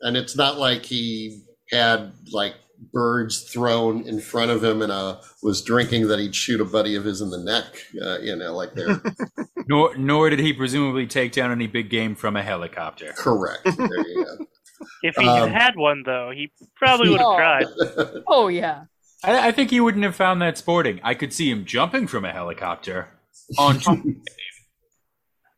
And 0.00 0.16
it's 0.16 0.36
not 0.36 0.58
like 0.58 0.84
he 0.84 1.42
had 1.70 2.12
like 2.32 2.54
birds 2.92 3.42
thrown 3.50 4.06
in 4.06 4.20
front 4.20 4.50
of 4.50 4.62
him 4.62 4.82
and 4.82 4.92
uh, 4.92 5.20
was 5.42 5.62
drinking 5.62 6.08
that 6.08 6.18
he'd 6.18 6.34
shoot 6.34 6.60
a 6.60 6.64
buddy 6.64 6.94
of 6.96 7.04
his 7.04 7.22
in 7.22 7.30
the 7.30 7.38
neck. 7.38 7.64
Uh, 8.02 8.18
you 8.18 8.36
know, 8.36 8.54
like 8.54 8.74
they're 8.74 9.00
nor, 9.68 9.96
nor 9.96 10.28
did 10.28 10.40
he 10.40 10.52
presumably 10.52 11.06
take 11.06 11.32
down 11.32 11.50
any 11.50 11.66
big 11.66 11.88
game 11.88 12.14
from 12.14 12.36
a 12.36 12.42
helicopter. 12.42 13.12
correct. 13.16 13.64
There 13.64 14.08
you 14.08 14.46
If 15.02 15.16
he 15.16 15.26
Um, 15.26 15.48
had 15.50 15.76
one, 15.76 16.02
though, 16.04 16.30
he 16.34 16.52
probably 16.76 17.08
would 17.08 17.20
have 17.20 17.26
Oh. 17.28 17.36
tried. 17.36 17.66
Oh 18.26 18.48
yeah. 18.48 18.84
I, 19.22 19.48
I 19.48 19.52
think 19.52 19.70
he 19.70 19.80
wouldn't 19.80 20.04
have 20.04 20.16
found 20.16 20.42
that 20.42 20.58
sporting. 20.58 21.00
I 21.02 21.14
could 21.14 21.32
see 21.32 21.48
him 21.50 21.64
jumping 21.64 22.06
from 22.06 22.26
a 22.26 22.32
helicopter 22.32 23.08
onto. 23.58 24.14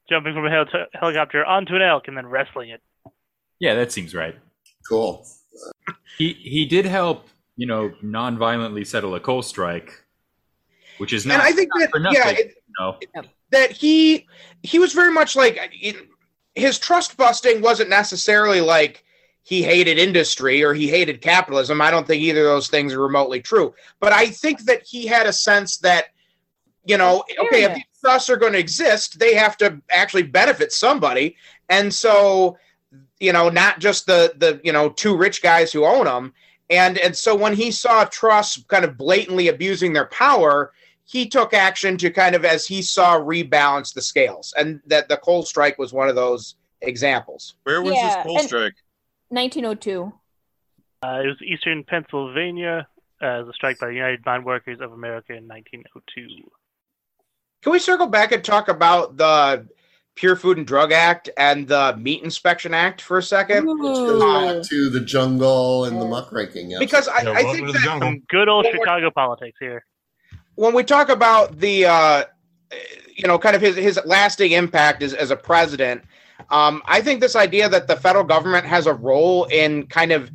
Jumping 0.09 0.35
from 0.35 0.47
a 0.47 0.51
hel- 0.51 0.87
helicopter 0.93 1.45
onto 1.45 1.75
an 1.75 1.83
elk 1.83 2.07
and 2.07 2.17
then 2.17 2.27
wrestling 2.27 2.71
it. 2.71 2.81
yeah, 3.59 3.75
that 3.75 3.91
seems 3.91 4.15
right. 4.15 4.37
cool. 4.89 5.27
He 6.19 6.33
he 6.35 6.65
did 6.65 6.87
help, 6.87 7.29
you 7.57 7.67
know, 7.67 7.93
non-violently 8.03 8.85
settle 8.85 9.15
a 9.17 9.21
coal 9.21 9.43
strike, 9.43 9.93
which 10.99 11.13
is 11.13 11.27
not. 11.27 11.35
and 11.35 11.43
I 11.43 11.53
think 11.53 11.71
that 11.79 11.91
for 11.91 11.99
nothing, 11.99 12.21
yeah, 12.23 12.31
it, 12.31 12.55
you 12.67 12.75
know. 12.79 13.23
that 13.51 13.73
he 13.73 14.27
he 14.63 14.79
was 14.79 14.93
very 14.93 15.13
much 15.13 15.35
like 15.35 15.59
in, 15.81 15.97
his 16.55 16.79
trust 16.79 17.17
busting 17.17 17.61
wasn't 17.61 17.91
necessarily 17.91 18.61
like 18.61 19.05
he 19.43 19.63
hated 19.63 19.99
industry 19.99 20.65
or 20.65 20.75
he 20.75 20.89
hated 20.89 21.21
capitalism. 21.21 21.81
I 21.81 21.91
don't 21.91 22.07
think 22.07 22.23
either 22.23 22.41
of 22.41 22.47
those 22.47 22.69
things 22.69 22.93
are 22.93 23.01
remotely 23.01 23.41
true. 23.41 23.75
But 24.01 24.13
I 24.13 24.27
think 24.27 24.63
that 24.65 24.83
he 24.85 25.07
had 25.07 25.27
a 25.27 25.33
sense 25.33 25.79
that 25.79 26.07
you 26.87 26.99
know, 26.99 27.25
okay, 27.39 27.65
if 27.65 27.75
these 27.75 27.85
trusts 28.01 28.31
are 28.31 28.37
going 28.37 28.53
to 28.53 28.59
exist, 28.59 29.19
they 29.19 29.35
have 29.35 29.57
to 29.59 29.81
actually 29.91 30.23
benefit 30.23 30.73
somebody, 30.73 31.37
and 31.69 31.93
so 31.93 32.57
you 33.21 33.33
know, 33.33 33.49
not 33.49 33.81
just 33.81 34.07
the 34.07 34.35
the 34.37 34.61
you 34.63 34.73
know 34.73 34.91
two 34.91 35.17
rich 35.17 35.43
guys 35.43 35.73
who 35.73 35.85
own 35.85 36.05
them. 36.05 36.33
And 36.69 36.99
and 36.99 37.17
so 37.17 37.35
when 37.35 37.55
he 37.55 37.71
saw 37.71 38.05
trusts 38.05 38.63
kind 38.69 38.85
of 38.85 38.99
blatantly 38.99 39.49
abusing 39.49 39.93
their 39.93 40.07
power, 40.07 40.73
he 41.05 41.29
took 41.29 41.55
action 41.55 41.97
to 41.99 42.11
kind 42.11 42.35
of, 42.35 42.45
as 42.45 42.67
he 42.67 42.83
saw, 42.83 43.19
rebalance 43.19 43.95
the 43.95 44.03
scales, 44.03 44.53
and 44.59 44.81
that 44.87 45.09
the 45.09 45.17
coal 45.19 45.45
strike 45.45 45.79
was 45.79 45.93
one 45.93 46.09
of 46.09 46.17
those 46.17 46.57
examples. 46.83 47.55
Where 47.63 47.83
was 47.83 47.95
Yeah, 47.95 48.09
this 48.09 48.17
coal 48.27 48.39
strike? 48.41 48.75
1902. 49.29 50.13
Uh, 51.03 51.21
it 51.23 51.27
was 51.29 51.37
Eastern 51.45 51.85
Pennsylvania, 51.85 52.89
uh, 53.23 53.45
a 53.47 53.53
strike 53.53 53.79
by 53.79 53.89
the 53.89 53.95
United 53.95 54.25
Mine 54.27 54.43
Workers 54.45 54.81
of 54.81 54.93
America 54.93 55.35
in 55.35 55.47
1902. 55.47 56.51
Can 57.63 57.73
we 57.73 57.79
circle 57.79 58.07
back 58.07 58.33
and 58.33 58.45
talk 58.45 58.69
about 58.69 59.17
the 59.17 59.67
Pure 60.15 60.37
Food 60.37 60.59
and 60.59 60.67
Drug 60.67 60.93
Act 60.93 61.29
and 61.37 61.67
the 61.67 61.97
Meat 61.99 62.23
Inspection 62.23 62.73
Act 62.73 63.01
for 63.03 63.19
a 63.19 63.23
second? 63.23 63.67
Back 63.67 64.63
to 64.69 64.91
the 64.91 65.03
jungle 65.05 65.85
and 65.85 66.01
the 66.01 66.05
muckraking. 66.07 66.71
yes. 66.71 66.79
Because 66.79 67.09
I, 67.09 67.23
Yeah, 67.23 67.33
I 67.33 67.43
think 67.43 67.73
that 67.73 68.03
um, 68.03 68.23
Good 68.29 68.49
old 68.49 68.67
Chicago 68.71 69.11
politics 69.11 69.59
here. 69.61 69.85
when 70.55 70.75
we 70.75 70.85
talk 70.85 71.09
about 71.09 71.59
the 71.59 71.85
uh, 71.87 72.25
you 73.15 73.27
know 73.27 73.39
kind 73.39 73.57
of 73.57 73.63
his 73.63 73.77
his 73.77 73.99
lasting 74.05 74.53
impact 74.53 75.03
as, 75.03 75.13
as 75.15 75.31
a 75.31 75.37
president 75.37 76.03
um, 76.51 76.83
i 76.87 77.01
think 77.01 77.21
this 77.21 77.35
idea 77.37 77.69
that 77.69 77.87
the 77.89 77.97
federal 77.97 78.25
government 78.25 78.67
has 78.67 78.87
a 78.87 78.93
role 78.93 79.45
in 79.45 79.87
kind 79.87 80.13
of 80.13 80.31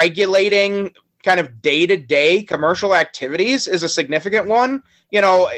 regulating 0.00 0.92
kind 1.24 1.40
of 1.40 1.60
day-to-day 1.62 2.42
commercial 2.44 2.94
activities 2.94 3.66
is 3.66 3.82
a 3.82 3.88
significant 3.88 4.46
one 4.46 4.82
you 5.10 5.20
know 5.20 5.50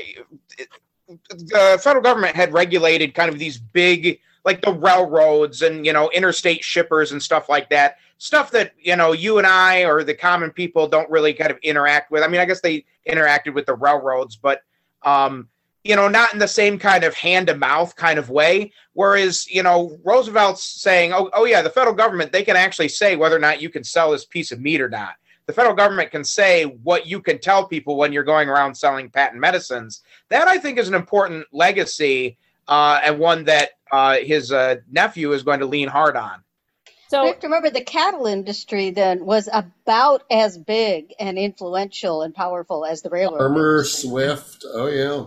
the 1.08 1.78
federal 1.82 2.02
government 2.02 2.36
had 2.36 2.52
regulated 2.52 3.14
kind 3.14 3.30
of 3.30 3.38
these 3.38 3.58
big 3.58 4.20
like 4.44 4.60
the 4.60 4.72
railroads 4.72 5.62
and 5.62 5.84
you 5.86 5.92
know 5.92 6.10
interstate 6.10 6.62
shippers 6.62 7.12
and 7.12 7.22
stuff 7.22 7.48
like 7.48 7.68
that. 7.70 7.96
Stuff 8.18 8.50
that 8.52 8.72
you 8.78 8.96
know 8.96 9.12
you 9.12 9.38
and 9.38 9.46
i 9.46 9.84
or 9.84 10.04
the 10.04 10.14
common 10.14 10.50
people 10.50 10.88
don't 10.88 11.10
really 11.10 11.34
kind 11.34 11.50
of 11.50 11.58
interact 11.62 12.10
with. 12.10 12.22
I 12.22 12.28
mean 12.28 12.40
i 12.40 12.44
guess 12.44 12.60
they 12.60 12.84
interacted 13.08 13.54
with 13.54 13.66
the 13.66 13.74
railroads 13.74 14.36
but 14.36 14.62
um 15.02 15.48
you 15.82 15.94
know 15.94 16.08
not 16.08 16.32
in 16.32 16.38
the 16.38 16.48
same 16.48 16.78
kind 16.78 17.04
of 17.04 17.14
hand 17.14 17.48
to 17.48 17.56
mouth 17.56 17.94
kind 17.96 18.18
of 18.18 18.30
way. 18.30 18.72
Whereas 18.92 19.46
you 19.50 19.62
know 19.62 19.98
roosevelt's 20.04 20.64
saying 20.64 21.12
oh, 21.12 21.30
oh 21.32 21.44
yeah 21.44 21.62
the 21.62 21.70
federal 21.70 21.94
government 21.94 22.32
they 22.32 22.44
can 22.44 22.56
actually 22.56 22.88
say 22.88 23.16
whether 23.16 23.36
or 23.36 23.40
not 23.40 23.60
you 23.60 23.68
can 23.68 23.84
sell 23.84 24.12
this 24.12 24.24
piece 24.24 24.52
of 24.52 24.60
meat 24.60 24.80
or 24.80 24.88
not. 24.88 25.14
The 25.46 25.52
federal 25.52 25.74
government 25.74 26.10
can 26.10 26.24
say 26.24 26.64
what 26.64 27.06
you 27.06 27.20
can 27.20 27.38
tell 27.38 27.66
people 27.66 27.96
when 27.96 28.14
you're 28.14 28.24
going 28.24 28.48
around 28.48 28.74
selling 28.74 29.10
patent 29.10 29.40
medicines 29.40 30.02
that 30.34 30.48
i 30.48 30.58
think 30.58 30.78
is 30.78 30.88
an 30.88 30.94
important 30.94 31.46
legacy 31.52 32.38
uh, 32.68 33.00
and 33.04 33.18
one 33.18 33.44
that 33.44 33.70
uh, 33.92 34.16
his 34.16 34.50
uh, 34.52 34.76
nephew 34.90 35.32
is 35.32 35.42
going 35.42 35.60
to 35.60 35.66
lean 35.66 35.88
hard 35.88 36.16
on 36.16 36.42
We 36.88 36.92
So 37.10 37.26
have 37.26 37.40
to 37.40 37.46
remember 37.48 37.70
the 37.70 37.82
cattle 37.84 38.26
industry 38.26 38.90
then 38.90 39.24
was 39.24 39.48
about 39.52 40.24
as 40.30 40.58
big 40.58 41.12
and 41.20 41.38
influential 41.38 42.22
and 42.22 42.34
powerful 42.34 42.84
as 42.84 43.02
the 43.02 43.10
railroad. 43.10 43.40
Armour. 43.42 43.84
Swift. 43.84 44.64
Oh 44.74 44.88
yeah. 44.88 45.26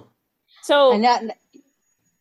so 0.64 0.93
And 0.93 1.03
not, 1.03 1.24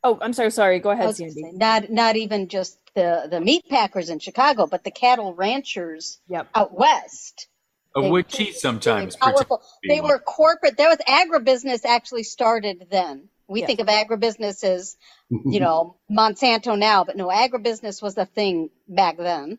oh, 0.04 0.18
I'm 0.22 0.32
sorry, 0.34 0.50
sorry. 0.52 0.78
Go 0.80 0.90
ahead, 0.90 1.16
Sandy. 1.16 1.42
say, 1.42 1.52
not 1.52 1.90
not 1.90 2.16
even 2.16 2.48
just 2.48 2.78
the 2.94 3.26
the 3.30 3.40
meat 3.40 3.64
packers 3.68 4.10
in 4.10 4.18
Chicago, 4.20 4.66
but 4.66 4.84
the 4.84 4.92
cattle 4.92 5.34
ranchers 5.34 6.18
Yep. 6.28 6.48
out 6.54 6.72
west. 6.78 7.48
Of 7.96 8.02
They- 8.04 8.10
which 8.10 8.36
he 8.36 8.44
Really 8.44 8.52
sometimes 8.58 9.16
powerful. 9.16 9.44
pretends 9.58 9.66
to 9.72 9.78
be 9.82 9.88
They 9.88 10.00
were 10.02 10.18
corporate. 10.18 10.76
That 10.76 10.88
was 10.88 10.98
agribusiness 11.08 11.84
actually 11.84 12.22
started 12.24 12.86
then. 12.90 13.28
We 13.48 13.60
Yeah. 13.60 13.66
think 13.66 13.80
of 13.80 13.86
agribusiness 13.86 14.62
as 14.62 14.96
you 15.30 15.60
know 15.60 15.96
Monsanto 16.10 16.78
now, 16.78 17.04
but 17.04 17.16
no, 17.16 17.28
agribusiness 17.28 18.02
was 18.02 18.14
the 18.14 18.26
thing 18.26 18.70
back 18.86 19.16
then. 19.16 19.58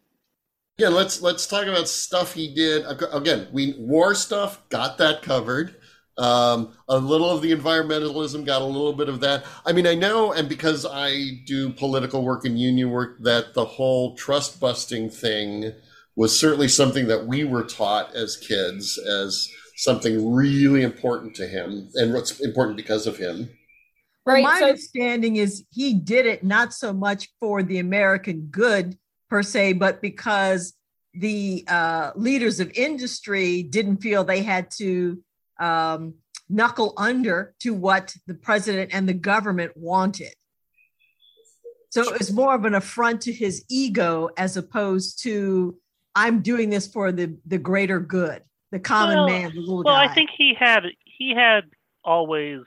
Yeah, 0.77 0.89
let's 0.89 1.21
let's 1.23 1.47
talk 1.47 1.65
about 1.65 1.88
stuff 1.88 2.33
he 2.33 2.53
did. 2.53 2.85
Again, 3.11 3.47
we 3.51 3.73
war 3.79 4.13
stuff 4.13 4.61
got 4.69 4.99
that 4.99 5.23
covered. 5.23 5.75
Um, 6.19 6.73
a 6.89 6.97
little 6.97 7.29
of 7.29 7.41
the 7.43 7.51
environmentalism 7.51 8.43
got 8.45 8.61
a 8.61 8.65
little 8.65 8.93
bit 8.93 9.07
of 9.09 9.19
that. 9.21 9.45
I 9.65 9.71
mean, 9.71 9.85
I 9.88 9.93
know, 9.95 10.31
and 10.31 10.47
because 10.49 10.83
I 10.85 11.41
do 11.45 11.71
political 11.71 12.23
work 12.23 12.43
and 12.45 12.59
union 12.59 12.89
work, 12.91 13.17
that 13.21 13.53
the 13.53 13.65
whole 13.65 14.15
trust 14.15 14.59
busting 14.59 15.09
thing 15.11 15.73
was 16.18 16.38
certainly 16.38 16.68
something 16.68 17.07
that 17.07 17.28
we 17.28 17.43
were 17.43 17.63
taught 17.63 18.13
as 18.15 18.36
kids 18.36 18.97
as 18.97 19.49
something 19.78 20.34
really 20.34 20.82
important 20.82 21.36
to 21.36 21.47
him, 21.47 21.88
and 21.93 22.11
what's 22.11 22.39
important 22.39 22.76
because 22.76 23.05
of 23.05 23.18
him. 23.18 23.47
Well, 24.26 24.41
my 24.41 24.59
so- 24.59 24.65
understanding 24.65 25.38
is 25.38 25.63
he 25.70 25.93
did 25.93 26.26
it 26.26 26.43
not 26.43 26.74
so 26.74 26.91
much 26.91 27.30
for 27.39 27.61
the 27.61 27.78
American 27.78 28.47
good 28.51 28.97
per 29.30 29.43
se, 29.43 29.74
but 29.74 30.01
because 30.01 30.74
the 31.13 31.63
uh, 31.68 32.11
leaders 32.15 32.59
of 32.59 32.72
industry 32.72 33.61
didn't 33.61 33.97
feel 33.97 34.24
they 34.24 34.41
had 34.41 34.72
to 34.72 35.22
um, 35.59 36.15
knuckle 36.49 36.93
under 36.97 37.53
to 37.59 37.76
what 37.76 38.15
the 38.26 38.34
president 38.34 38.89
and 38.91 39.07
the 39.07 39.13
government 39.13 39.72
wanted. 39.76 40.34
So 41.89 42.01
it 42.01 42.18
was 42.18 42.34
more 42.34 42.53
of 42.53 42.65
an 42.65 42.76
affront 42.76 43.22
to 43.22 43.32
his 43.32 43.63
ego 43.70 44.30
as 44.38 44.57
opposed 44.57 45.24
to 45.24 45.78
I'm 46.18 46.41
doing 46.41 46.70
this 46.70 46.88
for 46.88 47.11
the 47.11 47.38
the 47.45 47.59
greater 47.59 47.99
good, 47.99 48.41
the 48.72 48.80
common 48.80 49.18
Well- 49.18 49.28
man, 49.28 49.51
the 49.53 49.59
little 49.61 49.84
Well, 49.84 49.95
guy. 49.95 50.05
I 50.05 50.13
think 50.13 50.30
he 50.36 50.53
had 50.59 50.84
he 51.05 51.34
had 51.36 51.65
always 52.03 52.61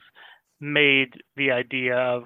made 0.59 1.13
the 1.35 1.51
idea 1.51 1.97
of 1.97 2.23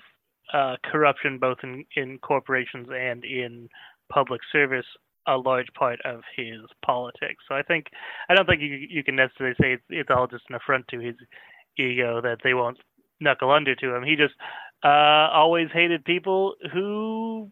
uh, 0.53 0.75
corruption 0.83 1.39
both 1.39 1.57
in, 1.63 1.85
in 1.95 2.19
corporations 2.19 2.87
and 2.91 3.23
in 3.25 3.69
public 4.09 4.41
service 4.51 4.85
a 5.27 5.37
large 5.37 5.67
part 5.73 5.99
of 6.05 6.21
his 6.35 6.59
politics. 6.85 7.43
So 7.47 7.55
I 7.55 7.63
think 7.63 7.87
I 8.29 8.35
don't 8.35 8.45
think 8.45 8.61
you 8.61 8.87
you 8.89 9.03
can 9.03 9.15
necessarily 9.15 9.55
say 9.59 9.73
it's, 9.73 9.83
it's 9.89 10.09
all 10.11 10.27
just 10.27 10.43
an 10.49 10.55
affront 10.55 10.87
to 10.89 10.99
his 10.99 11.15
ego 11.77 12.21
that 12.21 12.39
they 12.43 12.53
won't 12.53 12.77
knuckle 13.19 13.49
under 13.51 13.73
to 13.75 13.95
him. 13.95 14.03
He 14.03 14.15
just 14.15 14.35
uh, 14.83 15.29
always 15.41 15.69
hated 15.73 16.05
people 16.05 16.53
who 16.71 17.51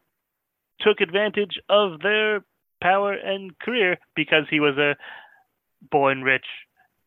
took 0.81 1.01
advantage 1.01 1.55
of 1.69 1.99
their 2.01 2.43
power 2.83 3.13
and 3.13 3.57
career 3.59 3.97
because 4.15 4.45
he 4.49 4.59
was 4.59 4.77
a 4.77 4.95
born 5.89 6.21
rich 6.21 6.45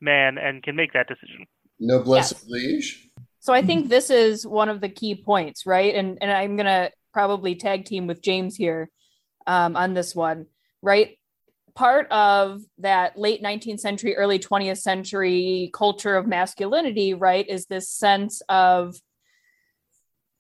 man 0.01 0.39
and 0.39 0.62
can 0.62 0.74
make 0.74 0.93
that 0.95 1.07
decision. 1.07 1.47
Noblesse 1.79 2.33
Yes. 2.33 2.43
oblige. 2.43 3.09
So 3.41 3.53
I 3.53 3.62
think 3.62 3.89
this 3.89 4.11
is 4.11 4.45
one 4.45 4.68
of 4.68 4.81
the 4.81 4.89
key 4.89 5.14
points, 5.14 5.66
right? 5.66 5.95
And 5.95 6.18
and 6.20 6.33
I'm 6.33 6.57
gonna 6.57 6.91
probably 7.12 7.55
tag 7.55 7.85
team 7.85 8.07
with 8.09 8.20
James 8.20 8.57
here 8.57 8.91
um, 9.47 9.77
on 9.77 9.95
this 9.95 10.16
one, 10.16 10.47
right? 10.83 11.16
Part 11.74 12.11
of 12.11 12.62
that 12.79 13.18
late 13.18 13.43
19th 13.43 13.81
century, 13.81 14.16
early 14.16 14.39
20th 14.39 14.79
century 14.79 15.70
culture 15.72 16.16
of 16.16 16.27
masculinity, 16.27 17.14
right, 17.14 17.47
is 17.49 17.66
this 17.66 17.89
sense 17.89 18.43
of, 18.49 18.97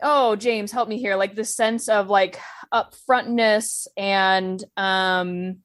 oh, 0.02 0.36
James, 0.36 0.72
help 0.72 0.88
me 0.88 0.98
here, 0.98 1.16
like 1.16 1.34
the 1.34 1.44
sense 1.44 1.88
of 1.88 2.08
like 2.08 2.38
upfrontness 2.72 3.86
and 3.96 4.62
um, 4.76 5.58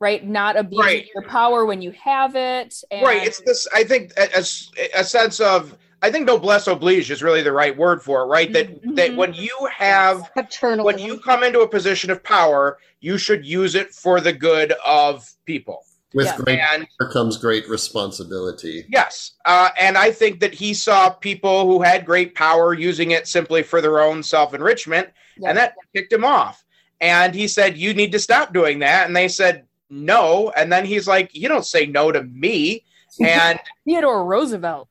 right, 0.00 0.24
not 0.26 0.56
abusing 0.56 0.84
Right. 0.86 1.08
your 1.14 1.24
power 1.28 1.64
when 1.66 1.82
you 1.82 1.92
have 1.92 2.36
it. 2.36 2.74
And, 2.90 3.04
right 3.06 3.26
it's 3.26 3.40
this 3.46 3.66
i 3.74 3.84
think 3.84 4.12
a, 4.16 4.28
a- 4.38 5.00
a 5.00 5.04
sense 5.04 5.40
of 5.40 5.76
i 6.02 6.10
think 6.10 6.26
noblesse 6.26 6.66
oblige 6.66 7.10
is 7.10 7.22
really 7.22 7.42
the 7.42 7.52
right 7.52 7.76
word 7.76 8.02
for 8.02 8.22
it 8.22 8.26
right 8.26 8.52
that 8.52 8.68
that 8.96 9.10
Mhm. 9.12 9.16
when 9.16 9.34
you 9.34 9.56
have 9.72 10.30
Paternal. 10.34 10.84
when 10.84 10.98
you 10.98 11.18
come 11.20 11.42
into 11.42 11.60
a 11.60 11.68
position 11.68 12.10
of 12.10 12.22
power 12.22 12.78
you 13.00 13.16
should 13.18 13.44
use 13.46 13.74
it 13.74 13.94
for 13.94 14.20
the 14.20 14.32
good 14.32 14.72
of 14.84 15.28
people 15.46 15.84
With 16.14 16.26
Yeah. 16.26 16.36
great 16.36 16.60
and 16.60 16.86
power 17.00 17.10
comes 17.10 17.36
great 17.36 17.68
responsibility. 17.68 18.86
yes 18.88 19.32
uh, 19.44 19.70
and 19.80 19.98
i 19.98 20.10
think 20.12 20.40
that 20.40 20.54
he 20.54 20.72
saw 20.72 21.10
people 21.10 21.66
who 21.66 21.82
had 21.82 22.06
great 22.06 22.34
power 22.34 22.72
using 22.72 23.10
it 23.10 23.26
simply 23.26 23.62
for 23.62 23.80
their 23.80 24.00
own 24.00 24.22
self-enrichment 24.22 25.08
Yeah. 25.36 25.48
and 25.48 25.58
that 25.58 25.74
kicked 25.94 26.12
him 26.12 26.24
off 26.24 26.64
and 27.00 27.34
he 27.34 27.48
said 27.48 27.76
you 27.76 27.92
need 27.94 28.12
to 28.12 28.18
stop 28.20 28.52
doing 28.52 28.78
that 28.80 29.06
and 29.06 29.16
they 29.16 29.28
said 29.28 29.66
no 29.90 30.50
and 30.56 30.72
then 30.72 30.84
he's 30.84 31.06
like 31.08 31.34
you 31.34 31.48
don't 31.48 31.66
say 31.66 31.86
no 31.86 32.12
to 32.12 32.22
me 32.22 32.84
and 33.24 33.60
Theodore 33.84 34.24
Roosevelt. 34.24 34.88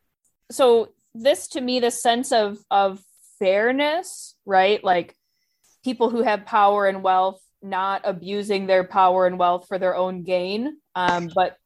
So 0.52 0.94
this 1.14 1.48
to 1.50 1.62
me, 1.62 1.80
the 1.82 1.92
sense 1.92 2.32
of 2.32 2.60
of 2.72 3.04
fairness, 3.40 4.36
right? 4.46 4.82
Like 4.84 5.16
people 5.84 6.10
who 6.10 6.22
have 6.22 6.46
power 6.46 6.88
and 6.88 7.04
wealth 7.04 7.42
not 7.64 8.02
abusing 8.04 8.68
their 8.68 8.84
power 8.84 9.26
and 9.26 9.40
wealth 9.40 9.68
for 9.68 9.80
their 9.80 9.96
own 9.96 10.24
gain, 10.24 10.78
um, 10.96 11.32
but 11.34 11.58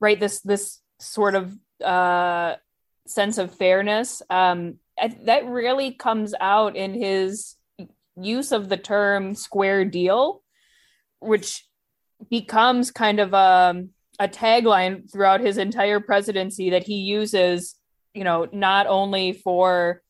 right 0.00 0.18
this 0.18 0.40
this 0.40 0.80
sort 0.98 1.34
of 1.34 1.54
uh, 1.84 2.56
sense 3.06 3.38
of 3.38 3.54
fairness 3.54 4.22
um, 4.30 4.78
that 5.24 5.46
really 5.46 5.92
comes 5.92 6.34
out 6.40 6.76
in 6.76 6.94
his 6.94 7.56
use 8.20 8.52
of 8.52 8.68
the 8.68 8.76
term 8.76 9.34
square 9.34 9.84
deal, 9.84 10.42
which 11.20 11.64
becomes 12.30 12.90
kind 12.90 13.20
of 13.20 13.32
um, 13.32 13.90
a 14.18 14.28
tagline 14.28 15.10
throughout 15.10 15.40
his 15.40 15.58
entire 15.58 16.00
presidency 16.00 16.70
that 16.70 16.84
he 16.84 16.96
uses, 16.96 17.76
you 18.14 18.24
know, 18.24 18.48
not 18.52 18.86
only 18.86 19.32
for 19.32 20.02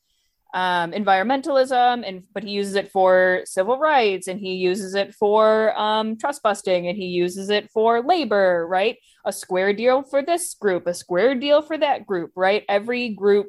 um, 0.55 0.93
environmentalism 0.93 2.03
and 2.07 2.23
but 2.33 2.43
he 2.43 2.51
uses 2.51 2.75
it 2.75 2.91
for 2.91 3.43
civil 3.45 3.79
rights 3.79 4.29
and 4.29 4.41
he 4.41 4.55
uses 4.55 4.95
it 4.95 5.15
for 5.15 5.79
um, 5.79 6.17
trust 6.17 6.43
busting 6.43 6.87
and 6.87 6.97
he 6.97 7.07
uses 7.07 7.51
it 7.51 7.71
for 7.71 8.03
labor, 8.03 8.67
right? 8.67 8.97
A 9.25 9.33
square 9.33 9.73
deal 9.73 10.03
for 10.03 10.23
this 10.23 10.55
group, 10.55 10.87
a 10.87 10.95
square 10.95 11.35
deal 11.35 11.61
for 11.61 11.77
that 11.77 12.07
group, 12.07 12.33
right? 12.35 12.65
Every 12.69 13.11
group 13.11 13.49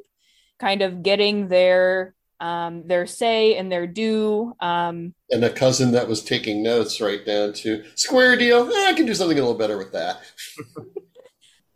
kind 0.58 0.82
of 0.82 1.02
getting 1.02 1.48
their 1.48 2.14
um, 2.38 2.86
their 2.86 3.06
say 3.06 3.56
and 3.56 3.70
their 3.70 3.86
due. 3.86 4.54
Um, 4.60 5.14
And 5.30 5.44
a 5.44 5.50
cousin 5.50 5.92
that 5.92 6.08
was 6.08 6.22
taking 6.22 6.62
notes 6.62 7.00
right 7.00 7.24
down 7.24 7.52
to 7.54 7.84
square 7.96 8.34
deal. 8.36 8.66
Eh, 8.66 8.88
I 8.88 8.94
can 8.94 9.04
do 9.04 9.14
something 9.14 9.38
a 9.38 9.42
little 9.42 9.58
better 9.58 9.76
with 9.76 9.92
that. 9.92 10.20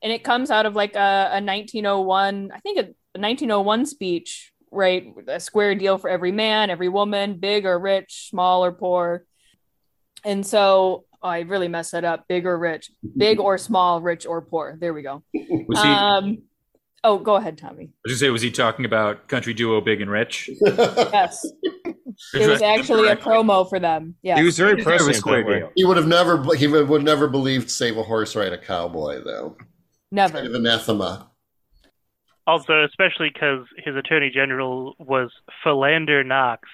and 0.05 0.13
it 0.13 0.23
comes 0.23 0.51
out 0.51 0.67
of 0.67 0.77
like 0.77 0.95
a, 0.95 1.31
a 1.33 1.41
1901 1.43 2.53
i 2.55 2.61
think 2.61 2.79
a, 2.79 2.83
a 3.17 3.19
1901 3.19 3.87
speech 3.87 4.53
right 4.75 5.07
a 5.29 5.41
square 5.41 5.75
deal 5.75 5.99
for 5.99 6.11
every 6.11 6.33
man 6.33 6.71
every 6.71 6.89
woman 6.89 7.39
big 7.39 7.65
or 7.67 7.79
rich 7.79 8.29
small 8.31 8.65
or 8.65 8.73
poor 8.73 9.25
and 10.25 10.47
so 10.47 11.05
oh, 11.23 11.29
i 11.29 11.41
really 11.41 11.69
messed 11.69 11.93
that 11.93 12.05
up 12.05 12.25
big 12.29 12.45
or 12.47 12.59
rich 12.59 12.91
big 13.17 13.39
or 13.41 13.57
small 13.59 14.01
rich 14.01 14.27
or 14.27 14.43
poor 14.43 14.77
there 14.81 14.93
we 14.95 15.03
go 15.03 15.23
Was 15.33 15.83
he? 15.83 15.89
um 15.89 16.39
oh 17.05 17.19
go 17.19 17.37
ahead 17.37 17.57
tommy 17.59 17.85
I 17.85 17.91
was 18.05 18.13
gonna 18.13 18.19
say, 18.19 18.31
was 18.31 18.43
he 18.43 18.51
talking 18.51 18.85
about 18.85 19.29
country 19.29 19.55
duo 19.55 19.81
Big 19.81 20.01
and 20.01 20.11
Rich? 20.11 20.51
yes 20.61 21.45
it 22.33 22.49
was 22.49 22.63
actually 22.63 23.09
a 23.09 23.17
promo 23.17 23.69
for 23.69 23.79
them 23.81 24.15
yeah 24.23 24.37
He 24.39 24.45
was 24.45 24.57
very 24.57 24.73
It 24.73 24.77
was 24.77 24.85
prescient 24.85 25.17
square 25.17 25.43
that 25.43 25.49
way. 25.49 25.59
deal. 25.61 25.71
he 25.77 25.85
would 25.85 25.97
have 25.97 26.07
never. 26.07 26.55
He 26.55 26.67
would 26.67 26.89
would 26.89 27.03
never 27.05 27.29
believed 27.29 27.71
save 27.71 27.97
a 27.99 28.03
horse 28.03 28.35
ride 28.37 28.53
a 28.53 28.59
cowboy 28.59 29.23
though. 29.25 29.57
Kind 30.15 30.35
of 30.37 30.45
never 30.45 30.55
anathema. 30.57 31.31
Also, 32.47 32.85
especially 32.85 33.31
because 33.33 33.67
his 33.79 33.97
attorney 33.97 34.31
general 34.33 34.95
was 34.99 35.31
Philander 35.63 36.23
Knox, 36.23 36.69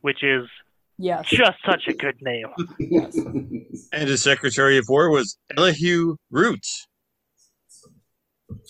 which 0.00 0.22
is 0.22 0.48
yes 0.98 1.26
just 1.28 1.58
such 1.64 1.84
a 1.88 1.92
good 1.92 2.16
name. 2.20 2.46
And 3.92 4.08
his 4.08 4.22
Secretary 4.22 4.78
of 4.78 4.86
War 4.88 5.10
was 5.10 5.38
Elihu 5.56 6.16
Root. 6.30 6.66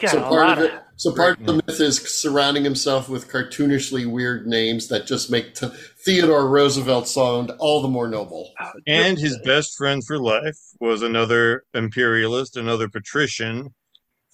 Got 0.00 0.10
so 0.10 0.22
part 0.22 0.46
of 0.46 0.58
of 0.58 0.64
it, 0.64 0.80
so 0.96 1.14
part 1.14 1.40
of 1.40 1.46
the 1.46 1.54
myth 1.54 1.80
is 1.80 1.98
surrounding 1.98 2.64
himself 2.64 3.08
with 3.08 3.28
cartoonishly 3.30 4.06
weird 4.06 4.46
names 4.46 4.88
that 4.88 5.06
just 5.06 5.30
make 5.30 5.54
t- 5.54 5.68
Theodore 6.04 6.48
Roosevelt 6.48 7.08
sound 7.08 7.50
all 7.58 7.82
the 7.82 7.88
more 7.88 8.08
noble. 8.08 8.52
Oh, 8.60 8.70
and 8.86 9.18
his 9.18 9.38
best 9.44 9.76
friend 9.76 10.04
for 10.04 10.18
life 10.18 10.58
was 10.80 11.02
another 11.02 11.64
imperialist, 11.74 12.56
another 12.56 12.88
patrician, 12.88 13.74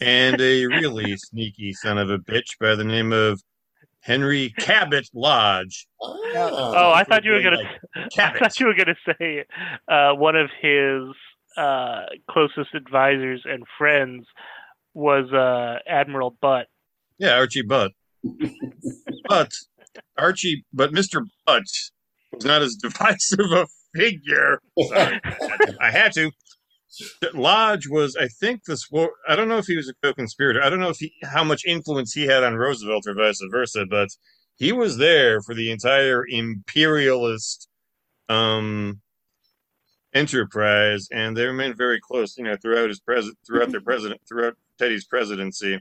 and 0.01 0.41
a 0.41 0.67
really 0.67 1.17
sneaky 1.17 1.73
son 1.73 1.99
of 1.99 2.11
a 2.11 2.19
bitch 2.19 2.59
by 2.61 2.75
the 2.75 2.85
name 2.85 3.13
of 3.13 3.43
Henry 4.01 4.55
Cabot 4.59 5.09
Lodge. 5.15 5.87
Oh, 6.01 6.93
I 6.95 7.05
thought 7.05 7.25
you 7.25 7.33
were 7.33 7.43
gonna. 7.43 7.59
I 8.19 8.39
thought 8.39 8.59
you 8.61 8.67
were 8.67 8.75
gonna 8.75 8.97
say 9.07 9.45
uh, 9.89 10.13
one 10.15 10.37
of 10.37 10.51
his 10.61 11.03
uh, 11.57 12.07
closest 12.31 12.75
advisors 12.75 13.43
and 13.45 13.65
friends 13.77 14.27
was 14.95 15.33
uh, 15.33 15.79
Admiral 15.89 16.37
Butt. 16.41 16.67
Yeah, 17.19 17.35
Archie 17.35 17.63
Butt. 17.63 17.93
but 19.29 19.53
Archie, 20.17 20.65
but 20.73 20.93
Mr. 20.93 21.23
Butt 21.47 21.65
was 22.33 22.45
not 22.45 22.63
as 22.63 22.77
divisive 22.77 23.51
a 23.53 23.67
figure. 23.95 24.61
Sorry, 24.89 25.21
I 25.81 25.91
had 25.91 26.13
to. 26.13 26.31
Lodge 27.35 27.89
was, 27.89 28.17
I 28.17 28.29
think, 28.29 28.65
this. 28.65 28.83
swor- 28.83 29.15
I 29.29 29.37
don't 29.37 29.49
know 29.49 29.59
if 29.59 29.67
he 29.67 29.77
was 29.77 29.89
a 29.89 29.95
co-conspirator. 30.03 30.63
I 30.63 30.71
don't 30.71 30.81
know 30.81 30.89
if 30.89 30.99
he, 30.99 31.13
how 31.23 31.45
much 31.45 31.65
influence 31.67 32.13
he 32.13 32.27
had 32.27 32.43
on 32.45 32.55
Roosevelt 32.55 33.07
or 33.07 33.15
vice 33.15 33.41
versa, 33.51 33.85
but 33.89 34.09
he 34.57 34.73
was 34.73 34.97
there 34.97 35.41
for 35.43 35.55
the 35.55 35.71
entire 35.71 36.25
imperialist 36.27 37.69
um, 38.29 39.01
enterprise, 40.15 41.09
and 41.13 41.37
they 41.37 41.47
remained 41.47 41.77
very 41.77 42.01
close. 42.01 42.37
You 42.37 42.45
know, 42.45 42.57
throughout 42.61 42.89
his 42.89 43.01
president, 43.01 43.39
throughout 43.47 43.71
their 43.71 43.81
president, 43.81 44.21
throughout 44.29 44.55
Teddy's 44.79 45.05
presidency. 45.05 45.81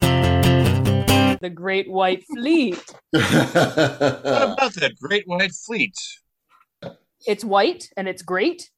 the 0.00 1.50
great 1.52 1.90
white 1.90 2.22
fleet 2.24 2.76
What 3.12 3.22
about 3.22 4.74
that 4.74 4.92
Great 5.00 5.26
White 5.26 5.52
Fleet? 5.52 5.94
it's 7.26 7.44
white 7.44 7.88
and 7.96 8.08
it's 8.08 8.22
great. 8.22 8.70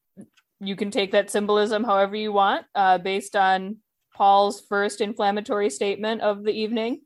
You 0.63 0.77
can 0.77 0.91
take 0.91 1.13
that 1.13 1.31
symbolism 1.31 1.83
however 1.83 2.15
you 2.15 2.33
want, 2.33 2.67
uh, 2.75 2.99
based 2.99 3.35
on 3.35 3.79
Paul's 4.15 4.61
first 4.61 5.01
inflammatory 5.01 5.71
statement 5.71 6.21
of 6.23 6.45
the 6.45 6.53
evening. 6.53 7.03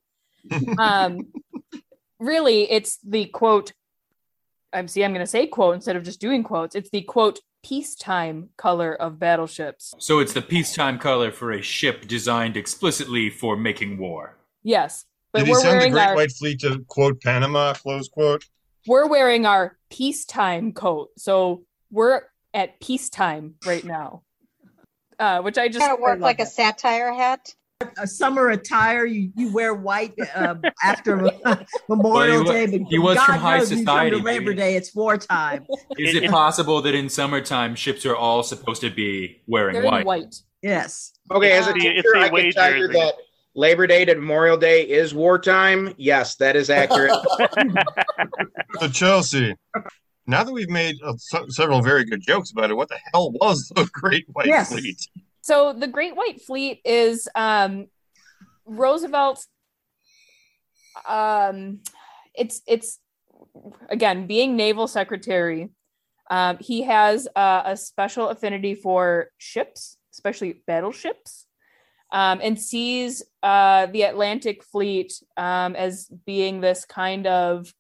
Um, 0.79 1.33
really, 2.21 2.71
it's 2.71 2.99
the 2.99 3.25
quote. 3.25 3.73
I'm 4.73 4.87
see. 4.87 5.03
I'm 5.03 5.13
going 5.13 5.25
to 5.25 5.31
say 5.31 5.49
quote 5.49 5.75
instead 5.75 5.97
of 5.97 6.05
just 6.05 6.21
doing 6.21 6.45
quotes. 6.45 6.77
It's 6.77 6.91
the 6.91 7.03
quote 7.03 7.41
peacetime 7.65 8.51
color 8.57 8.95
of 8.95 9.19
battleships. 9.19 9.93
So 9.99 10.21
it's 10.21 10.33
the 10.33 10.43
peacetime 10.43 11.01
color 11.01 11.33
for 11.33 11.51
a 11.51 11.63
ship 11.63 12.07
designed 12.07 12.57
explicitly 12.57 13.29
for 13.29 13.57
making 13.57 13.99
war. 13.99 14.37
Yes, 14.63 15.05
but 15.33 15.41
Did 15.41 15.47
he 15.47 15.53
we're 15.53 15.61
send 15.61 15.83
the 15.83 15.91
Great 15.91 16.03
our 16.03 16.15
White 16.15 16.33
Fleet 16.33 16.61
to 16.61 16.85
quote 16.87 17.21
Panama? 17.23 17.73
Close 17.75 18.09
quote. 18.09 18.45
we're 18.87 19.09
wearing 19.09 19.47
our 19.47 19.77
peacetime 19.91 20.73
coat, 20.73 21.11
so 21.17 21.65
we're 21.91 22.23
at 22.57 22.81
peacetime 22.81 23.55
right 23.65 23.85
now. 23.85 24.23
Uh, 25.19 25.41
which 25.43 25.57
I 25.57 25.69
just 25.69 25.79
Kind 25.81 25.93
of 25.93 26.01
work 26.01 26.15
love 26.15 26.21
like 26.21 26.41
a 26.41 26.47
satire 26.47 27.13
hat. 27.13 27.55
A 27.99 28.07
summer 28.07 28.49
attire, 28.49 29.05
you, 29.05 29.31
you 29.37 29.53
wear 29.53 29.75
white 29.75 30.15
uh, 30.35 30.55
after 30.83 31.17
Memorial 31.89 32.43
Well, 32.45 32.53
Day. 32.53 32.67
he 32.67 32.79
but 32.79 32.89
he 32.91 32.99
was 32.99 33.17
God 33.17 33.27
from 33.27 33.35
high 33.37 33.59
knows 33.59 33.71
you 33.71 33.77
come 33.77 33.85
to 33.85 33.91
society, 33.93 34.17
Labor 34.17 34.45
maybe. 34.51 34.55
Day, 34.57 34.77
it's 34.77 34.95
wartime. 34.95 35.67
Is 35.99 36.15
It- 36.15 36.25
it 36.25 36.31
possible 36.43 36.81
that 36.83 36.95
in 36.95 37.09
summertime 37.11 37.75
ships 37.77 38.05
are 38.07 38.17
all 38.17 38.43
supposed 38.43 38.81
to 38.81 38.91
be 38.91 39.43
wearing 39.47 39.83
white? 39.85 40.07
white. 40.07 40.35
Yes. 40.63 41.13
Okay, 41.31 41.53
as 41.53 41.67
a 41.67 41.71
It's 41.75 41.83
the- 41.83 41.89
it's 41.89 42.03
teacher, 42.13 42.17
I 42.17 42.29
can 42.31 42.53
tell 42.53 42.77
you 42.77 42.89
that 42.89 43.15
Labor 43.55 43.87
Day 43.87 44.05
to 44.07 44.15
Memorial 44.15 44.57
Day 44.57 44.83
is 44.83 45.15
wartime. 45.15 45.95
Yes, 45.99 46.37
that 46.37 46.57
is 46.57 46.69
accurate. 46.71 47.13
So 48.81 48.89
Chelsea, 48.89 49.55
now 50.27 50.43
that 50.45 50.53
we've 50.53 50.69
made 50.71 50.97
uh, 51.05 51.15
se- 51.17 51.49
several 51.49 51.83
very 51.83 52.05
good 52.05 52.21
jokes 52.21 52.51
about 52.51 52.71
it, 52.71 52.75
what 52.75 52.89
the 52.89 52.99
hell 53.13 53.33
was 53.33 53.71
the 53.75 53.85
Great 53.93 54.27
White 54.33 54.47
Yes. 54.47 54.73
Fleet? 54.73 55.01
So 55.43 55.73
the 55.73 55.87
Great 55.87 56.17
White 56.17 56.41
Fleet 56.43 56.81
is 56.85 57.29
um, 57.35 57.87
Roosevelt's. 58.65 59.47
Um, 61.07 61.81
it's 62.35 62.63
it's 62.67 62.99
again 63.89 64.27
being 64.27 64.57
naval 64.57 64.89
secretary. 64.89 65.71
Um, 66.31 66.59
he 66.59 66.83
has 66.83 67.29
uh, 67.37 67.63
a 67.65 67.77
special 67.77 68.29
affinity 68.31 68.75
for 68.75 69.31
ships, 69.39 69.97
especially 70.13 70.63
battleships, 70.67 71.47
um, 72.11 72.41
and 72.43 72.61
sees 72.61 73.23
uh, 73.43 73.87
the 73.87 74.03
Atlantic 74.03 74.65
Fleet 74.65 75.13
um, 75.37 75.77
as 75.77 76.09
being 76.27 76.61
this 76.61 76.85
kind 76.85 77.27
of 77.29 77.73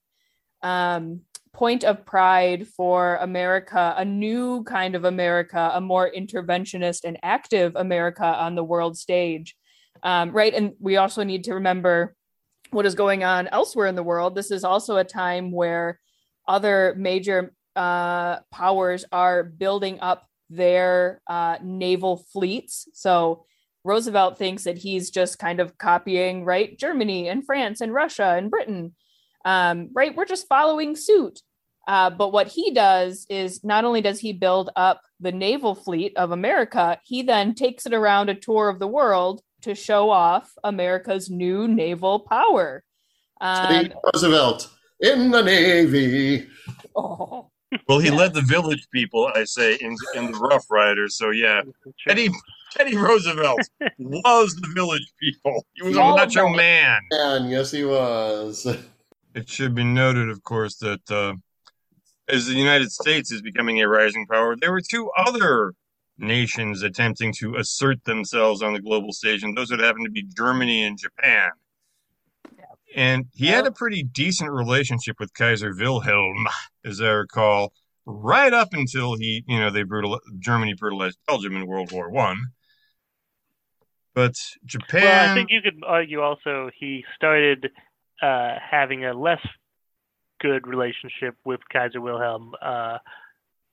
um, 0.62 1.22
point 1.56 1.84
of 1.84 2.04
pride 2.04 2.68
for 2.68 3.16
America, 3.16 3.94
a 3.96 4.04
new 4.04 4.62
kind 4.64 4.94
of 4.94 5.06
America, 5.06 5.70
a 5.72 5.80
more 5.80 6.12
interventionist 6.14 7.00
and 7.04 7.18
active 7.22 7.72
America 7.76 8.26
on 8.26 8.54
the 8.54 8.62
world 8.62 8.94
stage. 8.94 9.56
Um, 10.02 10.32
right. 10.32 10.52
And 10.52 10.74
we 10.78 10.98
also 10.98 11.22
need 11.22 11.44
to 11.44 11.54
remember 11.54 12.14
what 12.72 12.84
is 12.84 12.94
going 12.94 13.24
on 13.24 13.48
elsewhere 13.48 13.86
in 13.86 13.94
the 13.94 14.02
world. 14.02 14.34
This 14.34 14.50
is 14.50 14.64
also 14.64 14.96
a 14.96 15.04
time 15.04 15.50
where 15.50 15.98
other 16.46 16.94
major 16.98 17.54
uh, 17.74 18.40
powers 18.52 19.06
are 19.10 19.42
building 19.42 19.98
up 20.00 20.26
their 20.50 21.22
uh, 21.26 21.56
naval 21.62 22.18
fleets. 22.34 22.86
So 22.92 23.46
Roosevelt 23.82 24.36
thinks 24.36 24.64
that 24.64 24.76
he's 24.76 25.08
just 25.08 25.38
kind 25.38 25.60
of 25.60 25.78
copying, 25.78 26.44
right? 26.44 26.78
Germany 26.78 27.30
and 27.30 27.46
France 27.46 27.80
and 27.80 27.94
Russia 27.94 28.34
and 28.36 28.50
Britain 28.50 28.92
um, 29.46 29.90
right? 29.94 30.14
We're 30.14 30.26
just 30.26 30.48
following 30.48 30.96
suit. 30.96 31.40
Uh, 31.86 32.10
but 32.10 32.32
what 32.32 32.48
he 32.48 32.72
does 32.72 33.26
is 33.30 33.62
not 33.62 33.84
only 33.84 34.00
does 34.00 34.18
he 34.18 34.32
build 34.32 34.70
up 34.76 35.02
the 35.20 35.30
naval 35.32 35.74
fleet 35.74 36.12
of 36.16 36.32
America, 36.32 36.98
he 37.04 37.22
then 37.22 37.54
takes 37.54 37.86
it 37.86 37.94
around 37.94 38.28
a 38.28 38.34
tour 38.34 38.68
of 38.68 38.78
the 38.78 38.88
world 38.88 39.40
to 39.62 39.74
show 39.74 40.10
off 40.10 40.52
America's 40.64 41.30
new 41.30 41.68
naval 41.68 42.20
power. 42.20 42.84
Um, 43.40 43.66
Teddy 43.66 43.92
Roosevelt 44.14 44.70
in 45.00 45.30
the 45.30 45.42
Navy. 45.42 46.46
oh, 46.96 47.50
Well, 47.88 47.98
he 48.00 48.08
Yeah. 48.08 48.14
led 48.16 48.34
the 48.34 48.42
village 48.42 48.86
people, 48.92 49.30
I 49.34 49.44
say, 49.44 49.74
in, 49.74 49.96
in 50.14 50.32
the 50.32 50.38
Rough 50.38 50.64
Riders. 50.70 51.16
So 51.16 51.30
yeah, 51.30 51.62
Teddy 52.06 52.30
Teddy 52.72 52.96
Roosevelt 52.96 53.60
was 53.98 54.54
the 54.56 54.68
village 54.74 55.06
people. 55.20 55.64
He 55.74 55.82
was 55.84 55.96
a 55.96 56.00
All 56.02 56.10
of 56.10 56.16
macho 56.16 56.46
them. 56.46 56.56
man. 56.56 57.00
Yes, 57.48 57.70
he 57.70 57.84
was. 57.84 58.66
It 59.34 59.48
should 59.48 59.74
be 59.74 59.84
noted, 59.84 60.30
of 60.30 60.42
course, 60.42 60.76
that 60.78 61.10
uh, 61.10 61.34
as 62.28 62.46
the 62.46 62.54
United 62.54 62.90
States 62.90 63.30
is 63.30 63.42
becoming 63.42 63.80
a 63.80 63.88
rising 63.88 64.26
power, 64.26 64.56
there 64.56 64.72
were 64.72 64.80
two 64.80 65.10
other 65.16 65.74
nations 66.18 66.82
attempting 66.82 67.32
to 67.38 67.56
assert 67.56 68.02
themselves 68.04 68.62
on 68.62 68.72
the 68.72 68.80
global 68.80 69.12
stage, 69.12 69.42
and 69.42 69.56
those 69.56 69.70
would 69.70 69.80
happen 69.80 70.04
to 70.04 70.10
be 70.10 70.22
Germany 70.22 70.82
and 70.82 70.98
Japan. 70.98 71.50
And 72.94 73.26
he 73.34 73.48
had 73.48 73.66
a 73.66 73.72
pretty 73.72 74.02
decent 74.02 74.50
relationship 74.50 75.16
with 75.20 75.34
Kaiser 75.34 75.74
Wilhelm, 75.76 76.46
as 76.84 77.00
I 77.00 77.08
recall, 77.08 77.72
right 78.06 78.52
up 78.52 78.72
until 78.72 79.16
he, 79.16 79.44
you 79.46 79.58
know, 79.58 79.70
they 79.70 79.82
brutal 79.82 80.18
Germany 80.38 80.74
brutalized 80.74 81.18
Belgium 81.26 81.56
in 81.56 81.66
World 81.66 81.92
War 81.92 82.10
One. 82.10 82.38
But 84.14 84.34
Japan, 84.64 85.02
Well, 85.02 85.30
I 85.30 85.34
think 85.34 85.50
you 85.50 85.60
could 85.60 85.82
argue 85.86 86.22
also 86.22 86.70
he 86.74 87.04
started 87.14 87.70
uh, 88.22 88.54
having 88.58 89.04
a 89.04 89.12
less 89.12 89.40
good 90.40 90.66
relationship 90.66 91.36
with 91.44 91.60
Kaiser 91.72 92.00
Wilhelm 92.00 92.54
uh, 92.60 92.98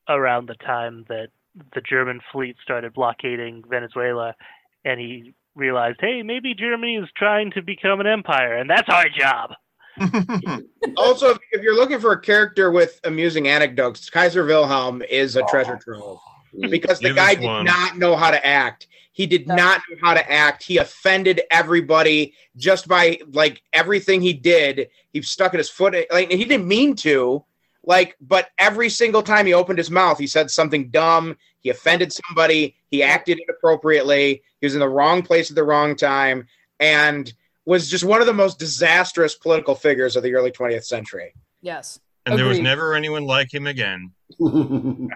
around 0.08 0.48
the 0.48 0.56
time 0.56 1.06
that 1.10 1.30
the 1.74 1.82
German 1.82 2.20
fleet 2.32 2.56
started 2.64 2.94
blockading 2.94 3.64
Venezuela, 3.70 4.36
and 4.84 5.00
he 5.00 5.34
realized, 5.56 6.00
hey, 6.02 6.24
maybe 6.24 6.54
Germany 6.56 6.96
is 6.96 7.10
trying 7.16 7.52
to 7.52 7.62
become 7.62 8.00
an 8.00 8.08
empire, 8.08 8.56
and 8.56 8.70
that's 8.70 8.90
our 8.90 9.06
job. 9.10 9.52
also, 10.98 11.30
if, 11.30 11.38
if 11.52 11.62
you're 11.62 11.76
looking 11.76 12.00
for 12.00 12.14
a 12.14 12.20
character 12.20 12.72
with 12.72 13.00
amusing 13.04 13.48
anecdotes, 13.48 14.10
Kaiser 14.10 14.44
Wilhelm 14.44 15.04
is 15.10 15.36
a 15.36 15.44
treasure 15.44 15.78
trove 15.78 16.20
Mm-hmm. 16.56 16.70
because 16.70 17.00
the 17.00 17.10
Give 17.10 17.16
guy 17.16 17.36
did 17.36 17.46
one. 17.46 17.66
not 17.66 17.98
know 17.98 18.16
how 18.16 18.30
to 18.32 18.46
act. 18.46 18.88
He 19.12 19.26
did 19.26 19.48
not 19.48 19.82
know 19.90 19.98
how 20.02 20.14
to 20.14 20.32
act. 20.32 20.64
He 20.64 20.78
offended 20.78 21.42
everybody 21.52 22.34
just 22.58 22.88
by 22.88 23.20
like 23.32 23.62
everything 23.72 24.22
he 24.22 24.34
did. 24.34 24.90
He 25.12 25.22
stuck 25.22 25.54
at 25.54 25.60
his 25.60 25.70
foot. 25.70 25.96
Like 26.12 26.32
he 26.32 26.46
didn't 26.46 26.68
mean 26.68 26.96
to. 26.98 27.44
Like, 27.86 28.16
but 28.22 28.50
every 28.58 28.90
single 28.90 29.22
time 29.22 29.46
he 29.46 29.54
opened 29.54 29.78
his 29.78 29.92
mouth, 29.92 30.18
he 30.18 30.28
said 30.28 30.50
something 30.50 30.90
dumb. 30.90 31.38
He 31.60 31.70
offended 31.70 32.14
somebody. 32.14 32.76
He 32.90 33.04
acted 33.04 33.40
inappropriately. 33.40 34.42
He 34.62 34.66
was 34.66 34.74
in 34.74 34.80
the 34.80 34.90
wrong 34.90 35.22
place 35.22 35.50
at 35.50 35.56
the 35.56 35.64
wrong 35.64 35.96
time, 35.96 36.48
and 36.80 37.32
was 37.66 37.90
just 37.90 38.04
one 38.04 38.22
of 38.22 38.28
the 38.28 38.34
most 38.34 38.58
disastrous 38.58 39.36
political 39.36 39.76
figures 39.76 40.16
of 40.16 40.24
the 40.24 40.34
early 40.34 40.52
20th 40.52 40.86
century. 40.86 41.34
Yes. 41.62 42.00
And 42.26 42.38
there 42.40 42.46
was 42.46 42.60
never 42.60 42.94
anyone 42.94 43.26
like 43.26 43.54
him 43.54 43.68
again. 43.68 44.12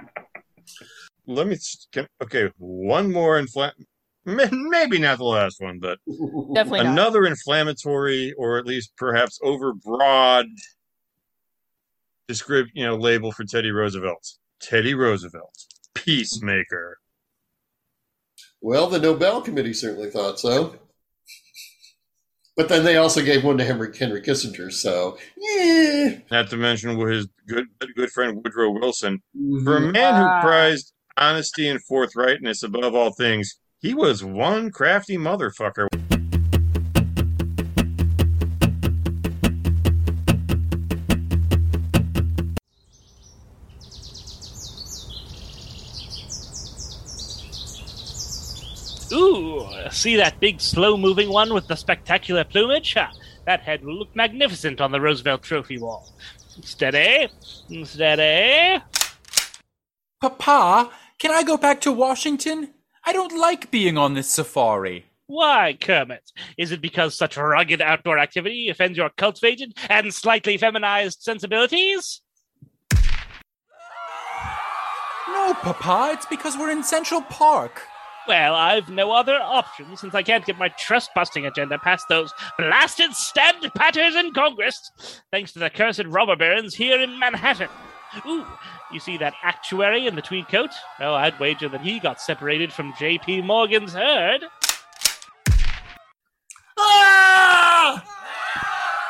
Let 1.28 1.48
me. 1.48 1.58
Can, 1.92 2.08
okay, 2.24 2.50
one 2.58 3.12
more 3.12 3.40
infl. 3.40 3.72
Maybe 4.26 4.98
not 5.00 5.20
the 5.20 5.24
last 5.24 5.62
one, 5.62 5.80
but 5.80 6.00
Definitely 6.54 6.84
not. 6.84 6.92
another 6.94 7.26
inflammatory 7.26 8.34
or 8.38 8.58
at 8.58 8.66
least 8.66 8.92
perhaps 8.98 9.40
overbroad 9.42 10.46
descript, 12.28 12.72
you 12.74 12.86
know, 12.86 12.96
label 12.98 13.32
for 13.32 13.46
Teddy 13.46 13.72
Roosevelt. 13.72 14.26
Teddy 14.62 14.94
Roosevelt, 14.94 15.54
peacemaker. 15.94 16.98
Well, 18.60 18.88
the 18.88 19.00
Nobel 19.00 19.42
Committee 19.42 19.74
certainly 19.74 20.10
thought 20.10 20.40
so. 20.40 20.76
But 22.58 22.70
then 22.70 22.84
they 22.84 22.98
also 22.98 23.22
gave 23.22 23.44
one 23.44 23.58
to 23.60 23.64
Henry, 23.64 23.96
Henry 23.96 24.22
Kissinger, 24.22 24.74
so 24.74 25.18
yeah. 25.38 26.18
Not 26.32 26.50
to 26.50 26.58
mention 26.58 26.98
his 27.08 27.28
good 27.48 27.68
good 27.96 28.10
friend 28.10 28.42
Woodrow 28.44 28.72
Wilson. 28.72 29.22
For 29.64 29.78
a 29.78 29.82
Mhm. 29.82 29.94
man 29.94 30.14
Ah. 30.16 30.18
who 30.42 30.48
prized 30.48 30.92
honesty 31.18 31.68
and 31.68 31.80
forthrightness 31.84 32.64
above 32.64 32.96
all 32.96 33.12
things, 33.12 33.56
he 33.80 33.94
was 33.94 34.24
one 34.24 34.72
crafty 34.72 35.18
motherfucker. 35.18 35.88
Ooh, 49.14 49.66
see 49.90 50.16
that 50.18 50.40
big 50.40 50.60
slow 50.60 50.98
moving 50.98 51.30
one 51.30 51.54
with 51.54 51.68
the 51.68 51.76
spectacular 51.76 52.44
plumage? 52.44 52.94
Ha, 52.94 53.12
that 53.46 53.62
head 53.62 53.84
will 53.84 53.96
look 53.96 54.16
magnificent 54.16 54.82
on 54.82 54.92
the 54.92 55.00
Roosevelt 55.00 55.44
Trophy 55.44 55.78
wall. 55.78 56.12
Steady, 56.62 57.30
steady. 57.84 58.82
Papa, 60.20 60.92
can 61.20 61.32
I 61.32 61.44
go 61.44 61.58
back 61.58 61.82
to 61.82 61.92
Washington? 61.92 62.74
I 63.06 63.14
don't 63.14 63.38
like 63.38 63.72
being 63.72 63.98
on 63.98 64.14
this 64.14 64.30
safari. 64.30 65.06
Why, 65.28 65.78
Kermit? 65.80 66.32
Is 66.58 66.72
it 66.72 66.82
because 66.82 67.16
such 67.16 67.38
rugged 67.38 67.82
outdoor 67.82 68.18
activity 68.18 68.70
offends 68.70 68.98
your 68.98 69.10
cultivated 69.10 69.78
and 69.90 70.14
slightly 70.14 70.58
feminized 70.58 71.22
sensibilities? 71.22 72.22
No, 75.28 75.54
Papa, 75.56 76.12
it's 76.14 76.26
because 76.26 76.58
we're 76.58 76.72
in 76.72 76.84
Central 76.84 77.22
Park. 77.22 77.82
Well, 78.28 78.56
I've 78.56 78.90
no 78.90 79.12
other 79.12 79.40
option 79.42 79.96
since 79.96 80.14
I 80.14 80.22
can't 80.22 80.46
get 80.46 80.58
my 80.58 80.68
trust 80.70 81.12
busting 81.16 81.46
agenda 81.46 81.78
past 81.80 82.08
those 82.10 82.34
blasted 82.58 83.14
stand 83.14 83.72
patters 83.74 84.16
in 84.16 84.34
Congress, 84.34 84.92
thanks 85.32 85.54
to 85.54 85.60
the 85.60 85.70
cursed 85.70 86.04
robber 86.06 86.36
barons 86.36 86.76
here 86.76 87.00
in 87.00 87.18
Manhattan. 87.20 87.70
Ooh, 88.26 88.46
you 88.92 89.00
see 89.00 89.18
that 89.18 89.34
actuary 89.44 90.08
in 90.08 90.16
the 90.16 90.22
tweed 90.22 90.48
coat? 90.48 90.72
Oh, 91.00 91.14
I'd 91.14 91.40
wager 91.40 91.70
that 91.70 91.82
he 91.82 92.00
got 92.00 92.22
separated 92.22 92.72
from 92.72 92.94
J.P. 92.98 93.42
Morgan's 93.42 93.94
herd. 93.94 94.46
Ah! 96.78 98.04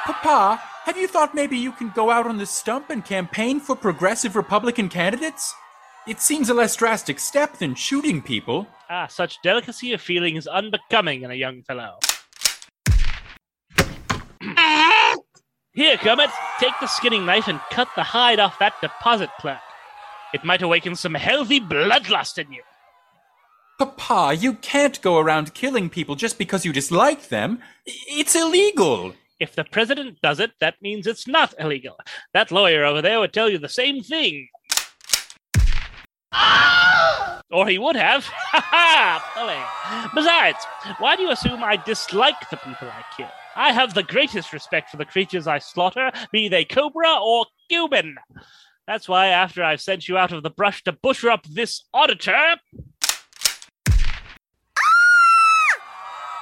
Papa, 0.05 0.61
have 0.85 0.97
you 0.97 1.07
thought 1.07 1.35
maybe 1.35 1.57
you 1.57 1.71
can 1.71 1.89
go 1.89 2.09
out 2.09 2.27
on 2.27 2.37
the 2.37 2.45
stump 2.45 2.89
and 2.89 3.03
campaign 3.03 3.59
for 3.59 3.75
progressive 3.75 4.35
Republican 4.35 4.89
candidates? 4.89 5.53
It 6.07 6.21
seems 6.21 6.49
a 6.49 6.53
less 6.53 6.75
drastic 6.75 7.19
step 7.19 7.57
than 7.57 7.75
shooting 7.75 8.21
people. 8.21 8.67
Ah, 8.89 9.07
such 9.07 9.41
delicacy 9.41 9.91
of 9.91 10.01
feeling 10.01 10.37
is 10.37 10.47
unbecoming 10.47 11.23
in 11.23 11.31
a 11.31 11.35
young 11.35 11.61
fellow. 11.63 11.99
Here, 15.73 15.97
Kermit, 15.97 16.29
take 16.59 16.73
the 16.79 16.87
skinning 16.87 17.25
knife 17.25 17.49
and 17.49 17.59
cut 17.69 17.89
the 17.95 18.03
hide 18.03 18.39
off 18.39 18.57
that 18.59 18.73
deposit 18.81 19.29
clerk. 19.39 19.59
It 20.33 20.43
might 20.43 20.61
awaken 20.61 20.95
some 20.95 21.13
healthy 21.13 21.59
bloodlust 21.59 22.37
in 22.37 22.51
you. 22.51 22.63
Papa, 23.79 24.35
you 24.35 24.53
can't 24.53 25.01
go 25.01 25.17
around 25.19 25.53
killing 25.53 25.89
people 25.89 26.15
just 26.15 26.37
because 26.37 26.65
you 26.65 26.73
dislike 26.73 27.29
them. 27.29 27.59
It's 27.85 28.35
illegal. 28.35 29.13
If 29.39 29.55
the 29.55 29.63
president 29.63 30.19
does 30.21 30.39
it, 30.39 30.51
that 30.59 30.81
means 30.81 31.05
it's 31.05 31.27
not 31.27 31.53
illegal. 31.59 31.95
That 32.33 32.51
lawyer 32.51 32.83
over 32.83 33.01
there 33.03 33.19
would 33.19 33.33
tell 33.33 33.49
you 33.49 33.59
the 33.59 33.69
same 33.69 34.01
thing. 34.01 34.47
Or 37.51 37.67
he 37.67 37.77
would 37.77 37.95
have. 37.95 38.25
Ha 38.49 38.61
ha! 38.71 40.11
Besides, 40.15 40.65
why 40.99 41.15
do 41.15 41.23
you 41.23 41.31
assume 41.31 41.63
I 41.63 41.75
dislike 41.75 42.49
the 42.49 42.57
people 42.57 42.87
I 42.87 43.03
kill? 43.15 43.29
I 43.55 43.71
have 43.71 43.93
the 43.93 44.03
greatest 44.03 44.53
respect 44.53 44.89
for 44.89 44.97
the 44.97 45.05
creatures 45.05 45.47
I 45.47 45.59
slaughter, 45.59 46.11
be 46.31 46.47
they 46.49 46.65
cobra 46.65 47.17
or 47.21 47.45
Cuban. 47.69 48.15
That's 48.87 49.09
why, 49.09 49.27
after 49.27 49.63
I've 49.63 49.81
sent 49.81 50.07
you 50.07 50.17
out 50.17 50.31
of 50.31 50.43
the 50.43 50.49
brush 50.49 50.81
to 50.85 50.93
butcher 50.93 51.29
up 51.29 51.45
this 51.45 51.83
auditor, 51.93 52.55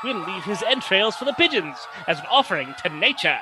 we'll 0.04 0.20
leave 0.20 0.44
his 0.44 0.62
entrails 0.62 1.16
for 1.16 1.26
the 1.26 1.34
pigeons 1.34 1.76
as 2.08 2.20
an 2.20 2.28
offering 2.30 2.76
to 2.84 2.90
nature. 2.90 3.40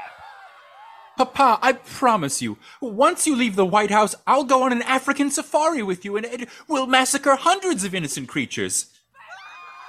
Papa, 1.18 1.60
I 1.62 1.74
promise 1.74 2.42
you, 2.42 2.58
once 2.80 3.28
you 3.28 3.36
leave 3.36 3.58
the 3.58 3.66
White 3.66 3.92
House, 3.92 4.16
I'll 4.26 4.46
go 4.46 4.64
on 4.64 4.72
an 4.72 4.82
African 4.84 5.30
safari 5.30 5.84
with 5.84 6.06
you 6.06 6.16
and 6.16 6.48
we'll 6.70 6.88
massacre 6.88 7.36
hundreds 7.36 7.84
of 7.84 7.94
innocent 7.94 8.30
creatures. 8.30 8.93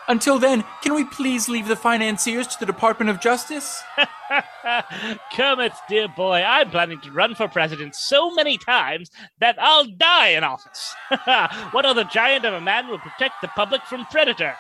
Until 0.07 0.39
then, 0.39 0.65
can 0.83 0.95
we 0.95 1.05
please 1.05 1.49
leave 1.49 1.67
the 1.67 1.77
financiers 1.77 2.47
to 2.49 2.61
the 2.61 2.67
Department 2.67 3.11
of 3.11 3.21
Justice? 3.21 3.83
Kermit, 5.33 5.73
dear 5.89 6.09
boy, 6.09 6.43
I'm 6.43 6.71
planning 6.71 7.01
to 7.03 7.11
run 7.11 7.35
for 7.35 7.49
president 7.49 7.95
so 7.95 8.31
many 8.31 8.59
times 8.59 9.11
that 9.41 9.57
I'll 9.59 9.87
die 9.87 10.29
in 10.29 10.45
office. 10.45 10.95
what 11.71 11.87
other 11.87 12.05
giant 12.05 12.45
of 12.45 12.53
a 12.53 12.61
man 12.61 12.89
will 12.89 12.99
protect 12.99 13.41
the 13.41 13.49
public 13.49 13.83
from 13.87 14.05
predators? 14.07 14.55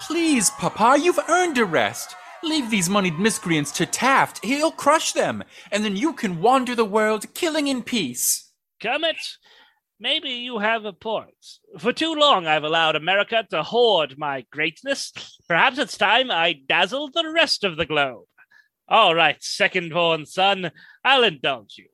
Please, 0.00 0.50
Papa, 0.50 0.98
you've 1.00 1.20
earned 1.28 1.58
a 1.58 1.64
rest. 1.64 2.16
Leave 2.42 2.70
these 2.70 2.88
moneyed 2.88 3.18
miscreants 3.18 3.70
to 3.72 3.86
Taft. 3.86 4.42
He'll 4.44 4.72
crush 4.72 5.12
them, 5.12 5.44
and 5.70 5.84
then 5.84 5.94
you 5.94 6.14
can 6.14 6.40
wander 6.40 6.74
the 6.74 6.84
world 6.84 7.32
killing 7.34 7.68
in 7.68 7.82
peace. 7.82 8.50
Kermit, 8.80 9.18
maybe 10.00 10.30
you 10.30 10.58
have 10.58 10.84
a 10.84 10.92
point. 10.92 11.34
For 11.78 11.92
too 11.92 12.14
long, 12.14 12.46
I've 12.46 12.64
allowed 12.64 12.96
America 12.96 13.46
to 13.50 13.62
hoard 13.62 14.16
my 14.18 14.46
greatness. 14.50 15.12
Perhaps 15.46 15.78
it's 15.78 15.98
time 15.98 16.30
I 16.30 16.54
dazzle 16.66 17.10
the 17.10 17.30
rest 17.32 17.62
of 17.62 17.76
the 17.76 17.86
globe. 17.86 18.24
All 18.88 19.14
right, 19.14 19.36
second 19.40 19.90
born 19.92 20.26
son, 20.26 20.72
I'll 21.04 21.22
indulge 21.22 21.76
you. 21.78 21.86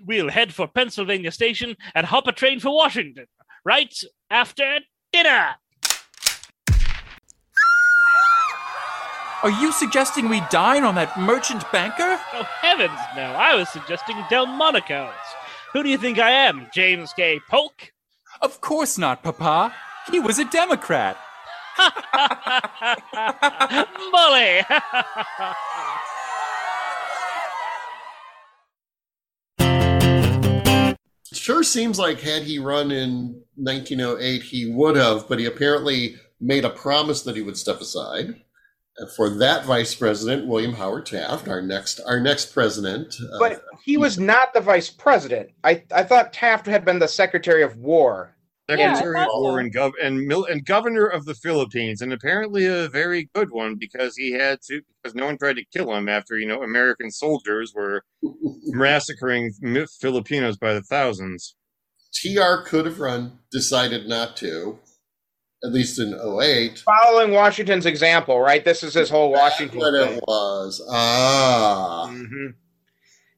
We'll 0.00 0.30
head 0.30 0.52
for 0.52 0.66
Pennsylvania 0.66 1.30
Station 1.30 1.76
and 1.94 2.06
hop 2.06 2.26
a 2.26 2.32
train 2.32 2.58
for 2.58 2.74
Washington, 2.74 3.26
right 3.64 3.94
after 4.30 4.80
dinner. 5.12 5.54
Are 9.42 9.50
you 9.50 9.70
suggesting 9.70 10.28
we 10.28 10.42
dine 10.50 10.82
on 10.82 10.96
that 10.96 11.16
merchant 11.18 11.70
banker? 11.70 12.18
Oh, 12.32 12.42
heavens, 12.60 12.98
no. 13.14 13.22
I 13.22 13.54
was 13.54 13.68
suggesting 13.68 14.16
Delmonico's. 14.28 15.12
Who 15.76 15.82
do 15.82 15.90
you 15.90 15.98
think 15.98 16.18
I 16.18 16.30
am, 16.30 16.68
James 16.72 17.12
K. 17.12 17.38
Polk? 17.50 17.92
Of 18.40 18.62
course 18.62 18.96
not, 18.96 19.22
Papa. 19.22 19.74
He 20.10 20.18
was 20.18 20.38
a 20.38 20.46
Democrat. 20.46 21.18
Bully! 24.10 24.62
Sure 31.32 31.62
seems 31.62 31.98
like 31.98 32.20
had 32.20 32.42
he 32.42 32.58
run 32.58 32.90
in 32.90 33.42
1908, 33.56 34.42
he 34.42 34.70
would 34.70 34.96
have, 34.96 35.28
but 35.28 35.38
he 35.38 35.44
apparently 35.44 36.16
made 36.40 36.64
a 36.64 36.70
promise 36.70 37.20
that 37.22 37.36
he 37.36 37.42
would 37.42 37.58
step 37.58 37.82
aside. 37.82 38.40
For 39.16 39.28
that 39.28 39.64
vice 39.64 39.94
president, 39.94 40.46
William 40.46 40.72
Howard 40.74 41.06
Taft, 41.06 41.48
our 41.48 41.60
next 41.62 42.00
our 42.06 42.18
next 42.20 42.52
president. 42.52 43.14
uh, 43.32 43.38
But 43.38 43.62
he 43.84 43.96
was 43.96 44.18
not 44.18 44.54
the 44.54 44.60
vice 44.60 44.90
president. 44.90 45.50
I, 45.64 45.82
I 45.94 46.02
thought 46.02 46.32
Taft 46.32 46.66
had 46.66 46.84
been 46.84 46.98
the 46.98 47.08
Secretary 47.08 47.62
of 47.62 47.76
War. 47.76 48.32
Yeah, 48.68 48.94
Secretary 48.94 49.22
of 49.22 49.28
War 49.32 49.60
and, 49.60 49.72
gov- 49.72 49.92
and, 50.02 50.26
mil- 50.26 50.46
and 50.46 50.64
governor 50.64 51.06
of 51.06 51.24
the 51.24 51.34
Philippines, 51.36 52.00
and 52.02 52.12
apparently 52.12 52.66
a 52.66 52.88
very 52.88 53.28
good 53.32 53.50
one 53.52 53.76
because 53.76 54.16
he 54.16 54.32
had 54.32 54.60
to 54.62 54.80
because 55.02 55.14
no 55.14 55.26
one 55.26 55.38
tried 55.38 55.54
to 55.56 55.64
kill 55.72 55.94
him 55.94 56.08
after 56.08 56.36
you 56.36 56.48
know 56.48 56.62
American 56.64 57.10
soldiers 57.12 57.72
were 57.74 58.02
massacring 58.64 59.52
Filipinos 60.00 60.56
by 60.56 60.74
the 60.74 60.82
thousands. 60.82 61.54
TR 62.14 62.62
could 62.64 62.86
have 62.86 62.98
run, 62.98 63.38
decided 63.52 64.08
not 64.08 64.36
to, 64.38 64.78
at 65.64 65.72
least 65.72 65.98
in 65.98 66.14
08. 66.14 66.78
Following 66.80 67.32
Washington's 67.32 67.86
example, 67.86 68.40
right? 68.40 68.64
This 68.64 68.82
is 68.82 68.94
his 68.94 69.08
whole 69.10 69.30
Washington 69.32 69.78
What 69.80 69.92
thing. 69.92 70.18
it 70.18 70.24
was. 70.26 70.86
Ah. 70.90 72.06
Mhm. 72.10 72.54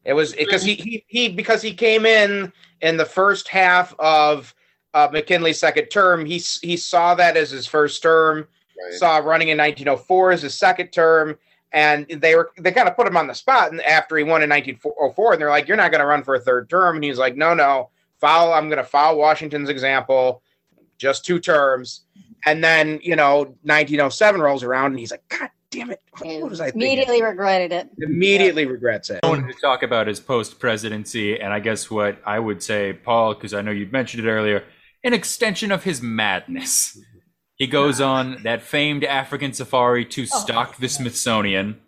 It 0.04 0.12
was 0.14 0.34
because 0.34 0.62
he, 0.62 0.74
he 0.74 1.04
he 1.08 1.28
because 1.28 1.60
he 1.62 1.74
came 1.74 2.06
in 2.06 2.52
in 2.80 2.96
the 2.96 3.04
first 3.04 3.48
half 3.48 3.94
of 3.98 4.54
uh, 4.94 5.08
McKinley's 5.12 5.58
second 5.60 5.86
term. 5.88 6.24
He 6.24 6.38
he 6.62 6.76
saw 6.76 7.14
that 7.14 7.36
as 7.36 7.50
his 7.50 7.66
first 7.66 8.02
term. 8.02 8.48
Right. 8.82 8.94
Saw 8.94 9.16
running 9.18 9.48
in 9.48 9.58
1904 9.58 10.32
as 10.32 10.42
his 10.42 10.54
second 10.54 10.92
term, 10.92 11.36
and 11.72 12.06
they 12.08 12.36
were 12.36 12.50
they 12.58 12.72
kind 12.72 12.88
of 12.88 12.96
put 12.96 13.06
him 13.06 13.16
on 13.16 13.26
the 13.26 13.34
spot. 13.34 13.70
And 13.70 13.82
after 13.82 14.16
he 14.16 14.22
won 14.24 14.42
in 14.42 14.48
1904, 14.48 15.32
and 15.34 15.42
they're 15.42 15.50
like, 15.50 15.68
"You're 15.68 15.76
not 15.76 15.90
going 15.90 16.00
to 16.00 16.06
run 16.06 16.22
for 16.22 16.36
a 16.36 16.40
third 16.40 16.70
term," 16.70 16.96
and 16.96 17.04
he's 17.04 17.18
like, 17.18 17.36
"No, 17.36 17.52
no, 17.54 17.90
follow. 18.18 18.52
I'm 18.52 18.68
going 18.68 18.78
to 18.82 18.84
follow 18.88 19.18
Washington's 19.18 19.68
example, 19.68 20.42
just 20.98 21.24
two 21.24 21.38
terms." 21.40 22.04
And 22.46 22.62
then 22.62 23.00
you 23.02 23.16
know 23.16 23.56
1907 23.62 24.40
rolls 24.40 24.62
around, 24.62 24.92
and 24.92 24.98
he's 24.98 25.10
like, 25.10 25.26
"God 25.28 25.50
damn 25.70 25.90
it! 25.90 26.00
What, 26.18 26.40
what 26.40 26.50
was 26.50 26.60
I 26.60 26.66
thinking?" 26.70 26.82
Immediately 26.82 27.22
regretted 27.22 27.72
it. 27.72 27.88
Immediately 27.98 28.66
regrets 28.66 29.10
it. 29.10 29.20
I 29.22 29.28
wanted 29.28 29.52
to 29.52 29.60
talk 29.60 29.82
about 29.82 30.06
his 30.06 30.20
post 30.20 30.58
presidency, 30.58 31.40
and 31.40 31.52
I 31.52 31.60
guess 31.60 31.90
what 31.90 32.18
I 32.24 32.38
would 32.38 32.62
say, 32.62 32.92
Paul, 32.92 33.34
because 33.34 33.54
I 33.54 33.62
know 33.62 33.70
you 33.70 33.88
mentioned 33.90 34.24
it 34.26 34.30
earlier, 34.30 34.64
an 35.04 35.14
extension 35.14 35.72
of 35.72 35.84
his 35.84 36.00
madness. 36.02 36.98
He 37.56 37.66
goes 37.66 38.00
on 38.00 38.44
that 38.44 38.62
famed 38.62 39.02
African 39.02 39.52
safari 39.52 40.04
to 40.04 40.26
stock 40.26 40.76
the 40.76 40.88
Smithsonian, 40.88 41.80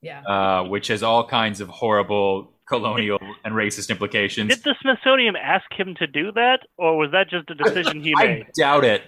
Yeah. 0.00 0.22
uh, 0.22 0.62
which 0.62 0.86
has 0.88 1.02
all 1.02 1.26
kinds 1.26 1.60
of 1.60 1.68
horrible 1.68 2.52
colonial 2.68 3.20
and 3.44 3.54
racist 3.54 3.90
implications. 3.90 4.54
Did 4.54 4.64
the 4.64 4.74
Smithsonian 4.80 5.36
ask 5.36 5.64
him 5.72 5.94
to 5.96 6.06
do 6.06 6.32
that, 6.32 6.60
or 6.76 6.96
was 6.96 7.10
that 7.12 7.30
just 7.30 7.50
a 7.50 7.54
decision 7.54 8.02
he 8.02 8.14
I 8.16 8.24
made? 8.24 8.46
doubt 8.56 8.84
it. 8.84 9.02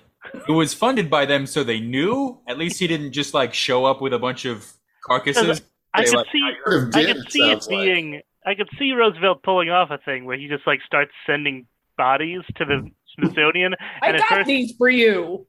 It 0.48 0.52
was 0.52 0.74
funded 0.74 1.08
by 1.08 1.26
them, 1.26 1.46
so 1.46 1.64
they 1.64 1.80
knew. 1.80 2.38
At 2.46 2.58
least 2.58 2.78
he 2.78 2.86
didn't 2.86 3.12
just 3.12 3.34
like 3.34 3.54
show 3.54 3.84
up 3.84 4.00
with 4.00 4.12
a 4.12 4.18
bunch 4.18 4.44
of 4.44 4.70
carcasses. 5.04 5.62
I 5.94 6.04
could 6.04 6.14
like, 6.14 6.26
see, 6.32 6.52
Could 6.64 6.94
have 6.94 6.94
I 6.94 7.12
could 7.12 7.32
see 7.32 7.50
it 7.50 7.62
sounds 7.62 7.68
like. 7.68 7.84
being, 7.84 8.20
I 8.46 8.54
could 8.54 8.68
see 8.78 8.92
Roosevelt 8.92 9.42
pulling 9.42 9.70
off 9.70 9.90
a 9.90 9.98
thing 9.98 10.24
where 10.24 10.38
he 10.38 10.46
just 10.46 10.66
like 10.66 10.80
starts 10.86 11.12
sending 11.26 11.66
bodies 11.96 12.42
to 12.56 12.64
the 12.64 12.78
hmm. 12.78 12.88
Smithsonian, 13.16 13.74
I 14.02 14.08
and 14.08 14.16
at 14.16 14.20
got 14.20 14.28
first, 14.28 14.46
these 14.46 14.72
for 14.76 14.88
you. 14.88 15.46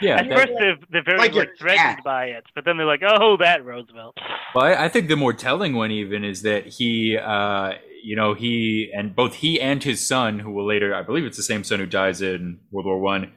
Yeah, 0.00 0.16
at 0.16 0.28
first 0.28 0.52
they're, 0.58 0.76
they're 0.90 1.04
very 1.04 1.18
Like 1.18 1.34
like, 1.34 1.48
threatened 1.58 1.96
cat. 1.98 2.04
by 2.04 2.26
it, 2.26 2.44
but 2.54 2.64
then 2.64 2.76
they're 2.76 2.86
like, 2.86 3.02
oh, 3.06 3.36
that 3.38 3.64
Roosevelt. 3.64 4.16
Well, 4.54 4.64
I, 4.64 4.84
I 4.84 4.88
think 4.88 5.08
the 5.08 5.16
more 5.16 5.32
telling 5.32 5.74
one 5.74 5.90
even 5.90 6.24
is 6.24 6.42
that 6.42 6.66
he, 6.66 7.16
uh, 7.16 7.72
you 8.02 8.16
know, 8.16 8.34
he 8.34 8.90
and 8.96 9.14
both 9.14 9.34
he 9.36 9.60
and 9.60 9.82
his 9.82 10.06
son, 10.06 10.38
who 10.40 10.50
will 10.52 10.66
later, 10.66 10.94
I 10.94 11.02
believe 11.02 11.24
it's 11.24 11.36
the 11.36 11.42
same 11.42 11.64
son 11.64 11.78
who 11.78 11.86
dies 11.86 12.20
in 12.20 12.60
World 12.70 12.86
War 12.86 12.98
One, 13.00 13.32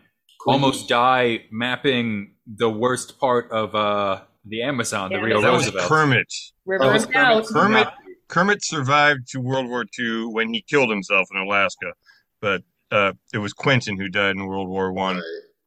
almost 0.47 0.89
die 0.89 1.45
mapping 1.51 2.34
the 2.47 2.70
worst 2.70 3.20
part 3.20 3.51
of 3.51 3.76
uh, 3.76 4.22
the 4.45 4.61
Amazon, 4.63 5.09
the 5.11 5.17
Yeah, 5.17 5.22
Rio 5.24 5.41
that 5.41 5.51
was 5.51 5.65
Roosevelt. 5.65 5.88
Kermit. 5.89 6.34
River 6.65 6.84
Oh, 6.86 6.89
and 6.91 7.15
out. 7.15 7.45
Kermit 7.45 7.88
Kermit 8.28 8.63
survived 8.63 9.28
to 9.30 9.39
World 9.39 9.67
War 9.67 9.86
II 9.97 10.26
when 10.34 10.53
he 10.53 10.61
killed 10.67 10.89
himself 10.89 11.28
in 11.34 11.39
Alaska, 11.39 11.93
but 12.41 12.61
uh, 12.91 13.13
it 13.34 13.38
was 13.39 13.53
Quentin 13.53 13.97
who 13.99 14.07
died 14.09 14.36
in 14.36 14.45
World 14.45 14.67
War 14.67 14.91
One. 14.91 15.22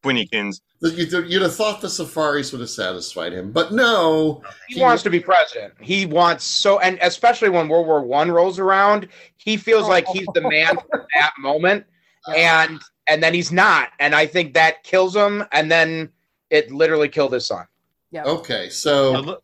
Right. 0.04 0.28
Quinnykins. 0.32 0.60
You'd, 0.80 1.30
you'd 1.30 1.42
have 1.42 1.54
thought 1.54 1.80
the 1.80 1.88
safaris 1.88 2.52
would 2.52 2.60
have 2.60 2.70
satisfied 2.70 3.32
him, 3.32 3.52
but 3.52 3.72
no. 3.72 4.42
he 4.68 4.80
wants 4.80 5.02
to 5.04 5.10
be 5.10 5.20
president. 5.20 5.74
He 5.80 6.06
wants 6.06 6.44
so, 6.44 6.80
and 6.80 6.98
especially 7.02 7.48
when 7.50 7.68
World 7.68 7.86
War 7.86 8.02
One 8.02 8.30
rolls 8.30 8.58
around, 8.58 9.08
he 9.36 9.56
feels 9.56 9.88
like 9.88 10.06
he's 10.08 10.26
the 10.34 10.40
man 10.40 10.76
for 10.90 11.06
that 11.14 11.32
moment, 11.38 11.86
and 12.34 12.80
and 13.06 13.22
then 13.22 13.34
he's 13.34 13.52
not, 13.52 13.90
and 14.00 14.14
I 14.14 14.26
think 14.26 14.54
that 14.54 14.82
kills 14.82 15.14
him, 15.14 15.44
and 15.52 15.70
then 15.70 16.10
it 16.50 16.72
literally 16.72 17.08
killed 17.08 17.32
his 17.32 17.46
son. 17.46 17.66
Yeah. 18.10 18.24
Okay, 18.24 18.68
so 18.68 19.38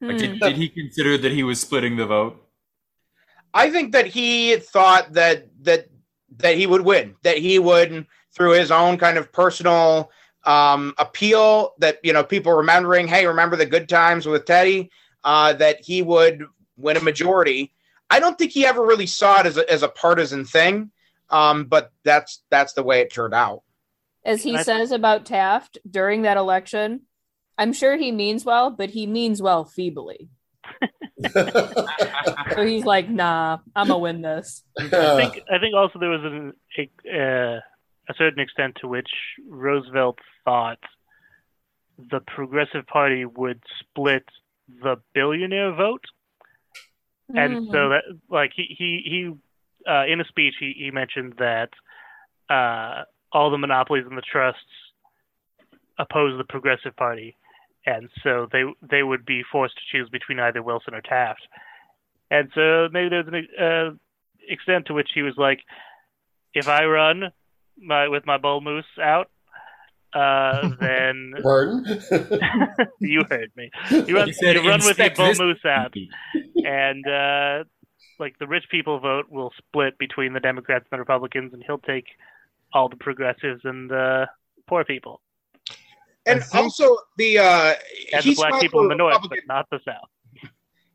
Like, 0.00 0.18
did, 0.18 0.30
Hmm. 0.32 0.38
did 0.38 0.56
he 0.56 0.68
consider 0.68 1.18
that 1.18 1.32
he 1.32 1.42
was 1.42 1.60
splitting 1.60 1.96
the 1.96 2.06
vote? 2.06 2.44
I 3.52 3.70
think 3.70 3.92
that 3.92 4.06
he 4.06 4.56
thought 4.56 5.12
that 5.14 5.48
that 5.62 5.88
that 6.38 6.56
he 6.56 6.66
would 6.66 6.82
win, 6.82 7.16
that 7.22 7.38
he 7.38 7.58
would 7.58 8.06
through 8.38 8.52
his 8.52 8.70
own 8.70 8.96
kind 8.96 9.18
of 9.18 9.30
personal 9.32 10.10
um, 10.44 10.94
appeal, 10.96 11.74
that 11.78 11.98
you 12.02 12.14
know 12.14 12.24
people 12.24 12.52
remembering, 12.52 13.06
hey, 13.06 13.26
remember 13.26 13.56
the 13.56 13.66
good 13.66 13.88
times 13.88 14.24
with 14.24 14.46
Teddy, 14.46 14.90
uh, 15.24 15.52
that 15.54 15.80
he 15.84 16.00
would 16.00 16.46
win 16.78 16.96
a 16.96 17.02
majority. 17.02 17.74
I 18.08 18.20
don't 18.20 18.38
think 18.38 18.52
he 18.52 18.64
ever 18.64 18.82
really 18.82 19.06
saw 19.06 19.40
it 19.40 19.46
as 19.46 19.58
a, 19.58 19.70
as 19.70 19.82
a 19.82 19.88
partisan 19.88 20.46
thing, 20.46 20.92
um, 21.28 21.64
but 21.64 21.92
that's 22.04 22.42
that's 22.48 22.72
the 22.72 22.82
way 22.82 23.00
it 23.00 23.12
turned 23.12 23.34
out. 23.34 23.62
As 24.24 24.42
he 24.42 24.56
I- 24.56 24.62
says 24.62 24.92
about 24.92 25.26
Taft 25.26 25.76
during 25.88 26.22
that 26.22 26.38
election, 26.38 27.02
I'm 27.58 27.72
sure 27.72 27.96
he 27.96 28.12
means 28.12 28.44
well, 28.44 28.70
but 28.70 28.90
he 28.90 29.06
means 29.06 29.42
well 29.42 29.64
feebly. 29.64 30.30
So 32.54 32.64
he's 32.64 32.84
like, 32.84 33.08
nah, 33.08 33.58
I'm 33.76 33.88
gonna 33.88 33.98
win 33.98 34.22
this. 34.22 34.64
I 34.78 34.82
think 34.88 35.42
I 35.50 35.58
think 35.58 35.74
also 35.76 35.98
there 35.98 36.08
was 36.10 36.24
an, 36.24 36.52
a 36.76 37.56
uh, 37.56 37.60
a 38.08 38.14
certain 38.14 38.40
extent 38.40 38.76
to 38.80 38.88
which 38.88 39.10
Roosevelt 39.48 40.18
thought 40.44 40.78
the 41.98 42.20
Progressive 42.20 42.86
Party 42.86 43.24
would 43.24 43.62
split 43.80 44.24
the 44.82 44.96
billionaire 45.14 45.72
vote, 45.74 46.04
and 47.34 47.58
Mhm. 47.58 47.70
so 47.72 47.88
that 47.90 48.04
like 48.28 48.52
he 48.54 48.64
he 48.78 49.02
he 49.04 49.90
uh, 49.90 50.04
in 50.06 50.20
a 50.20 50.24
speech 50.24 50.54
he 50.58 50.72
he 50.76 50.90
mentioned 50.90 51.34
that 51.38 51.70
uh, 52.48 53.04
all 53.32 53.50
the 53.50 53.58
monopolies 53.58 54.06
and 54.06 54.16
the 54.16 54.22
trusts 54.22 54.62
oppose 55.98 56.38
the 56.38 56.44
Progressive 56.44 56.94
Party, 56.96 57.36
and 57.84 58.08
so 58.22 58.46
they 58.52 58.64
they 58.80 59.02
would 59.02 59.26
be 59.26 59.42
forced 59.42 59.74
to 59.74 59.82
choose 59.90 60.08
between 60.08 60.38
either 60.38 60.62
Wilson 60.62 60.94
or 60.94 61.00
Taft, 61.02 61.46
and 62.30 62.50
so 62.54 62.88
maybe 62.92 63.08
there's 63.08 63.26
an 63.26 63.48
uh, 63.60 63.90
extent 64.46 64.86
to 64.86 64.94
which 64.94 65.10
he 65.14 65.22
was 65.22 65.36
like, 65.36 65.60
if 66.54 66.68
I 66.68 66.84
run 66.84 67.32
my 67.80 68.08
with 68.08 68.26
my 68.26 68.38
bull 68.38 68.60
moose 68.60 68.84
out, 69.02 69.30
uh, 70.14 70.70
then 70.80 71.34
Pardon? 71.42 71.84
you 73.00 73.22
heard 73.30 73.50
me. 73.56 73.70
You 73.90 74.14
run, 74.16 74.26
He 74.28 74.32
said, 74.32 74.56
you 74.56 74.68
run 74.68 74.80
with 74.84 74.98
your 74.98 75.10
bull 75.10 75.34
moose 75.34 75.64
out, 75.64 75.94
and 76.64 77.06
uh, 77.06 77.64
like 78.18 78.38
the 78.38 78.46
rich 78.46 78.64
people 78.70 78.98
vote 78.98 79.26
will 79.30 79.52
split 79.58 79.98
between 79.98 80.32
the 80.32 80.40
Democrats 80.40 80.86
and 80.90 80.96
the 80.96 81.00
Republicans, 81.00 81.52
and 81.54 81.62
he'll 81.66 81.78
take 81.78 82.06
all 82.72 82.88
the 82.88 82.96
progressives 82.96 83.62
and 83.64 83.88
the 83.90 84.26
poor 84.66 84.84
people 84.84 85.20
And 86.26 86.40
I 86.40 86.42
think- 86.42 86.54
also 86.64 86.96
the 87.16 87.38
uh, 87.38 87.74
and 88.12 88.22
the 88.24 88.34
black 88.34 88.60
people 88.60 88.82
in 88.82 88.88
the 88.88 88.94
north, 88.94 89.14
Republican- 89.14 89.44
but 89.46 89.54
not 89.54 89.70
the 89.70 89.80
south. 89.84 90.50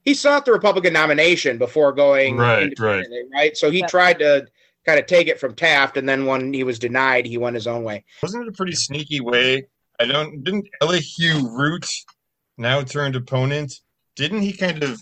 he 0.06 0.14
sought 0.14 0.46
the 0.46 0.52
Republican 0.52 0.94
nomination 0.94 1.58
before 1.58 1.92
going 1.94 2.38
Right, 2.38 2.64
independently, 2.64 3.24
right? 3.34 3.56
So 3.58 3.72
he 3.72 3.80
Yeah. 3.80 3.88
tried 3.88 4.20
to 4.20 4.46
kind 4.86 5.00
of 5.00 5.06
take 5.06 5.28
it 5.28 5.40
from 5.40 5.56
Taft, 5.56 5.98
and 5.98 6.08
then 6.08 6.26
when 6.26 6.54
he 6.54 6.64
was 6.64 6.80
denied, 6.80 7.26
he 7.26 7.38
went 7.38 7.56
his 7.56 7.68
own 7.68 7.84
way. 7.84 8.04
Wasn't 8.22 8.44
it 8.44 8.50
a 8.50 8.54
pretty 8.54 8.76
sneaky 8.76 9.20
way? 9.20 9.68
I 10.00 10.06
don't 10.06 10.44
didn't 10.44 10.68
Elihu 10.82 11.50
Root, 11.50 11.88
now 12.58 12.82
turned 12.82 13.16
opponent, 13.16 13.74
didn't 14.16 14.42
he 14.42 14.54
kind 14.54 14.84
of 14.84 15.02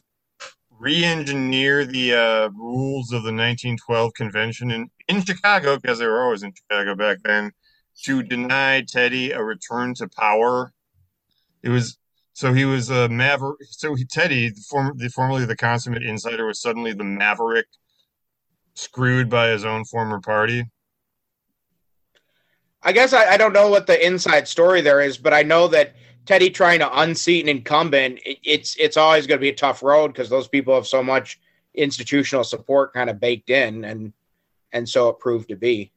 re-engineer 0.80 1.86
the 1.86 2.14
uh, 2.14 2.50
rules 2.50 3.12
of 3.12 3.22
the 3.22 3.32
1912 3.32 4.14
convention 4.16 4.72
in, 4.72 4.90
in 5.08 5.24
Chicago 5.24 5.78
because 5.78 6.00
they 6.00 6.08
were 6.08 6.24
always 6.24 6.42
in 6.42 6.52
Chicago 6.56 6.96
back 6.96 7.20
then 7.24 7.52
to 8.04 8.24
deny 8.24 8.84
Teddy 8.88 9.32
a 9.32 9.44
return 9.44 9.94
to 9.96 10.10
power. 10.10 10.74
It 11.62 11.70
was 11.70 11.98
so 12.34 12.54
he 12.54 12.66
was 12.66 12.90
a 12.90 13.10
maverick. 13.10 13.58
So 13.70 13.94
he, 13.94 14.06
Teddy, 14.06 14.50
the, 14.50 14.64
form, 14.70 14.98
the 14.98 15.10
formerly 15.10 15.46
the 15.46 15.56
consummate 15.56 16.04
insider, 16.04 16.48
was 16.48 16.62
suddenly 16.62 16.94
the 16.94 17.04
maverick, 17.04 17.68
screwed 18.74 19.30
by 19.30 19.50
his 19.50 19.66
own 19.66 19.86
former 19.86 20.20
party. 20.20 20.66
I 22.84 22.92
guess 22.92 23.14
I, 23.14 23.34
I 23.34 23.38
don't 23.38 23.54
know 23.54 23.70
what 23.70 23.86
the 23.86 24.06
inside 24.06 24.48
story 24.48 24.82
there 24.82 25.02
is, 25.02 25.18
but 25.18 25.34
I 25.34 25.44
know 25.44 25.68
that 25.68 25.96
Teddy 26.26 26.50
trying 26.50 26.80
to 26.80 27.02
unseat 27.02 27.44
an 27.44 27.50
incumbent, 27.50 28.20
it, 28.26 28.40
it's 28.44 28.76
it's 28.78 28.98
always 28.98 29.28
going 29.28 29.38
to 29.38 29.42
be 29.42 29.50
a 29.50 29.56
tough 29.56 29.84
road 29.84 30.10
because 30.10 30.30
those 30.30 30.48
people 30.48 30.74
have 30.74 30.88
so 30.88 31.04
much 31.04 31.40
institutional 31.74 32.44
support 32.44 32.94
kind 32.94 33.10
of 33.10 33.20
baked 33.20 33.50
in, 33.50 33.86
and 33.86 34.14
and 34.72 34.88
so 34.88 35.10
it 35.10 35.20
proved 35.20 35.50
to 35.50 35.56
be. 35.56 35.92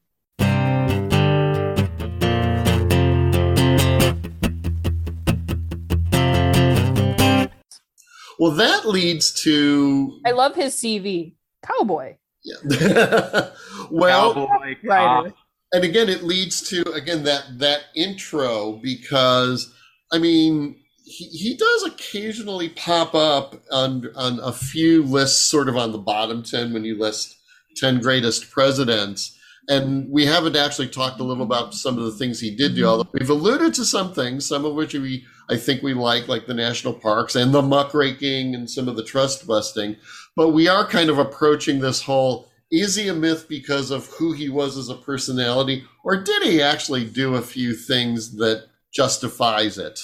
Well, 8.39 8.51
that 8.53 8.83
leads 8.85 9.33
to 9.45 10.21
I 10.27 10.33
love 10.33 10.55
his 10.55 10.75
CV. 10.75 11.35
Cowboy. 11.63 12.17
Yeah. 12.45 13.49
well, 13.91 14.35
Cowboy, 14.35 14.77
Writer. 14.85 15.31
cop. 15.31 15.37
and 15.73 15.85
again 15.85 16.09
it 16.09 16.23
leads 16.23 16.69
to 16.69 16.83
again 16.93 17.25
that 17.25 17.59
that 17.59 17.85
intro 17.97 18.73
because 18.83 19.75
i 20.13 20.19
mean 20.19 20.77
he, 21.05 21.25
he 21.27 21.57
does 21.57 21.83
occasionally 21.85 22.69
pop 22.71 23.15
up 23.15 23.63
on 23.71 24.11
on 24.17 24.39
a 24.41 24.53
few 24.53 25.03
lists 25.03 25.41
sort 25.41 25.69
of 25.69 25.77
on 25.77 25.93
the 25.93 25.99
bottom 25.99 26.43
10 26.43 26.73
when 26.73 26.85
you 26.85 26.99
list 26.99 27.37
10 27.77 28.01
greatest 28.01 28.51
presidents 28.51 29.39
and 29.69 30.09
we 30.11 30.27
haven't 30.27 30.57
actually 30.57 30.89
talked 30.89 31.21
a 31.21 31.25
little 31.25 31.43
about 31.45 31.75
some 31.75 31.97
of 31.99 32.05
the 32.05 32.13
things 32.13 32.41
he 32.41 32.55
did 32.55 32.75
do 32.75 32.85
although 32.87 33.09
we've 33.13 33.31
alluded 33.31 33.73
to 33.75 33.85
some 33.85 34.13
things 34.13 34.47
some 34.47 34.65
of 34.65 34.75
which 34.75 34.93
we 34.95 35.25
i 35.49 35.57
think 35.57 35.83
we 35.83 35.95
like 35.95 36.29
like 36.29 36.47
the 36.47 36.55
national 36.55 36.93
parks 36.93 37.35
and 37.35 37.53
the 37.55 37.63
muckraking 37.63 38.55
and 38.55 38.69
some 38.71 38.89
of 38.89 38.97
the 38.97 39.05
trust 39.05 39.47
busting 39.47 39.97
but 40.37 40.51
we 40.51 40.69
are 40.69 40.87
kind 40.87 41.09
of 41.11 41.19
approaching 41.19 41.79
this 41.81 42.03
whole 42.03 42.49
is 42.71 42.95
he 42.97 43.09
a 43.09 43.15
myth 43.15 43.47
because 43.49 43.91
of 43.91 44.07
who 44.09 44.33
he 44.33 44.49
was 44.49 44.77
as 44.77 44.89
a 44.89 44.95
personality 44.97 45.85
or 46.05 46.17
did 46.23 46.43
he 46.43 46.61
actually 46.61 47.05
do 47.05 47.37
a 47.37 47.43
few 47.43 47.75
things 47.75 48.37
that 48.37 48.67
justifies 48.93 49.79
it 49.79 49.99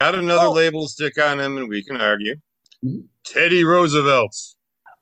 Got 0.00 0.14
another 0.16 0.46
Oh. 0.46 0.52
label 0.52 0.82
to 0.82 0.88
stick 0.88 1.16
on 1.22 1.38
him, 1.38 1.56
and 1.58 1.68
we 1.68 1.84
can 1.84 2.00
argue. 2.00 2.34
Mhm. 2.84 3.04
Teddy 3.24 3.62
Roosevelt. 3.62 4.34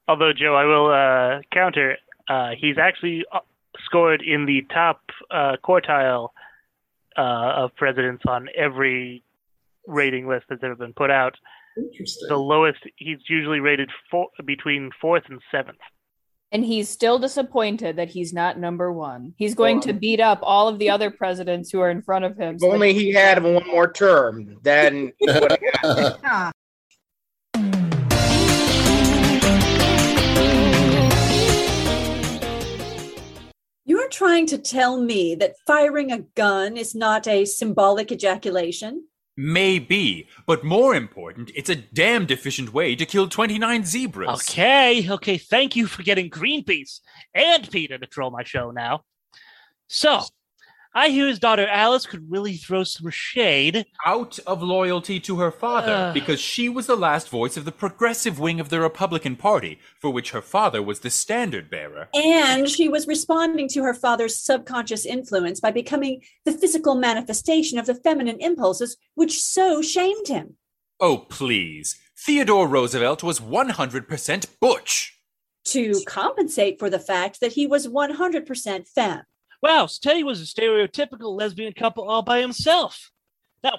Although 0.06 0.34
Joe, 0.34 0.54
I 0.54 0.64
will 0.66 0.88
uh, 0.92 1.40
counter. 1.54 1.96
Uh, 2.28 2.50
he's 2.60 2.76
actually 2.76 3.24
uh, 3.32 3.38
scored 3.90 4.22
in 4.22 4.46
the 4.46 4.62
top 4.72 5.00
uh, 5.30 5.56
quartile 5.64 6.28
uh, 7.16 7.64
of 7.64 7.74
presidents 7.76 8.22
on 8.26 8.48
every 8.56 9.24
rating 9.86 10.28
list 10.28 10.46
that's 10.48 10.62
ever 10.62 10.76
been 10.76 10.92
put 10.92 11.10
out. 11.10 11.34
interesting 11.76 12.28
The 12.28 12.36
lowest, 12.36 12.78
he's 12.96 13.18
usually 13.28 13.60
rated 13.60 13.90
four, 14.10 14.28
between 14.44 14.90
fourth 15.00 15.24
and 15.28 15.40
seventh. 15.50 15.78
And 16.52 16.64
he's 16.64 16.88
still 16.88 17.18
disappointed 17.20 17.96
that 17.96 18.08
he's 18.08 18.32
not 18.32 18.58
number 18.58 18.92
one. 18.92 19.34
He's 19.36 19.54
going 19.54 19.80
to 19.82 19.92
beat 19.92 20.18
up 20.18 20.40
all 20.42 20.66
of 20.66 20.80
the 20.80 20.90
other 20.90 21.10
presidents 21.10 21.70
who 21.70 21.80
are 21.80 21.90
in 21.90 22.02
front 22.02 22.24
of 22.24 22.36
him. 22.36 22.56
If 22.56 22.62
so 22.62 22.72
only 22.72 22.92
he 22.92 23.12
had 23.12 23.40
one 23.40 23.64
more 23.68 23.92
term, 23.92 24.58
then 24.62 25.12
trying 34.10 34.46
to 34.46 34.58
tell 34.58 35.00
me 35.00 35.34
that 35.36 35.56
firing 35.66 36.12
a 36.12 36.20
gun 36.34 36.76
is 36.76 36.94
not 36.94 37.26
a 37.26 37.44
symbolic 37.44 38.12
ejaculation? 38.12 39.04
Maybe, 39.36 40.28
but 40.46 40.64
more 40.64 40.94
important, 40.94 41.50
it's 41.54 41.70
a 41.70 41.76
damned 41.76 42.30
efficient 42.30 42.74
way 42.74 42.94
to 42.94 43.06
kill 43.06 43.28
29 43.28 43.84
zebras. 43.84 44.48
Okay, 44.50 45.08
okay. 45.08 45.38
Thank 45.38 45.76
you 45.76 45.86
for 45.86 46.02
getting 46.02 46.28
Greenpeace 46.28 47.00
and 47.34 47.70
Peter 47.70 47.96
to 47.96 48.06
troll 48.06 48.30
my 48.30 48.42
show 48.42 48.70
now. 48.70 49.04
So, 49.88 50.24
I 50.92 51.10
hear 51.10 51.28
his 51.28 51.38
daughter 51.38 51.68
Alice 51.68 52.04
could 52.04 52.30
really 52.30 52.56
throw 52.56 52.82
some 52.82 53.08
shade. 53.10 53.86
Out 54.04 54.40
of 54.46 54.60
loyalty 54.60 55.20
to 55.20 55.38
her 55.38 55.52
father, 55.52 55.92
Ugh. 55.92 56.14
because 56.14 56.40
she 56.40 56.68
was 56.68 56.86
the 56.86 56.96
last 56.96 57.28
voice 57.28 57.56
of 57.56 57.64
the 57.64 57.70
progressive 57.72 58.40
wing 58.40 58.58
of 58.58 58.70
the 58.70 58.80
Republican 58.80 59.36
Party, 59.36 59.78
for 60.00 60.10
which 60.10 60.32
her 60.32 60.42
father 60.42 60.82
was 60.82 61.00
the 61.00 61.10
standard 61.10 61.70
bearer. 61.70 62.08
And 62.12 62.68
she 62.68 62.88
was 62.88 63.06
responding 63.06 63.68
to 63.68 63.84
her 63.84 63.94
father's 63.94 64.36
subconscious 64.36 65.06
influence 65.06 65.60
by 65.60 65.70
becoming 65.70 66.22
the 66.44 66.52
physical 66.52 66.96
manifestation 66.96 67.78
of 67.78 67.86
the 67.86 67.94
feminine 67.94 68.40
impulses 68.40 68.96
which 69.14 69.40
so 69.40 69.82
shamed 69.82 70.26
him. 70.26 70.56
Oh, 70.98 71.18
please. 71.18 71.96
Theodore 72.18 72.66
Roosevelt 72.66 73.22
was 73.22 73.38
100% 73.40 74.46
butch. 74.60 75.16
To 75.66 76.00
compensate 76.06 76.78
for 76.78 76.90
the 76.90 76.98
fact 76.98 77.40
that 77.40 77.52
he 77.52 77.66
was 77.66 77.86
100% 77.86 78.88
femme. 78.88 79.22
Wow, 79.62 79.86
so 79.86 79.98
Teddy 80.02 80.24
was 80.24 80.40
a 80.40 80.44
stereotypical 80.44 81.36
lesbian 81.36 81.72
couple 81.72 82.08
all 82.08 82.22
by 82.22 82.40
himself. 82.40 83.10
Now, 83.62 83.78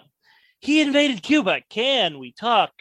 he 0.60 0.82
invaded 0.82 1.24
Cuba. 1.24 1.62
Can 1.70 2.20
we 2.20 2.34
talk 2.34 2.72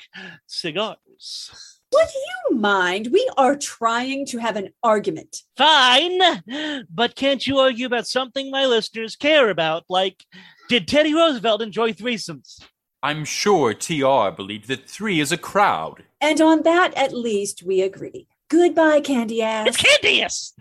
cigars? 0.46 1.50
Would 1.92 2.08
you 2.14 2.56
mind? 2.56 3.08
We 3.10 3.28
are 3.36 3.56
trying 3.56 4.26
to 4.26 4.38
have 4.38 4.56
an 4.56 4.68
argument. 4.82 5.38
Fine, 5.56 6.84
but 6.90 7.16
can't 7.16 7.44
you 7.46 7.58
argue 7.58 7.86
about 7.86 8.06
something 8.06 8.50
my 8.50 8.66
listeners 8.66 9.16
care 9.16 9.50
about, 9.50 9.84
like 9.88 10.24
did 10.68 10.86
Teddy 10.86 11.14
Roosevelt 11.14 11.62
enjoy 11.62 11.92
threesomes? 11.92 12.62
I'm 13.02 13.24
sure 13.24 13.72
TR 13.72 14.30
believed 14.30 14.68
that 14.68 14.88
three 14.88 15.20
is 15.20 15.32
a 15.32 15.38
crowd. 15.38 16.04
And 16.20 16.40
on 16.40 16.62
that, 16.62 16.94
at 16.96 17.14
least, 17.14 17.62
we 17.62 17.80
agree. 17.80 18.28
Goodbye, 18.48 19.00
candy 19.00 19.42
ass. 19.42 19.68
It's 19.68 19.78
Candius! 19.78 20.52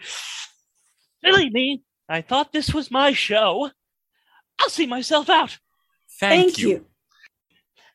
Silly 1.23 1.49
me. 1.49 1.83
I 2.11 2.21
thought 2.21 2.51
this 2.51 2.73
was 2.73 2.89
my 2.89 3.13
show. 3.13 3.69
I'll 4.59 4.69
see 4.69 4.87
myself 4.87 5.29
out. 5.29 5.59
Thank, 6.19 6.55
Thank 6.55 6.57
you. 6.57 6.85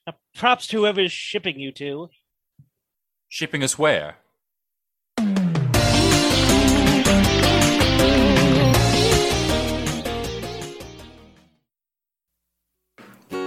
Now, 0.07 0.15
props 0.37 0.69
to 0.69 0.79
whoever's 0.79 1.11
shipping 1.11 1.59
you 1.59 1.73
two. 1.73 2.11
Shipping 3.29 3.65
us 3.65 3.77
where? 3.77 4.19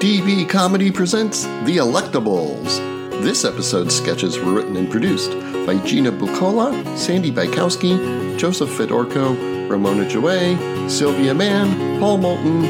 DB 0.02 0.48
Comedy 0.50 0.92
presents 0.92 1.46
The 1.46 1.78
Electables. 1.78 2.78
This 3.24 3.46
episode's 3.46 3.96
sketches 3.96 4.38
were 4.38 4.52
written 4.52 4.76
and 4.76 4.92
produced 4.92 5.32
by 5.66 5.82
Gina 5.86 6.12
Bucola, 6.12 6.98
Sandy 6.98 7.32
Bykowski, 7.32 8.38
Joseph 8.38 8.70
Fedorko, 8.70 9.57
Ramona 9.70 10.06
Joay, 10.06 10.90
Sylvia 10.90 11.34
Mann, 11.34 12.00
Paul 12.00 12.18
Moulton, 12.18 12.64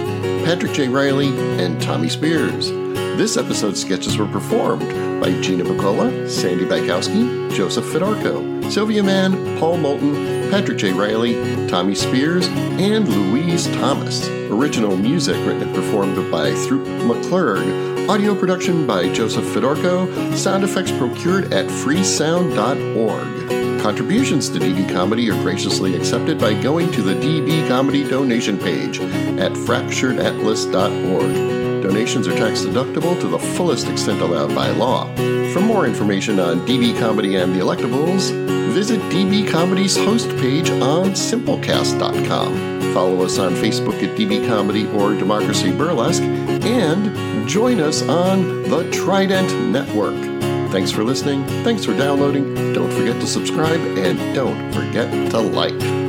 Patrick 0.43 0.73
J. 0.73 0.87
Riley, 0.87 1.29
and 1.63 1.81
Tommy 1.81 2.09
Spears. 2.09 2.69
This 3.17 3.37
episode's 3.37 3.81
sketches 3.81 4.17
were 4.17 4.27
performed 4.27 5.21
by 5.21 5.31
Gina 5.41 5.63
Bucola, 5.63 6.29
Sandy 6.29 6.65
Bykowski, 6.65 7.53
Joseph 7.55 7.85
Fedorko, 7.85 8.71
Sylvia 8.71 9.03
Mann, 9.03 9.57
Paul 9.59 9.77
Moulton, 9.77 10.49
Patrick 10.51 10.77
J. 10.77 10.93
Riley, 10.93 11.67
Tommy 11.67 11.95
Spears, 11.95 12.47
and 12.47 13.07
Louise 13.07 13.67
Thomas. 13.67 14.27
Original 14.49 14.95
music 14.95 15.35
written 15.45 15.63
and 15.63 15.75
performed 15.75 16.31
by 16.31 16.51
Throop 16.53 16.85
McClurg. 17.01 18.07
Audio 18.07 18.33
production 18.33 18.87
by 18.87 19.11
Joseph 19.11 19.43
Fedorko. 19.45 20.35
Sound 20.35 20.63
effects 20.63 20.91
procured 20.91 21.51
at 21.53 21.65
freesound.org. 21.65 23.56
Contributions 23.87 24.49
to 24.49 24.59
DB 24.59 24.93
Comedy 24.93 25.31
are 25.31 25.41
graciously 25.41 25.95
accepted 25.95 26.37
by 26.37 26.53
going 26.61 26.91
to 26.91 27.01
the 27.01 27.13
DB 27.13 27.65
Comedy 27.69 28.03
donation 28.03 28.57
page 28.57 28.99
at 28.99 29.53
fracturedatlas.org. 29.53 31.83
Donations 31.83 32.27
are 32.27 32.35
tax 32.35 32.65
deductible 32.65 33.17
to 33.21 33.29
the 33.29 33.39
fullest 33.39 33.87
extent 33.87 34.19
allowed 34.19 34.53
by 34.53 34.71
law. 34.71 35.05
For 35.53 35.61
more 35.61 35.85
information 35.85 36.37
on 36.37 36.67
DB 36.67 36.99
Comedy 36.99 37.37
and 37.37 37.55
the 37.55 37.61
Electables, 37.61 38.33
visit 38.73 38.99
DB 39.03 39.49
Comedy's 39.49 39.95
host 39.95 40.27
page 40.31 40.69
on 40.69 41.11
simplecast.com. 41.11 42.81
Follow 42.93 43.23
us 43.23 43.39
on 43.39 43.53
Facebook 43.53 44.03
at 44.03 44.17
DB 44.17 44.45
Comedy 44.49 44.85
or 44.87 45.13
Democracy 45.13 45.71
Burlesque, 45.71 46.23
and 46.23 47.47
join 47.47 47.79
us 47.79 48.01
on 48.01 48.63
the 48.63 48.83
Trident 48.91 49.71
Network. 49.71 50.36
Thanks 50.71 50.91
for 50.91 51.03
listening. 51.03 51.45
Thanks 51.63 51.85
for 51.85 51.97
downloading. 51.97 52.73
Don't 52.73 52.91
forget 52.91 53.19
to 53.21 53.27
subscribe 53.27 53.79
and 53.97 54.35
don't 54.35 54.73
forget 54.73 55.31
to 55.31 55.39
like. 55.39 56.06